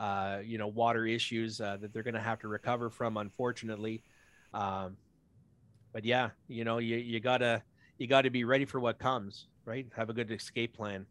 uh, 0.00 0.38
you 0.42 0.58
know, 0.58 0.66
water 0.66 1.06
issues 1.06 1.60
uh, 1.60 1.76
that 1.80 1.92
they're 1.92 2.02
going 2.02 2.14
to 2.14 2.20
have 2.20 2.40
to 2.40 2.48
recover 2.48 2.88
from, 2.88 3.18
unfortunately. 3.18 4.02
Um, 4.54 4.96
but 5.92 6.04
yeah, 6.04 6.30
you 6.48 6.64
know, 6.64 6.78
you, 6.78 6.96
you 6.96 7.20
gotta, 7.20 7.62
you 7.98 8.06
gotta 8.06 8.30
be 8.30 8.44
ready 8.44 8.64
for 8.64 8.80
what 8.80 8.98
comes, 8.98 9.46
right? 9.66 9.86
Have 9.94 10.08
a 10.08 10.14
good 10.14 10.30
escape 10.30 10.74
plan. 10.74 11.04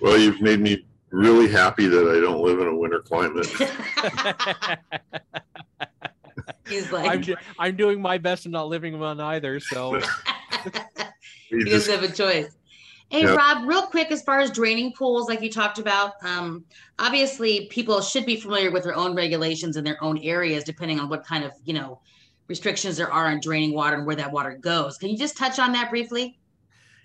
Well, 0.00 0.18
you've 0.18 0.40
made 0.40 0.60
me 0.60 0.84
really 1.10 1.48
happy 1.48 1.86
that 1.86 2.08
I 2.08 2.20
don't 2.20 2.42
live 2.42 2.58
in 2.58 2.66
a 2.66 2.76
winter 2.76 3.00
climate. 3.00 3.46
He's 6.68 6.90
like, 6.92 7.08
I'm, 7.08 7.36
I'm 7.58 7.76
doing 7.76 8.00
my 8.02 8.18
best 8.18 8.46
in 8.46 8.52
not 8.52 8.68
living 8.68 8.94
in 8.94 9.00
one 9.00 9.20
either. 9.20 9.60
So 9.60 10.00
he 11.50 11.64
doesn't 11.64 12.00
have 12.00 12.10
a 12.10 12.12
choice. 12.12 12.57
Hey, 13.10 13.22
yep. 13.22 13.38
Rob, 13.38 13.66
real 13.66 13.82
quick, 13.86 14.10
as 14.10 14.22
far 14.22 14.38
as 14.38 14.50
draining 14.50 14.92
pools, 14.92 15.28
like 15.28 15.40
you 15.40 15.50
talked 15.50 15.78
about, 15.78 16.12
um, 16.22 16.64
obviously 16.98 17.66
people 17.70 18.02
should 18.02 18.26
be 18.26 18.36
familiar 18.36 18.70
with 18.70 18.84
their 18.84 18.94
own 18.94 19.14
regulations 19.16 19.76
in 19.78 19.84
their 19.84 20.02
own 20.04 20.18
areas, 20.18 20.62
depending 20.62 21.00
on 21.00 21.08
what 21.08 21.24
kind 21.24 21.42
of, 21.42 21.52
you 21.64 21.72
know, 21.72 22.02
restrictions 22.48 22.98
there 22.98 23.10
are 23.10 23.26
on 23.26 23.40
draining 23.40 23.74
water 23.74 23.96
and 23.96 24.06
where 24.06 24.16
that 24.16 24.30
water 24.30 24.58
goes. 24.60 24.98
Can 24.98 25.08
you 25.08 25.16
just 25.16 25.38
touch 25.38 25.58
on 25.58 25.72
that 25.72 25.88
briefly? 25.88 26.38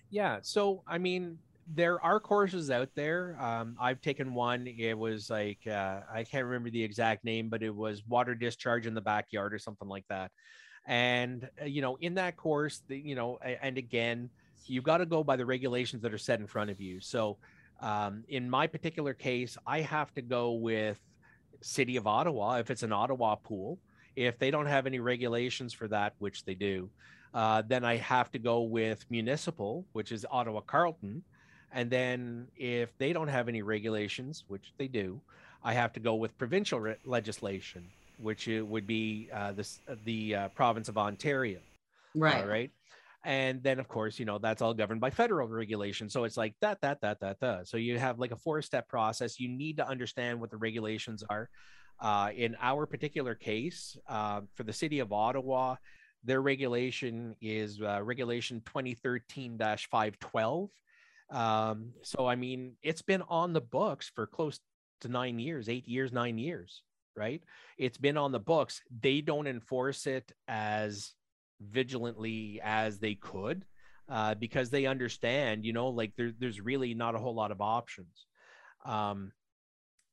Yeah. 0.10 0.40
So, 0.42 0.84
I 0.86 0.98
mean, 0.98 1.38
there 1.74 2.04
are 2.04 2.20
courses 2.20 2.70
out 2.70 2.90
there. 2.96 3.38
Um, 3.40 3.78
I've 3.80 4.02
taken 4.02 4.34
one. 4.34 4.68
It 4.68 4.98
was 4.98 5.30
like, 5.30 5.60
uh, 5.66 6.02
I 6.14 6.26
can't 6.26 6.46
remember 6.46 6.70
the 6.70 6.84
exact 6.84 7.24
name, 7.24 7.48
but 7.48 7.64
it 7.64 7.74
was 7.74 8.04
water 8.06 8.36
discharge 8.36 8.88
in 8.88 8.94
the 8.94 9.02
backyard 9.02 9.54
or 9.54 9.60
something 9.60 9.88
like 9.88 10.06
that. 10.10 10.32
And, 10.86 11.50
uh, 11.62 11.66
you 11.66 11.82
know, 11.82 11.96
in 12.02 12.16
that 12.16 12.36
course, 12.36 12.82
the, 12.90 12.98
you 12.98 13.16
know, 13.16 13.38
and 13.38 13.78
again, 13.78 14.30
you've 14.68 14.84
got 14.84 14.98
to 14.98 15.06
go 15.06 15.24
by 15.24 15.36
the 15.36 15.46
regulations 15.46 16.02
that 16.02 16.14
are 16.14 16.18
set 16.18 16.40
in 16.40 16.48
front 16.48 16.70
of 16.70 16.80
you. 16.80 17.00
So, 17.00 17.38
um, 17.82 18.24
in 18.30 18.50
my 18.50 18.68
particular 18.68 19.14
case, 19.14 19.58
I 19.68 19.82
have 19.82 20.14
to 20.14 20.22
go 20.22 20.54
with 20.54 21.00
City 21.62 21.98
of 21.98 22.08
Ottawa 22.08 22.56
if 22.56 22.70
it's 22.70 22.84
an 22.84 22.94
Ottawa 22.94 23.36
pool. 23.36 23.80
If 24.16 24.38
they 24.38 24.52
don't 24.52 24.68
have 24.68 24.86
any 24.86 25.00
regulations 25.00 25.74
for 25.74 25.88
that, 25.88 26.14
which 26.20 26.46
they 26.46 26.54
do, 26.54 26.90
uh, 27.34 27.64
then 27.68 27.84
I 27.84 27.98
have 27.98 28.32
to 28.32 28.40
go 28.40 28.62
with 28.62 29.06
municipal, 29.10 29.86
which 29.94 30.12
is 30.12 30.26
Ottawa 30.30 30.62
Carleton. 30.62 31.24
And 31.74 31.90
then 31.90 32.48
if 32.56 32.96
they 33.00 33.12
don't 33.12 33.28
have 33.28 33.48
any 33.48 33.64
regulations, 33.64 34.44
which 34.48 34.72
they 34.78 34.88
do, 34.88 35.20
I 35.64 35.74
have 35.74 35.92
to 35.94 36.00
go 36.00 36.16
with 36.16 36.38
provincial 36.38 36.80
re- 36.80 36.96
legislation, 37.06 37.90
which 38.18 38.48
would 38.48 38.86
be 38.86 39.30
uh, 39.34 39.54
the, 39.54 39.68
the 40.06 40.36
uh, 40.36 40.48
province 40.50 40.90
of 40.90 40.98
Ontario. 40.98 41.60
Right. 42.16 42.36
All 42.36 42.48
right 42.48 42.72
and 43.24 43.64
then 43.64 43.80
of 43.80 43.88
course 43.88 44.20
you 44.20 44.26
know 44.26 44.38
that's 44.38 44.62
all 44.62 44.74
governed 44.74 45.00
by 45.02 45.10
federal 45.10 45.48
regulation. 45.48 46.10
So 46.10 46.26
it's 46.26 46.38
like 46.38 46.56
that 46.62 46.82
that 46.82 47.02
that 47.02 47.20
that 47.22 47.40
that. 47.40 47.68
So 47.68 47.78
you 47.78 47.98
have 48.00 48.20
like 48.20 48.32
a 48.32 48.38
four 48.38 48.62
step 48.62 48.88
process. 48.88 49.40
You 49.40 49.50
need 49.50 49.78
to 49.78 49.88
understand 49.88 50.40
what 50.40 50.52
the 50.52 50.58
regulations 50.58 51.24
are. 51.30 51.50
Uh, 52.00 52.32
in 52.36 52.58
our 52.60 52.88
particular 52.88 53.36
case 53.36 53.96
uh, 54.10 54.42
for 54.56 54.64
the 54.64 54.74
city 54.74 55.00
of 55.00 55.14
ottawa 55.14 55.76
their 56.26 56.42
regulation 56.42 57.36
is 57.40 57.80
uh, 57.82 58.02
regulation 58.02 58.62
2013-512 58.66 60.70
um, 61.30 61.94
so 62.02 62.26
i 62.26 62.36
mean 62.36 62.74
it's 62.82 63.04
been 63.04 63.22
on 63.30 63.54
the 63.54 63.62
books 63.62 64.12
for 64.14 64.26
close 64.26 64.60
to 65.00 65.08
nine 65.08 65.38
years 65.38 65.70
eight 65.70 65.88
years 65.88 66.12
nine 66.12 66.40
years 66.40 66.82
right? 67.16 67.42
It's 67.78 67.98
been 67.98 68.18
on 68.18 68.32
the 68.32 68.40
books. 68.40 68.82
They 69.02 69.22
don't 69.22 69.48
enforce 69.48 70.08
it 70.08 70.32
as 70.48 71.14
vigilantly 71.70 72.60
as 72.64 73.00
they 73.00 73.16
could 73.16 73.66
uh, 74.10 74.36
because 74.36 74.70
they 74.70 74.86
understand, 74.86 75.66
you 75.66 75.74
know, 75.74 75.90
like 75.90 76.14
there, 76.16 76.32
there's 76.38 76.62
really 76.62 76.94
not 76.94 77.16
a 77.16 77.20
whole 77.20 77.36
lot 77.36 77.52
of 77.52 77.62
options. 77.62 78.26
Um, 78.86 79.32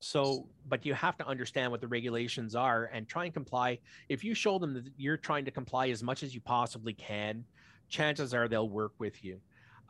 so, 0.01 0.49
but 0.67 0.87
you 0.87 0.95
have 0.95 1.19
to 1.19 1.27
understand 1.27 1.71
what 1.71 1.81
the 1.81 1.89
regulations 1.89 2.55
are 2.55 2.85
and 2.93 3.07
try 3.07 3.27
and 3.27 3.35
comply. 3.35 3.79
If 4.09 4.25
you 4.25 4.35
show 4.35 4.59
them 4.59 4.75
that 4.75 4.85
you're 4.97 5.19
trying 5.19 5.45
to 5.45 5.51
comply 5.51 5.89
as 5.89 6.03
much 6.03 6.23
as 6.23 6.35
you 6.35 6.41
possibly 6.41 6.95
can, 6.95 7.45
chances 7.89 8.33
are 8.33 8.49
they'll 8.49 8.69
work 8.69 8.93
with 8.99 9.23
you. 9.23 9.41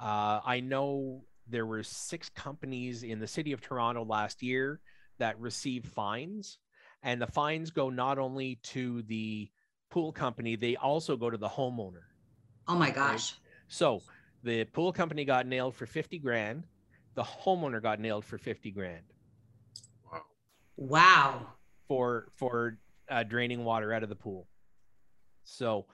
Uh, 0.00 0.40
I 0.44 0.61
know 0.61 1.22
there 1.48 1.66
were 1.66 1.82
six 1.82 2.28
companies 2.30 3.02
in 3.02 3.20
the 3.20 3.26
city 3.26 3.52
of 3.52 3.61
Toronto 3.61 4.04
last 4.04 4.42
year 4.42 4.80
that 5.18 5.38
received 5.38 5.86
fines, 5.86 6.58
and 7.02 7.20
the 7.20 7.26
fines 7.26 7.70
go 7.70 7.90
not 7.90 8.18
only 8.18 8.58
to 8.62 9.02
the 9.02 9.48
pool 9.91 10.12
company, 10.12 10.57
they 10.57 10.76
also 10.76 11.16
go 11.16 11.30
to 11.30 11.36
the 11.36 11.49
homeowner. 11.49 12.05
Oh 12.68 12.76
my 12.76 12.91
gosh. 12.91 13.32
Right? 13.32 13.41
So 13.68 14.03
The 14.43 14.64
pool 14.64 14.93
company 14.93 15.24
got 15.24 15.47
nailed 15.47 15.74
for 15.74 15.86
50 15.86 16.18
grand. 16.18 16.64
The 17.14 17.22
homeowner 17.22 17.82
got 17.82 18.01
nailed 18.01 18.24
for 18.24 18.38
50 18.38 18.70
grand. 18.70 19.03
Wow. 20.11 20.22
Wow. 20.76 21.47
For 21.88 22.28
for 22.36 22.78
uh, 23.11 23.24
draining 23.24 23.64
water 23.64 23.93
out 23.93 24.03
of 24.03 24.09
the 24.09 24.14
pool. 24.14 24.47
So, 25.45 25.86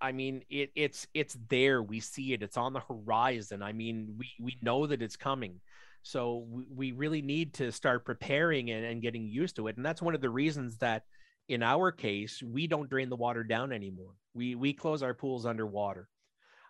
I 0.00 0.12
mean, 0.12 0.42
it, 0.48 0.70
it's 0.74 1.06
it's 1.12 1.36
there. 1.48 1.82
We 1.82 2.00
see 2.00 2.32
it. 2.32 2.42
It's 2.42 2.56
on 2.56 2.72
the 2.72 2.80
horizon. 2.80 3.62
I 3.62 3.72
mean, 3.72 4.14
we 4.18 4.30
we 4.40 4.56
know 4.62 4.86
that 4.86 5.02
it's 5.02 5.16
coming. 5.16 5.60
So 6.02 6.46
we, 6.48 6.64
we 6.74 6.92
really 6.92 7.20
need 7.20 7.54
to 7.54 7.70
start 7.70 8.06
preparing 8.06 8.70
and, 8.70 8.84
and 8.84 9.02
getting 9.02 9.26
used 9.28 9.56
to 9.56 9.68
it. 9.68 9.76
And 9.76 9.84
that's 9.84 10.00
one 10.00 10.14
of 10.14 10.22
the 10.22 10.30
reasons 10.30 10.78
that 10.78 11.02
in 11.48 11.62
our 11.62 11.90
case, 11.90 12.42
we 12.42 12.66
don't 12.66 12.90
drain 12.90 13.08
the 13.08 13.16
water 13.16 13.42
down 13.42 13.72
anymore. 13.72 14.12
We 14.34 14.54
we 14.54 14.72
close 14.72 15.02
our 15.02 15.14
pools 15.14 15.46
underwater. 15.46 16.08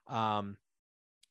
Um, 0.07 0.57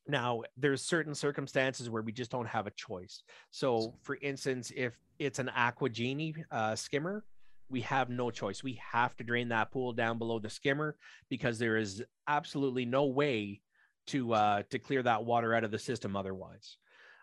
now, 0.07 0.43
there's 0.55 0.81
certain 0.81 1.15
circumstances 1.15 1.89
where 1.89 2.01
we 2.01 2.11
just 2.11 2.31
don't 2.31 2.47
have 2.47 2.67
a 2.67 2.71
choice. 2.71 3.23
So, 3.51 3.95
for 4.03 4.17
instance, 4.21 4.71
if 4.75 4.93
it's 5.19 5.39
an 5.39 5.51
AquaGenie 5.55 6.43
uh, 6.49 6.75
skimmer, 6.75 7.25
we 7.69 7.81
have 7.81 8.09
no 8.09 8.31
choice. 8.31 8.63
We 8.63 8.79
have 8.91 9.15
to 9.17 9.23
drain 9.23 9.49
that 9.49 9.71
pool 9.71 9.91
down 9.91 10.17
below 10.17 10.39
the 10.39 10.49
skimmer 10.49 10.95
because 11.29 11.59
there 11.59 11.77
is 11.77 12.03
absolutely 12.27 12.85
no 12.85 13.05
way 13.05 13.61
to 14.07 14.33
uh, 14.33 14.63
to 14.69 14.79
clear 14.79 15.03
that 15.03 15.25
water 15.25 15.53
out 15.53 15.63
of 15.63 15.71
the 15.71 15.79
system 15.79 16.15
otherwise. 16.15 16.77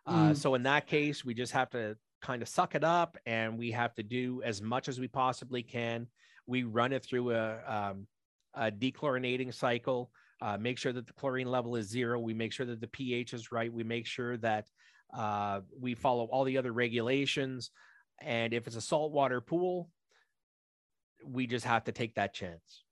Uh, 0.07 0.31
mm. 0.31 0.37
so 0.37 0.55
in 0.55 0.65
that 0.65 0.87
case, 0.87 1.25
we 1.25 1.33
just 1.33 1.53
have 1.53 1.71
to 1.71 1.97
kind 2.25 2.41
of 2.41 2.49
suck 2.49 2.75
it 2.75 2.83
up, 2.83 3.19
and 3.27 3.59
we 3.59 3.71
have 3.71 3.95
to 3.95 4.03
do 4.03 4.41
as 4.43 4.63
much 4.63 4.89
as 4.89 4.99
we 4.99 5.07
possibly 5.07 5.63
can. 5.63 6.07
We 6.47 6.63
run 6.63 6.93
it 6.93 7.05
through 7.05 7.33
a, 7.33 7.59
um, 7.67 8.07
a 8.55 8.71
dechlorinating 8.71 9.53
cycle. 9.53 10.11
Uh, 10.41 10.57
make 10.59 10.79
sure 10.79 10.93
that 10.93 11.07
the 11.07 11.13
chlorine 11.13 11.51
level 11.51 11.77
is 11.77 11.89
zero. 11.89 12.19
We 12.19 12.33
make 12.33 12.53
sure 12.53 12.67
that 12.67 12.81
the 12.81 12.89
pH 12.89 13.35
is 13.35 13.53
right. 13.53 13.73
We 13.73 13.85
make 13.85 14.07
sure 14.07 14.39
that 14.39 14.69
uh, 15.15 15.61
we 15.79 15.95
follow 15.95 16.25
all 16.25 16.45
the 16.45 16.57
other 16.57 16.73
regulations. 16.73 17.71
And 18.21 18.55
if 18.55 18.67
it's 18.67 18.77
a 18.77 18.81
saltwater 18.81 19.41
pool, 19.43 19.91
we 21.27 21.47
just 21.47 21.67
have 21.67 21.85
to 21.85 21.93
take 21.93 22.15
that 22.15 22.35
chance. 22.35 22.85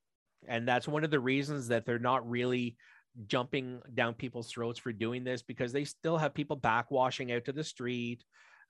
And 0.46 0.68
that's 0.68 0.88
one 0.88 1.04
of 1.04 1.10
the 1.10 1.20
reasons 1.20 1.68
that 1.68 1.86
they're 1.86 1.98
not 1.98 2.28
really 2.28 2.76
jumping 3.26 3.80
down 3.94 4.14
people's 4.14 4.50
throats 4.50 4.78
for 4.78 4.92
doing 4.92 5.24
this 5.24 5.42
because 5.42 5.72
they 5.72 5.84
still 5.84 6.18
have 6.18 6.34
people 6.34 6.56
backwashing 6.56 7.34
out 7.34 7.44
to 7.46 7.52
the 7.52 7.64
street 7.64 8.24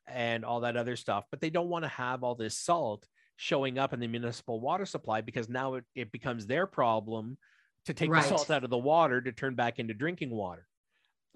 and 0.07 0.44
all 0.44 0.61
that 0.61 0.76
other 0.76 0.96
stuff. 0.96 1.24
But 1.30 1.40
they 1.40 1.50
don't 1.50 1.68
want 1.68 1.84
to 1.84 1.88
have 1.88 2.22
all 2.22 2.34
this 2.34 2.57
salt 2.57 3.07
showing 3.36 3.78
up 3.78 3.92
in 3.92 4.00
the 4.00 4.07
municipal 4.07 4.61
water 4.61 4.86
supply 4.86 5.20
because 5.20 5.48
now 5.48 5.74
it, 5.74 5.84
it 5.94 6.12
becomes 6.12 6.46
their 6.46 6.66
problem 6.66 7.38
to 7.86 7.94
take 7.94 8.11
right. 8.11 8.22
the 8.22 8.28
salt 8.28 8.50
out 8.50 8.64
of 8.64 8.70
the 8.70 8.78
water 8.78 9.20
to 9.20 9.32
turn 9.32 9.55
back 9.55 9.78
into 9.78 9.94
drinking 9.94 10.30
water. 10.30 10.66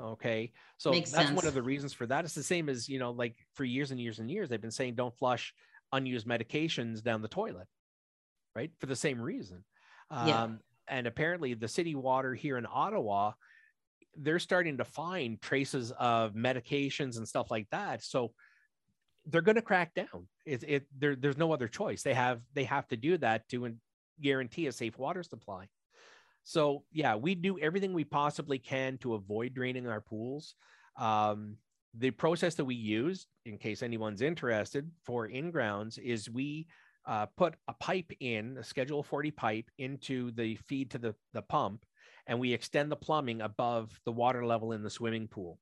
Okay. 0.01 0.53
So 0.77 0.91
Makes 0.91 1.11
that's 1.11 1.29
sense. 1.29 1.37
one 1.37 1.47
of 1.47 1.55
the 1.55 1.63
reasons 1.63 1.93
for 1.93 2.07
that. 2.07 2.25
It's 2.25 2.35
the 2.35 2.43
same 2.43 2.69
as, 2.69 2.89
you 2.89 2.99
know, 2.99 3.13
like 3.13 3.35
for 3.55 3.65
years 3.65 3.91
and 3.91 4.01
years 4.01 4.19
and 4.19 4.31
years, 4.31 4.49
they've 4.49 4.61
been 4.61 4.71
saying 4.71 4.95
don't 4.95 5.17
flush 5.17 5.55
unused 5.93 6.27
medications 6.27 7.03
down 7.03 7.23
the 7.23 7.29
toilet 7.29 7.67
right? 8.57 8.73
For 8.81 8.87
the 8.87 8.97
same 8.97 9.21
reason. 9.21 9.63
Yeah. 10.11 10.43
Um, 10.43 10.61
and 10.89 11.07
apparently, 11.07 11.55
the 11.55 11.69
city 11.69 11.95
water 11.95 12.35
here 12.35 12.57
in 12.57 12.67
Ottawa, 12.73 13.33
they're 14.17 14.39
starting 14.39 14.79
to 14.79 14.85
find 14.85 15.41
traces 15.43 15.93
of 15.99 16.33
medications 16.33 17.19
and 17.19 17.29
stuff 17.29 17.51
like 17.51 17.69
that. 17.71 18.03
So 18.03 18.33
they're 19.27 19.43
going 19.43 19.57
to 19.57 19.63
crack 19.63 19.95
down. 19.95 20.29
It, 20.45 20.65
it 20.67 20.87
there, 20.97 21.17
there's 21.17 21.37
no 21.37 21.53
other 21.53 21.69
choice. 21.69 22.03
They 22.03 22.15
have 22.15 22.41
they 22.55 22.65
have 22.65 22.87
to 22.89 22.97
do 22.97 23.19
that 23.19 23.49
to 23.51 23.75
guarantee 24.21 24.67
a 24.67 24.73
safe 24.73 24.99
water 24.99 25.23
supply. 25.23 25.69
So 26.45 26.85
yeah, 26.93 27.17
we 27.17 27.35
do 27.35 27.59
everything 27.59 27.93
we 27.93 28.05
possibly 28.05 28.59
can 28.59 28.99
to 28.99 29.15
avoid 29.15 29.55
draining 29.55 29.89
our 29.89 30.01
pools. 30.01 30.55
Um, 30.97 31.57
the 31.99 32.11
process 32.11 32.55
that 32.57 32.65
we 32.65 32.75
use, 32.75 33.27
in 33.45 33.59
case 33.59 33.83
anyone's 33.83 34.23
interested, 34.23 34.91
for 35.05 35.27
in 35.27 35.51
grounds 35.51 35.99
is 35.99 36.31
we 36.31 36.67
uh, 37.07 37.27
put 37.37 37.55
a 37.69 37.73
pipe 37.75 38.13
in, 38.21 38.59
a 38.59 38.65
Schedule 38.65 39.03
40 39.03 39.31
pipe, 39.31 39.71
into 39.79 40.31
the 40.33 40.57
feed 40.57 40.91
to 40.91 40.99
the, 40.99 41.15
the 41.33 41.43
pump, 41.43 41.85
and 42.27 42.39
we 42.39 42.53
extend 42.53 42.93
the 42.93 42.97
plumbing 42.97 43.41
above 43.41 43.99
the 44.05 44.13
water 44.13 44.45
level 44.45 44.73
in 44.73 44.83
the 44.83 44.91
swimming 44.91 45.29
pool. 45.29 45.59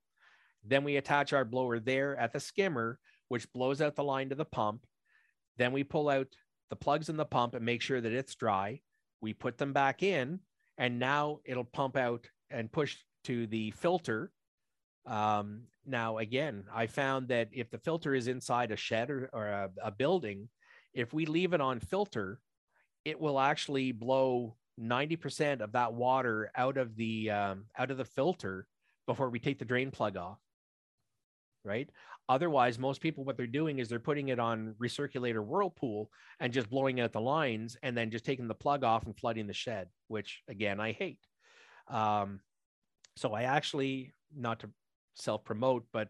Then 0.65 0.83
we 0.83 0.97
attach 0.97 1.33
our 1.33 1.45
blower 1.45 1.79
there 1.79 2.17
at 2.17 2.33
the 2.33 2.41
skimmer, 2.41 2.99
which 3.29 3.53
blows 3.53 3.81
out 3.81 3.97
the 3.97 4.05
line 4.05 4.29
to 4.29 4.35
the 4.35 4.45
pump. 4.45 4.87
Then 5.57 5.73
we 5.73 5.85
pull 5.85 6.09
out 6.09 6.29
the 6.71 6.77
plugs 6.77 7.09
in 7.09 7.17
the 7.17 7.25
pump 7.25 7.55
and 7.55 7.65
make 7.65 7.83
sure 7.83 8.01
that 8.01 8.13
it's 8.13 8.35
dry. 8.35 8.81
We 9.21 9.33
put 9.33 9.59
them 9.59 9.73
back 9.73 10.03
in, 10.03 10.41
and 10.79 10.99
now 10.99 11.41
it'll 11.45 11.65
pump 11.65 11.97
out 11.97 12.27
and 12.51 12.73
push 12.73 12.97
to 13.25 13.47
the 13.47 13.71
filter. 13.73 14.31
Um, 15.07 15.63
now, 15.87 16.19
again, 16.19 16.65
I 16.73 16.87
found 16.87 17.29
that 17.29 17.49
if 17.53 17.71
the 17.71 17.79
filter 17.79 18.15
is 18.15 18.29
inside 18.29 18.71
a 18.71 18.77
shed 18.77 19.11
or, 19.11 19.31
or 19.33 19.47
a, 19.47 19.71
a 19.83 19.91
building, 19.91 20.49
if 20.93 21.13
we 21.13 21.27
leave 21.27 21.53
it 21.53 21.61
on 21.61 21.81
filter, 21.81 22.41
it 23.05 23.21
will 23.21 23.39
actually 23.39 23.93
blow 23.93 24.57
90% 24.81 25.61
of 25.61 25.73
that 25.73 25.93
water 25.93 26.51
out 26.57 26.77
of 26.77 26.97
the 26.97 27.31
um, 27.31 27.67
out 27.79 27.91
of 27.91 27.97
the 27.97 28.05
filter 28.05 28.67
before 29.07 29.31
we 29.31 29.39
take 29.39 29.59
the 29.59 29.65
drain 29.65 29.91
plug 29.91 30.17
off. 30.17 30.39
Right. 31.65 31.89
Otherwise, 32.29 32.79
most 32.79 33.01
people 33.01 33.25
what 33.25 33.37
they're 33.37 33.47
doing 33.47 33.79
is 33.79 33.89
they're 33.89 33.99
putting 33.99 34.29
it 34.29 34.39
on 34.39 34.75
recirculator 34.79 35.45
whirlpool 35.45 36.11
and 36.41 36.53
just 36.53 36.69
blowing 36.69 37.01
out 37.01 37.13
the 37.13 37.21
lines 37.21 37.77
and 37.83 37.97
then 37.97 38.11
just 38.11 38.25
taking 38.25 38.49
the 38.49 38.55
plug 38.55 38.85
off 38.85 39.07
and 39.07 39.17
flooding 39.17 39.47
the 39.47 39.55
shed, 39.55 39.89
which 40.09 40.43
again 40.49 40.79
I 40.81 40.93
hate. 40.93 41.21
Um, 41.89 42.41
so 43.17 43.33
I 43.33 43.43
actually 43.43 44.15
not 44.35 44.61
to 44.61 44.71
self 45.15 45.45
promote, 45.45 45.85
but 45.93 46.09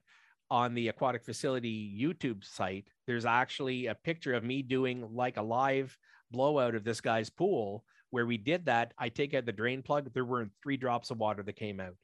on 0.51 0.75
the 0.75 0.89
aquatic 0.89 1.25
facility 1.25 1.97
YouTube 2.01 2.45
site, 2.45 2.89
there's 3.07 3.25
actually 3.25 3.87
a 3.87 3.95
picture 3.95 4.35
of 4.35 4.45
me 4.45 4.63
doing 4.63 5.09
like 5.15 5.37
a 5.37 5.43
live 5.43 5.97
blowout 6.31 6.75
of 6.75 6.85
this 6.85 7.01
guy's 7.01 7.31
pool 7.31 7.85
where 8.11 8.27
we 8.27 8.37
did 8.37 8.67
that. 8.67 8.93
I 8.99 9.09
take 9.09 9.35
out 9.35 9.47
the 9.47 9.53
drain 9.53 9.83
plug, 9.83 10.13
there 10.13 10.25
were 10.25 10.49
three 10.63 10.77
drops 10.77 11.11
of 11.11 11.19
water 11.19 11.43
that 11.43 11.57
came 11.57 11.81
out. 11.81 11.97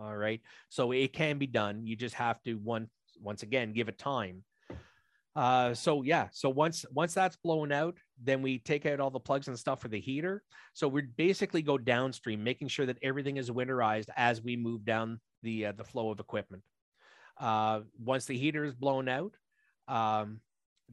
All 0.00 0.16
right. 0.16 0.40
So 0.68 0.92
it 0.92 1.12
can 1.12 1.38
be 1.38 1.46
done. 1.46 1.86
You 1.86 1.96
just 1.96 2.14
have 2.14 2.42
to 2.44 2.54
one 2.54 2.88
once 3.20 3.42
again 3.42 3.72
give 3.72 3.88
it 3.88 3.98
time. 3.98 4.44
Uh, 5.36 5.74
so 5.74 6.02
yeah, 6.02 6.26
so 6.32 6.48
once 6.48 6.84
once 6.90 7.14
that's 7.14 7.36
blown 7.36 7.70
out, 7.70 7.96
then 8.22 8.42
we 8.42 8.58
take 8.58 8.84
out 8.84 8.98
all 8.98 9.10
the 9.10 9.20
plugs 9.20 9.46
and 9.46 9.58
stuff 9.58 9.80
for 9.80 9.88
the 9.88 10.00
heater. 10.00 10.42
So 10.72 10.88
we 10.88 11.02
basically 11.02 11.62
go 11.62 11.78
downstream, 11.78 12.42
making 12.42 12.68
sure 12.68 12.86
that 12.86 12.98
everything 13.02 13.36
is 13.36 13.50
winterized 13.50 14.08
as 14.16 14.42
we 14.42 14.56
move 14.56 14.84
down 14.84 15.20
the 15.42 15.66
uh, 15.66 15.72
the 15.72 15.84
flow 15.84 16.10
of 16.10 16.18
equipment. 16.18 16.62
Uh, 17.38 17.80
once 18.02 18.24
the 18.24 18.36
heater 18.36 18.64
is 18.64 18.74
blown 18.74 19.08
out, 19.08 19.34
um, 19.86 20.40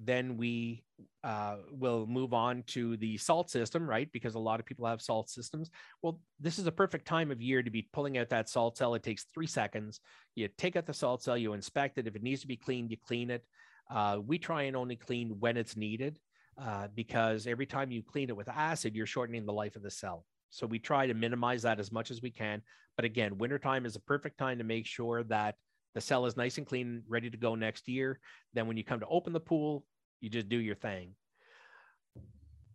then 0.03 0.37
we 0.37 0.83
uh, 1.23 1.57
will 1.71 2.05
move 2.05 2.33
on 2.33 2.63
to 2.67 2.97
the 2.97 3.17
salt 3.17 3.49
system, 3.49 3.89
right? 3.89 4.09
Because 4.11 4.35
a 4.35 4.39
lot 4.39 4.59
of 4.59 4.65
people 4.65 4.85
have 4.85 5.01
salt 5.01 5.29
systems. 5.29 5.69
Well, 6.01 6.19
this 6.39 6.59
is 6.59 6.67
a 6.67 6.71
perfect 6.71 7.07
time 7.07 7.31
of 7.31 7.41
year 7.41 7.63
to 7.63 7.69
be 7.69 7.89
pulling 7.93 8.17
out 8.17 8.29
that 8.29 8.49
salt 8.49 8.77
cell. 8.77 8.95
It 8.95 9.03
takes 9.03 9.25
three 9.33 9.47
seconds. 9.47 9.99
You 10.35 10.49
take 10.57 10.75
out 10.75 10.85
the 10.85 10.93
salt 10.93 11.23
cell, 11.23 11.37
you 11.37 11.53
inspect 11.53 11.97
it. 11.97 12.07
If 12.07 12.15
it 12.15 12.23
needs 12.23 12.41
to 12.41 12.47
be 12.47 12.57
cleaned, 12.57 12.91
you 12.91 12.97
clean 13.05 13.29
it. 13.29 13.43
Uh, 13.89 14.19
we 14.25 14.37
try 14.37 14.63
and 14.63 14.75
only 14.75 14.95
clean 14.95 15.35
when 15.39 15.57
it's 15.57 15.77
needed 15.77 16.19
uh, 16.61 16.87
because 16.95 17.47
every 17.47 17.65
time 17.65 17.91
you 17.91 18.03
clean 18.03 18.29
it 18.29 18.35
with 18.35 18.49
acid, 18.49 18.95
you're 18.95 19.05
shortening 19.05 19.45
the 19.45 19.53
life 19.53 19.75
of 19.75 19.83
the 19.83 19.91
cell. 19.91 20.25
So 20.49 20.65
we 20.65 20.79
try 20.79 21.07
to 21.07 21.13
minimize 21.13 21.63
that 21.63 21.79
as 21.79 21.91
much 21.91 22.11
as 22.11 22.21
we 22.21 22.31
can. 22.31 22.61
But 22.95 23.05
again, 23.05 23.37
wintertime 23.37 23.85
is 23.85 23.95
a 23.95 24.01
perfect 24.01 24.37
time 24.37 24.57
to 24.57 24.63
make 24.63 24.85
sure 24.85 25.23
that 25.25 25.55
the 25.97 26.01
cell 26.01 26.27
is 26.27 26.37
nice 26.37 26.59
and 26.59 26.67
clean, 26.67 27.01
ready 27.07 27.27
to 27.27 27.37
go 27.37 27.55
next 27.55 27.87
year. 27.87 28.19
Then 28.53 28.67
when 28.67 28.77
you 28.77 28.83
come 28.83 28.99
to 28.99 29.07
open 29.07 29.33
the 29.33 29.39
pool, 29.39 29.83
you 30.21 30.29
just 30.29 30.47
do 30.47 30.57
your 30.57 30.75
thing. 30.75 31.15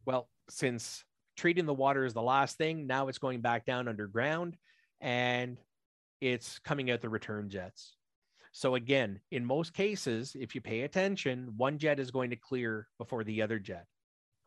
Well, 0.04 0.28
since 0.50 1.04
treating 1.36 1.64
the 1.64 1.72
water 1.72 2.04
is 2.04 2.14
the 2.14 2.20
last 2.20 2.58
thing, 2.58 2.88
now 2.88 3.06
it's 3.06 3.18
going 3.18 3.40
back 3.40 3.64
down 3.64 3.86
underground 3.86 4.56
and 5.00 5.56
it's 6.20 6.58
coming 6.58 6.90
out 6.90 7.00
the 7.00 7.08
return 7.08 7.48
jets. 7.48 7.94
So 8.50 8.74
again, 8.74 9.20
in 9.30 9.44
most 9.44 9.72
cases, 9.72 10.34
if 10.34 10.56
you 10.56 10.60
pay 10.60 10.80
attention, 10.80 11.54
one 11.56 11.78
jet 11.78 12.00
is 12.00 12.10
going 12.10 12.30
to 12.30 12.36
clear 12.36 12.88
before 12.98 13.22
the 13.22 13.40
other 13.40 13.60
jet. 13.60 13.86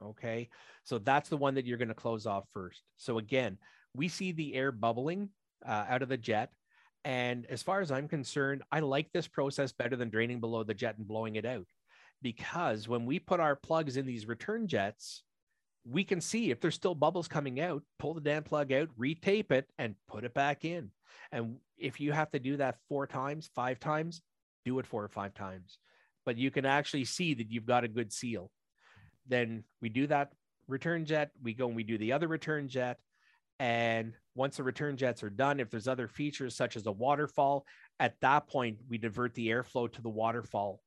Okay. 0.04 0.50
So 0.84 0.98
that's 0.98 1.30
the 1.30 1.38
one 1.38 1.56
that 1.56 1.66
you're 1.66 1.78
going 1.78 1.88
to 1.88 1.94
close 1.94 2.26
off 2.26 2.44
first. 2.54 2.82
So 2.98 3.20
again, 3.20 3.58
we 3.94 4.10
see 4.10 4.34
the 4.34 4.54
air 4.54 4.74
bubbling 4.74 5.30
uh, 5.66 5.86
out 5.88 6.02
of 6.02 6.10
the 6.10 6.18
jet. 6.18 6.50
And 7.06 7.46
as 7.46 7.62
far 7.62 7.82
as 7.82 7.92
I'm 7.92 8.08
concerned, 8.08 8.64
I 8.72 8.80
like 8.80 9.12
this 9.14 9.28
process 9.28 9.72
better 9.72 9.96
than 9.96 10.10
draining 10.10 10.40
below 10.40 10.64
the 10.64 10.74
jet 10.74 10.98
and 10.98 11.08
blowing 11.08 11.36
it 11.36 11.46
out. 11.46 11.68
Because 12.24 12.88
when 12.88 13.06
we 13.06 13.20
put 13.20 13.40
our 13.40 13.56
plugs 13.56 13.96
in 13.96 14.08
these 14.08 14.28
return 14.28 14.68
jets, 14.68 15.22
we 15.88 16.04
can 16.04 16.20
see 16.20 16.50
if 16.50 16.60
there's 16.60 16.74
still 16.74 16.96
bubbles 16.96 17.28
coming 17.28 17.60
out, 17.62 17.84
pull 18.00 18.16
the 18.16 18.22
damn 18.22 18.42
plug 18.42 18.74
out, 18.74 18.90
retape 19.00 19.52
it, 19.52 19.70
and 19.78 19.94
put 20.08 20.24
it 20.24 20.34
back 20.34 20.66
in. 20.66 20.90
And 21.32 21.58
if 21.78 22.00
you 22.00 22.12
have 22.12 22.32
to 22.32 22.40
do 22.40 22.58
that 22.58 22.80
four 22.90 23.06
times, 23.06 23.52
five 23.54 23.80
times, 23.80 24.24
do 24.66 24.80
it 24.80 24.88
four 24.88 25.04
or 25.04 25.10
five 25.10 25.36
times. 25.36 25.78
But 26.26 26.38
you 26.38 26.50
can 26.50 26.66
actually 26.66 27.06
see 27.06 27.36
that 27.36 27.52
you've 27.52 27.68
got 27.68 27.84
a 27.84 27.88
good 27.88 28.12
seal. 28.12 28.50
Then 29.28 29.64
we 29.80 29.90
do 29.90 30.08
that 30.08 30.32
return 30.68 31.06
jet, 31.06 31.30
we 31.44 31.54
go 31.54 31.68
and 31.68 31.76
we 31.76 31.84
do 31.84 32.00
the 32.00 32.14
other 32.14 32.28
return 32.28 32.68
jet, 32.68 32.98
and 33.60 34.14
once 34.36 34.58
the 34.58 34.64
return 34.64 34.98
jets 34.98 35.24
are 35.24 35.30
done, 35.30 35.60
if 35.60 35.70
there's 35.70 35.88
other 35.88 36.08
features 36.08 36.56
such 36.56 36.76
as 36.76 36.86
a 36.86 36.92
waterfall, 36.92 37.66
at 38.00 38.20
that 38.22 38.48
point 38.48 38.78
we 38.90 38.98
divert 38.98 39.34
the 39.34 39.48
airflow 39.48 39.92
to 39.92 40.02
the 40.02 40.10
waterfall 40.10 40.82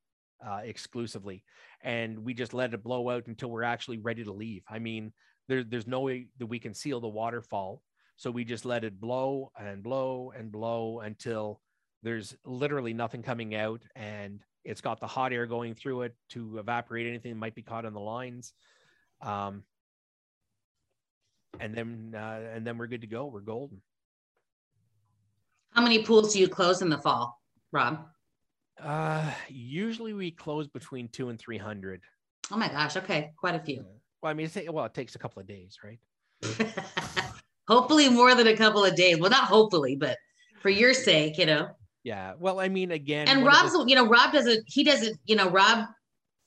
uh, 0.47 0.61
exclusively, 0.63 1.43
and 1.81 2.17
we 2.19 2.33
just 2.33 2.53
let 2.53 2.73
it 2.73 2.83
blow 2.83 3.09
out 3.09 3.27
until 3.27 3.49
we're 3.49 3.63
actually 3.63 3.97
ready 3.97 4.23
to 4.23 4.31
leave. 4.31 4.63
I 4.69 4.79
mean, 4.79 5.11
there, 5.47 5.63
there's 5.63 5.87
no 5.87 6.01
way 6.01 6.27
that 6.37 6.45
we 6.45 6.59
can 6.59 6.73
seal 6.73 6.99
the 6.99 7.07
waterfall, 7.07 7.81
so 8.15 8.31
we 8.31 8.45
just 8.45 8.65
let 8.65 8.83
it 8.83 9.01
blow 9.01 9.51
and 9.59 9.81
blow 9.83 10.31
and 10.37 10.51
blow 10.51 10.99
until 10.99 11.59
there's 12.03 12.35
literally 12.45 12.93
nothing 12.93 13.23
coming 13.23 13.55
out, 13.55 13.81
and 13.95 14.41
it's 14.63 14.81
got 14.81 14.99
the 14.99 15.07
hot 15.07 15.33
air 15.33 15.47
going 15.47 15.73
through 15.73 16.03
it 16.03 16.15
to 16.29 16.59
evaporate 16.59 17.07
anything 17.07 17.31
that 17.31 17.39
might 17.39 17.55
be 17.55 17.63
caught 17.63 17.85
on 17.85 17.93
the 17.93 17.99
lines. 17.99 18.53
Um, 19.21 19.63
and 21.59 21.73
then 21.73 22.15
uh, 22.15 22.41
and 22.53 22.65
then 22.65 22.77
we're 22.77 22.87
good 22.87 23.01
to 23.01 23.07
go. 23.07 23.25
We're 23.25 23.41
golden. 23.41 23.81
How 25.71 25.81
many 25.81 26.03
pools 26.03 26.33
do 26.33 26.39
you 26.39 26.47
close 26.47 26.81
in 26.81 26.89
the 26.89 26.97
fall, 26.97 27.39
Rob? 27.71 28.05
Uh, 28.81 29.31
usually 29.49 30.13
we 30.13 30.31
close 30.31 30.67
between 30.67 31.07
two 31.09 31.29
and 31.29 31.39
three 31.39 31.57
hundred. 31.57 32.01
Oh 32.51 32.57
my 32.57 32.69
gosh! 32.69 32.97
Okay, 32.97 33.31
quite 33.37 33.55
a 33.55 33.59
few. 33.59 33.85
Well, 34.21 34.31
I 34.31 34.33
mean, 34.33 34.47
it's, 34.47 34.57
well, 34.69 34.85
it 34.85 34.93
takes 34.93 35.15
a 35.15 35.19
couple 35.19 35.39
of 35.39 35.47
days, 35.47 35.77
right? 35.83 35.99
hopefully, 37.67 38.09
more 38.09 38.35
than 38.35 38.47
a 38.47 38.55
couple 38.55 38.83
of 38.83 38.95
days. 38.95 39.19
Well, 39.19 39.29
not 39.29 39.45
hopefully, 39.45 39.95
but 39.95 40.17
for 40.61 40.69
your 40.69 40.93
sake, 40.93 41.37
you 41.37 41.45
know. 41.45 41.69
Yeah. 42.03 42.33
Well, 42.39 42.59
I 42.59 42.69
mean, 42.69 42.91
again, 42.91 43.27
and 43.27 43.45
Rob's, 43.45 43.73
the- 43.73 43.85
you 43.87 43.95
know, 43.95 44.07
Rob 44.07 44.33
doesn't. 44.33 44.63
He 44.67 44.83
doesn't. 44.83 45.17
You 45.25 45.35
know, 45.35 45.49
Rob 45.49 45.85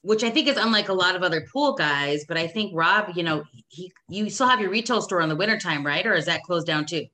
which 0.03 0.22
I 0.24 0.30
think 0.30 0.48
is 0.48 0.57
unlike 0.57 0.88
a 0.88 0.92
lot 0.92 1.16
of 1.16 1.22
other 1.22 1.46
pool 1.53 1.74
guys. 1.74 2.24
But 2.26 2.36
I 2.36 2.46
think 2.46 2.72
Rob, 2.74 3.12
you 3.16 3.22
know, 3.22 3.44
he 3.68 3.92
you 4.09 4.28
still 4.28 4.48
have 4.48 4.61
your 4.61 4.70
retail 4.70 5.00
store 5.00 5.20
in 5.20 5.28
the 5.28 5.36
wintertime, 5.36 5.84
right? 5.86 6.07
Or 6.07 6.14
is 6.14 6.26
that 6.26 6.42
closed 6.42 6.66
down 6.66 6.86
too? 6.86 7.07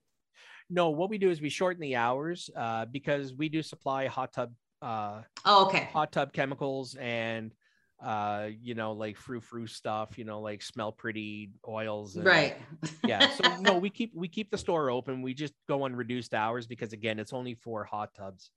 No, 0.70 0.90
what 0.90 1.08
we 1.08 1.18
do 1.18 1.30
is 1.30 1.40
we 1.40 1.48
shorten 1.48 1.80
the 1.80 1.96
hours 1.96 2.50
uh, 2.54 2.84
because 2.86 3.34
we 3.34 3.48
do 3.48 3.62
supply 3.62 4.06
hot 4.06 4.32
tub. 4.32 4.52
Uh, 4.82 5.22
oh, 5.44 5.66
okay. 5.66 5.88
Hot 5.92 6.12
tub 6.12 6.32
chemicals 6.32 6.94
and 6.96 7.52
uh 8.00 8.48
you 8.62 8.76
know 8.76 8.92
like 8.92 9.16
frou 9.16 9.40
frou 9.40 9.66
stuff 9.66 10.16
you 10.18 10.24
know 10.24 10.40
like 10.40 10.62
smell 10.62 10.92
pretty 10.92 11.50
oils 11.66 12.14
and, 12.14 12.24
right 12.24 12.56
yeah 13.04 13.28
so 13.30 13.56
no 13.60 13.76
we 13.76 13.90
keep 13.90 14.12
we 14.14 14.28
keep 14.28 14.52
the 14.52 14.58
store 14.58 14.88
open 14.88 15.20
we 15.20 15.34
just 15.34 15.52
go 15.66 15.82
on 15.82 15.96
reduced 15.96 16.32
hours 16.32 16.64
because 16.64 16.92
again 16.92 17.18
it's 17.18 17.32
only 17.32 17.54
for 17.54 17.82
hot 17.82 18.14
tubs 18.14 18.52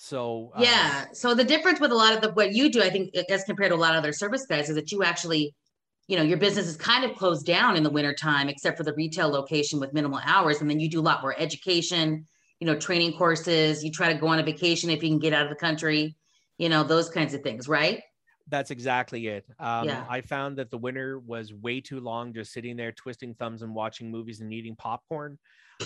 so 0.00 0.52
um, 0.54 0.62
yeah, 0.62 1.06
so 1.12 1.34
the 1.34 1.42
difference 1.42 1.80
with 1.80 1.90
a 1.90 1.94
lot 1.96 2.14
of 2.14 2.20
the 2.20 2.30
what 2.30 2.54
you 2.54 2.70
do, 2.70 2.80
I 2.80 2.88
think, 2.88 3.12
as 3.28 3.42
compared 3.42 3.70
to 3.70 3.74
a 3.74 3.76
lot 3.76 3.94
of 3.94 3.98
other 3.98 4.12
service 4.12 4.46
guys, 4.46 4.68
is 4.68 4.76
that 4.76 4.92
you 4.92 5.02
actually, 5.02 5.56
you 6.06 6.16
know, 6.16 6.22
your 6.22 6.38
business 6.38 6.68
is 6.68 6.76
kind 6.76 7.04
of 7.04 7.16
closed 7.16 7.44
down 7.44 7.74
in 7.74 7.82
the 7.82 7.90
wintertime, 7.90 8.48
except 8.48 8.76
for 8.76 8.84
the 8.84 8.94
retail 8.94 9.28
location 9.28 9.80
with 9.80 9.92
minimal 9.92 10.20
hours, 10.24 10.60
and 10.60 10.70
then 10.70 10.78
you 10.78 10.88
do 10.88 11.00
a 11.00 11.02
lot 11.02 11.20
more 11.20 11.34
education, 11.36 12.28
you 12.60 12.66
know, 12.68 12.76
training 12.76 13.14
courses. 13.14 13.82
You 13.82 13.90
try 13.90 14.12
to 14.12 14.18
go 14.20 14.28
on 14.28 14.38
a 14.38 14.44
vacation 14.44 14.88
if 14.88 15.02
you 15.02 15.08
can 15.08 15.18
get 15.18 15.32
out 15.32 15.42
of 15.42 15.50
the 15.50 15.56
country, 15.56 16.14
you 16.58 16.68
know, 16.68 16.84
those 16.84 17.08
kinds 17.08 17.34
of 17.34 17.42
things, 17.42 17.66
right? 17.66 18.00
That's 18.48 18.70
exactly 18.70 19.26
it. 19.26 19.44
Um, 19.58 19.88
yeah. 19.88 20.04
I 20.08 20.22
found 20.22 20.56
that 20.58 20.70
the 20.70 20.78
winter 20.78 21.18
was 21.18 21.52
way 21.52 21.80
too 21.80 22.00
long 22.00 22.32
just 22.32 22.52
sitting 22.52 22.76
there 22.76 22.92
twisting 22.92 23.34
thumbs 23.34 23.62
and 23.62 23.74
watching 23.74 24.10
movies 24.10 24.40
and 24.40 24.52
eating 24.52 24.74
popcorn. 24.74 25.38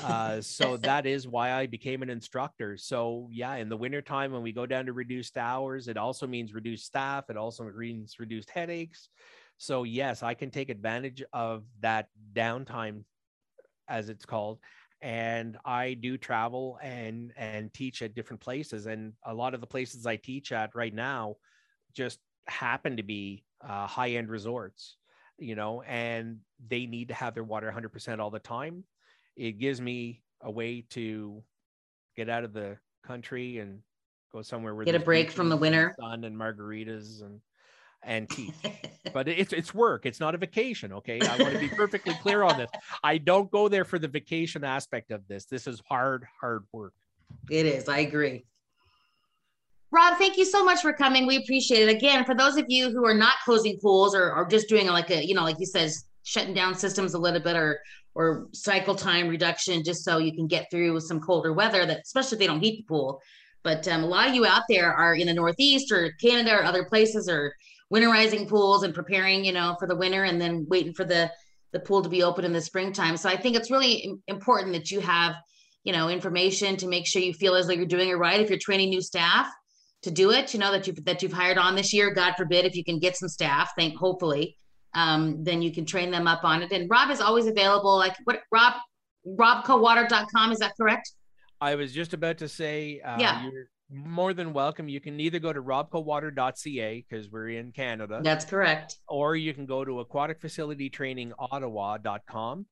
Uh, 0.02 0.40
so 0.40 0.76
that 0.76 1.04
is 1.06 1.26
why 1.26 1.52
I 1.52 1.66
became 1.66 2.02
an 2.02 2.10
instructor. 2.10 2.76
So 2.76 3.28
yeah, 3.32 3.54
in 3.56 3.68
the 3.68 3.76
wintertime 3.76 4.32
when 4.32 4.42
we 4.42 4.52
go 4.52 4.66
down 4.66 4.86
to 4.86 4.92
reduced 4.92 5.36
hours, 5.36 5.88
it 5.88 5.96
also 5.96 6.26
means 6.26 6.54
reduced 6.54 6.86
staff. 6.86 7.30
It 7.30 7.36
also 7.36 7.64
means 7.64 8.20
reduced 8.20 8.50
headaches. 8.50 9.08
So 9.58 9.82
yes, 9.82 10.22
I 10.22 10.34
can 10.34 10.50
take 10.50 10.70
advantage 10.70 11.22
of 11.32 11.64
that 11.80 12.08
downtime, 12.32 13.04
as 13.88 14.08
it's 14.08 14.24
called. 14.24 14.60
And 15.00 15.56
I 15.64 15.94
do 15.94 16.16
travel 16.16 16.78
and 16.80 17.32
and 17.36 17.74
teach 17.74 18.02
at 18.02 18.14
different 18.14 18.40
places. 18.40 18.86
And 18.86 19.14
a 19.24 19.34
lot 19.34 19.54
of 19.54 19.60
the 19.60 19.66
places 19.66 20.06
I 20.06 20.14
teach 20.14 20.52
at 20.52 20.76
right 20.76 20.94
now 20.94 21.36
just 21.92 22.20
happen 22.46 22.96
to 22.96 23.02
be 23.02 23.44
uh, 23.66 23.86
high 23.86 24.10
end 24.10 24.30
resorts, 24.30 24.96
you 25.38 25.54
know, 25.54 25.82
and 25.82 26.38
they 26.68 26.86
need 26.86 27.08
to 27.08 27.14
have 27.14 27.34
their 27.34 27.44
water 27.44 27.72
100% 27.74 28.18
all 28.18 28.30
the 28.30 28.38
time. 28.38 28.84
It 29.36 29.58
gives 29.58 29.80
me 29.80 30.22
a 30.40 30.50
way 30.50 30.84
to 30.90 31.42
get 32.16 32.28
out 32.28 32.44
of 32.44 32.52
the 32.52 32.76
country 33.02 33.58
and 33.58 33.80
go 34.32 34.42
somewhere 34.42 34.74
where 34.74 34.84
get 34.84 34.94
a 34.94 35.00
break 35.00 35.30
from 35.30 35.48
the 35.48 35.56
winter. 35.56 35.94
sun 36.00 36.24
and 36.24 36.36
margaritas 36.36 37.22
and 37.22 37.40
and 38.04 38.28
teach 38.28 38.54
but 39.12 39.28
it's 39.28 39.52
it's 39.52 39.72
work. 39.72 40.06
It's 40.06 40.20
not 40.20 40.34
a 40.34 40.38
vacation 40.38 40.92
okay? 40.92 41.20
I 41.20 41.36
want 41.36 41.54
to 41.54 41.60
be 41.60 41.68
perfectly 41.68 42.14
clear 42.14 42.42
on 42.42 42.58
this. 42.58 42.70
I 43.04 43.18
don't 43.18 43.50
go 43.50 43.68
there 43.68 43.84
for 43.84 43.98
the 43.98 44.08
vacation 44.08 44.64
aspect 44.64 45.10
of 45.12 45.26
this. 45.28 45.44
This 45.44 45.66
is 45.66 45.80
hard 45.88 46.26
hard 46.40 46.64
work. 46.72 46.94
It 47.48 47.66
is. 47.66 47.88
I 47.88 47.98
agree 47.98 48.44
rob 49.92 50.16
thank 50.18 50.36
you 50.36 50.44
so 50.44 50.64
much 50.64 50.80
for 50.80 50.92
coming. 50.92 51.26
We 51.26 51.36
appreciate 51.36 51.88
it. 51.88 51.94
Again 51.94 52.24
for 52.24 52.34
those 52.34 52.56
of 52.56 52.64
you 52.68 52.90
who 52.90 53.04
are 53.06 53.14
not 53.14 53.34
closing 53.44 53.78
pools 53.80 54.14
or, 54.14 54.34
or 54.34 54.46
just 54.46 54.68
doing 54.68 54.86
like 54.86 55.10
a 55.10 55.24
you 55.24 55.34
know 55.34 55.44
like 55.44 55.60
you 55.60 55.66
said 55.66 55.90
shutting 56.24 56.54
down 56.54 56.74
systems 56.74 57.14
a 57.14 57.18
little 57.18 57.40
bit 57.40 57.56
or 57.56 57.80
or 58.14 58.48
cycle 58.52 58.94
time 58.94 59.28
reduction 59.28 59.84
just 59.84 60.04
so 60.04 60.18
you 60.18 60.34
can 60.34 60.46
get 60.46 60.66
through 60.70 61.00
some 61.00 61.20
colder 61.20 61.52
weather 61.52 61.86
that 61.86 62.00
especially 62.04 62.36
if 62.36 62.38
they 62.40 62.46
don't 62.46 62.62
heat 62.62 62.78
the 62.78 62.88
pool. 62.88 63.20
But 63.62 63.86
um, 63.86 64.02
a 64.02 64.06
lot 64.06 64.28
of 64.28 64.34
you 64.34 64.44
out 64.44 64.62
there 64.68 64.92
are 64.92 65.14
in 65.14 65.28
the 65.28 65.34
northeast 65.34 65.92
or 65.92 66.12
canada 66.20 66.56
or 66.56 66.64
other 66.64 66.84
places 66.84 67.28
or 67.28 67.54
winterizing 67.92 68.48
pools 68.48 68.82
and 68.82 68.94
preparing 68.94 69.44
you 69.44 69.52
know 69.52 69.76
for 69.78 69.86
the 69.86 69.96
winter 69.96 70.24
and 70.24 70.40
then 70.40 70.66
waiting 70.68 70.94
for 70.94 71.04
the 71.04 71.30
the 71.72 71.80
pool 71.80 72.02
to 72.02 72.08
be 72.08 72.22
open 72.22 72.44
in 72.44 72.52
the 72.52 72.60
springtime. 72.60 73.16
So 73.16 73.28
i 73.28 73.36
think 73.36 73.56
it's 73.56 73.70
really 73.70 74.14
important 74.26 74.72
that 74.72 74.90
you 74.90 75.00
have 75.00 75.36
you 75.84 75.92
know 75.92 76.08
information 76.08 76.76
to 76.78 76.88
make 76.88 77.06
sure 77.06 77.20
you 77.20 77.34
feel 77.34 77.54
as 77.54 77.66
though 77.66 77.74
you're 77.74 77.86
doing 77.86 78.08
it 78.08 78.14
right. 78.14 78.40
If 78.40 78.48
you're 78.48 78.58
training 78.58 78.88
new 78.88 79.02
staff 79.02 79.48
to 80.02 80.10
do 80.10 80.30
it 80.30 80.52
you 80.52 80.60
know 80.60 80.72
that 80.72 80.86
you've 80.86 81.04
that 81.04 81.22
you've 81.22 81.32
hired 81.32 81.58
on 81.58 81.74
this 81.74 81.92
year 81.92 82.12
god 82.12 82.34
forbid 82.36 82.64
if 82.64 82.74
you 82.74 82.84
can 82.84 82.98
get 82.98 83.16
some 83.16 83.28
staff 83.28 83.70
thank 83.76 83.96
hopefully 83.96 84.56
um, 84.94 85.42
then 85.42 85.62
you 85.62 85.72
can 85.72 85.84
train 85.84 86.10
them 86.10 86.26
up 86.26 86.44
on 86.44 86.62
it. 86.62 86.72
And 86.72 86.88
Rob 86.90 87.10
is 87.10 87.20
always 87.20 87.46
available. 87.46 87.96
Like 87.96 88.14
what 88.24 88.40
Rob, 88.50 88.74
robcowater.com. 89.26 90.52
Is 90.52 90.58
that 90.58 90.74
correct? 90.76 91.12
I 91.60 91.74
was 91.74 91.92
just 91.92 92.12
about 92.12 92.38
to 92.38 92.48
say, 92.48 93.00
uh, 93.00 93.16
yeah. 93.18 93.44
you're 93.44 93.68
more 93.90 94.34
than 94.34 94.52
welcome. 94.52 94.88
You 94.88 95.00
can 95.00 95.20
either 95.20 95.38
go 95.38 95.52
to 95.52 95.62
robcowater.ca 95.62 97.06
because 97.08 97.30
we're 97.30 97.50
in 97.50 97.72
Canada. 97.72 98.20
That's 98.22 98.44
correct. 98.44 98.96
Or 99.08 99.36
you 99.36 99.54
can 99.54 99.66
go 99.66 99.84
to 99.84 100.00
aquatic 100.00 100.40
facility 100.40 100.90
training 100.90 101.32
ottawa.com. 101.38 102.66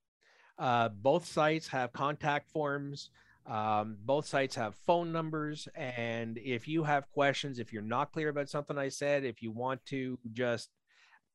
Uh, 0.59 0.89
both 0.91 1.26
sites 1.26 1.68
have 1.68 1.93
contact 1.93 2.51
forms. 2.51 3.11
Um, 3.47 3.97
both 4.05 4.26
sites 4.26 4.55
have 4.57 4.74
phone 4.74 5.12
numbers. 5.12 5.68
And 5.74 6.38
if 6.38 6.68
you 6.68 6.84
have 6.84 7.11
questions, 7.11 7.59
if 7.59 7.72
you're 7.72 7.82
not 7.82 8.12
clear 8.12 8.28
about 8.28 8.49
something 8.49 8.78
I 8.78 8.88
said, 8.88 9.24
if 9.24 9.43
you 9.43 9.51
want 9.51 9.84
to 9.86 10.18
just 10.32 10.70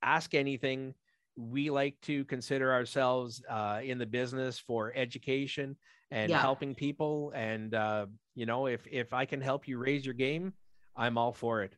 ask 0.05 0.33
anything. 0.33 0.93
We 1.35 1.69
like 1.69 1.99
to 2.03 2.23
consider 2.25 2.71
ourselves 2.71 3.43
uh, 3.49 3.81
in 3.83 3.97
the 3.97 4.05
business 4.05 4.57
for 4.57 4.93
education 4.95 5.75
and 6.11 6.29
yeah. 6.29 6.39
helping 6.39 6.75
people. 6.75 7.33
And 7.35 7.73
uh, 7.73 8.05
you 8.35 8.45
know, 8.45 8.67
if 8.67 8.87
if 8.89 9.13
I 9.13 9.25
can 9.25 9.41
help 9.41 9.67
you 9.67 9.77
raise 9.77 10.05
your 10.05 10.13
game, 10.13 10.53
I'm 10.95 11.17
all 11.17 11.33
for 11.33 11.63
it. 11.63 11.73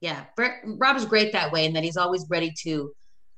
Yeah, 0.00 0.24
Rob 0.64 0.96
is 0.96 1.04
great 1.04 1.32
that 1.32 1.52
way, 1.52 1.66
and 1.66 1.76
that 1.76 1.84
he's 1.84 1.98
always 1.98 2.24
ready 2.30 2.50
to, 2.62 2.90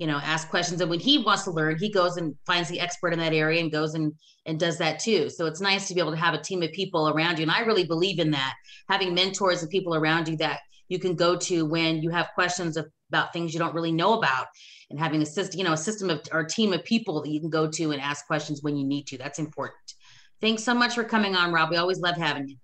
you 0.02 0.08
know, 0.08 0.18
ask 0.18 0.50
questions. 0.50 0.80
And 0.80 0.90
when 0.90 0.98
he 0.98 1.18
wants 1.18 1.44
to 1.44 1.52
learn, 1.52 1.78
he 1.78 1.88
goes 1.88 2.16
and 2.16 2.34
finds 2.44 2.68
the 2.68 2.80
expert 2.80 3.12
in 3.12 3.20
that 3.20 3.32
area 3.32 3.60
and 3.60 3.70
goes 3.70 3.94
and 3.94 4.12
and 4.46 4.58
does 4.58 4.76
that 4.78 4.98
too. 4.98 5.30
So 5.30 5.46
it's 5.46 5.60
nice 5.60 5.86
to 5.86 5.94
be 5.94 6.00
able 6.00 6.10
to 6.10 6.16
have 6.16 6.34
a 6.34 6.42
team 6.42 6.60
of 6.64 6.72
people 6.72 7.08
around 7.10 7.38
you. 7.38 7.44
And 7.44 7.52
I 7.52 7.60
really 7.60 7.84
believe 7.84 8.18
in 8.18 8.32
that, 8.32 8.54
having 8.88 9.14
mentors 9.14 9.62
and 9.62 9.70
people 9.70 9.94
around 9.94 10.26
you 10.26 10.36
that 10.38 10.58
you 10.88 10.98
can 10.98 11.14
go 11.14 11.36
to 11.36 11.64
when 11.64 12.02
you 12.02 12.10
have 12.10 12.30
questions 12.34 12.76
about 12.76 13.32
things 13.32 13.54
you 13.54 13.60
don't 13.60 13.76
really 13.76 13.92
know 13.92 14.18
about 14.18 14.46
and 14.90 14.98
having 14.98 15.22
a 15.22 15.26
system, 15.26 15.56
you 15.56 15.64
know, 15.64 15.74
a 15.74 15.76
system 15.76 16.10
of 16.10 16.20
or 16.32 16.42
team 16.42 16.72
of 16.72 16.82
people 16.82 17.22
that 17.22 17.30
you 17.30 17.38
can 17.38 17.48
go 17.48 17.70
to 17.70 17.92
and 17.92 18.00
ask 18.00 18.26
questions 18.26 18.60
when 18.60 18.76
you 18.76 18.84
need 18.84 19.06
to. 19.06 19.16
That's 19.16 19.38
important. 19.38 19.94
Thanks 20.40 20.64
so 20.64 20.74
much 20.74 20.96
for 20.96 21.04
coming 21.04 21.36
on, 21.36 21.52
Rob. 21.52 21.70
We 21.70 21.76
always 21.76 22.00
love 22.00 22.16
having 22.16 22.48
you. 22.48 22.56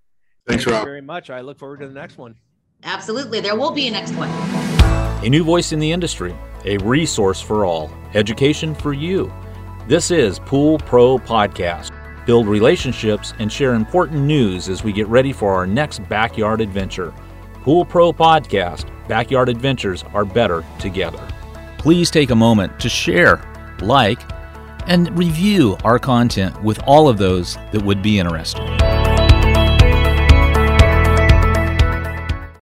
Thanks, 0.48 0.66
Rob. 0.66 0.82
very 0.82 1.02
much. 1.02 1.30
I 1.30 1.42
look 1.42 1.60
forward 1.60 1.78
to 1.82 1.86
the 1.86 1.94
next 1.94 2.18
one. 2.18 2.34
Absolutely. 2.82 3.38
There 3.38 3.54
will 3.54 3.70
be 3.70 3.86
a 3.86 3.92
next 3.92 4.12
one. 4.16 4.28
A 5.24 5.28
new 5.28 5.44
voice 5.44 5.70
in 5.70 5.78
the 5.78 5.92
industry, 5.92 6.34
a 6.64 6.78
resource 6.78 7.40
for 7.40 7.64
all, 7.64 7.90
education 8.14 8.74
for 8.74 8.92
you. 8.92 9.32
This 9.86 10.10
is 10.10 10.38
Pool 10.38 10.78
Pro 10.78 11.18
Podcast. 11.18 11.92
Build 12.26 12.46
relationships 12.46 13.32
and 13.38 13.50
share 13.50 13.74
important 13.74 14.20
news 14.22 14.68
as 14.68 14.84
we 14.84 14.92
get 14.92 15.06
ready 15.08 15.32
for 15.32 15.54
our 15.54 15.66
next 15.66 16.06
backyard 16.08 16.60
adventure. 16.60 17.14
Pool 17.62 17.84
Pro 17.84 18.12
Podcast 18.12 18.90
Backyard 19.08 19.48
Adventures 19.48 20.04
are 20.12 20.24
better 20.24 20.64
together. 20.78 21.26
Please 21.78 22.10
take 22.10 22.30
a 22.30 22.36
moment 22.36 22.78
to 22.80 22.88
share, 22.88 23.42
like, 23.80 24.20
and 24.86 25.16
review 25.18 25.76
our 25.84 25.98
content 25.98 26.62
with 26.62 26.78
all 26.86 27.08
of 27.08 27.18
those 27.18 27.56
that 27.72 27.82
would 27.82 28.02
be 28.02 28.18
interested. 28.18 28.87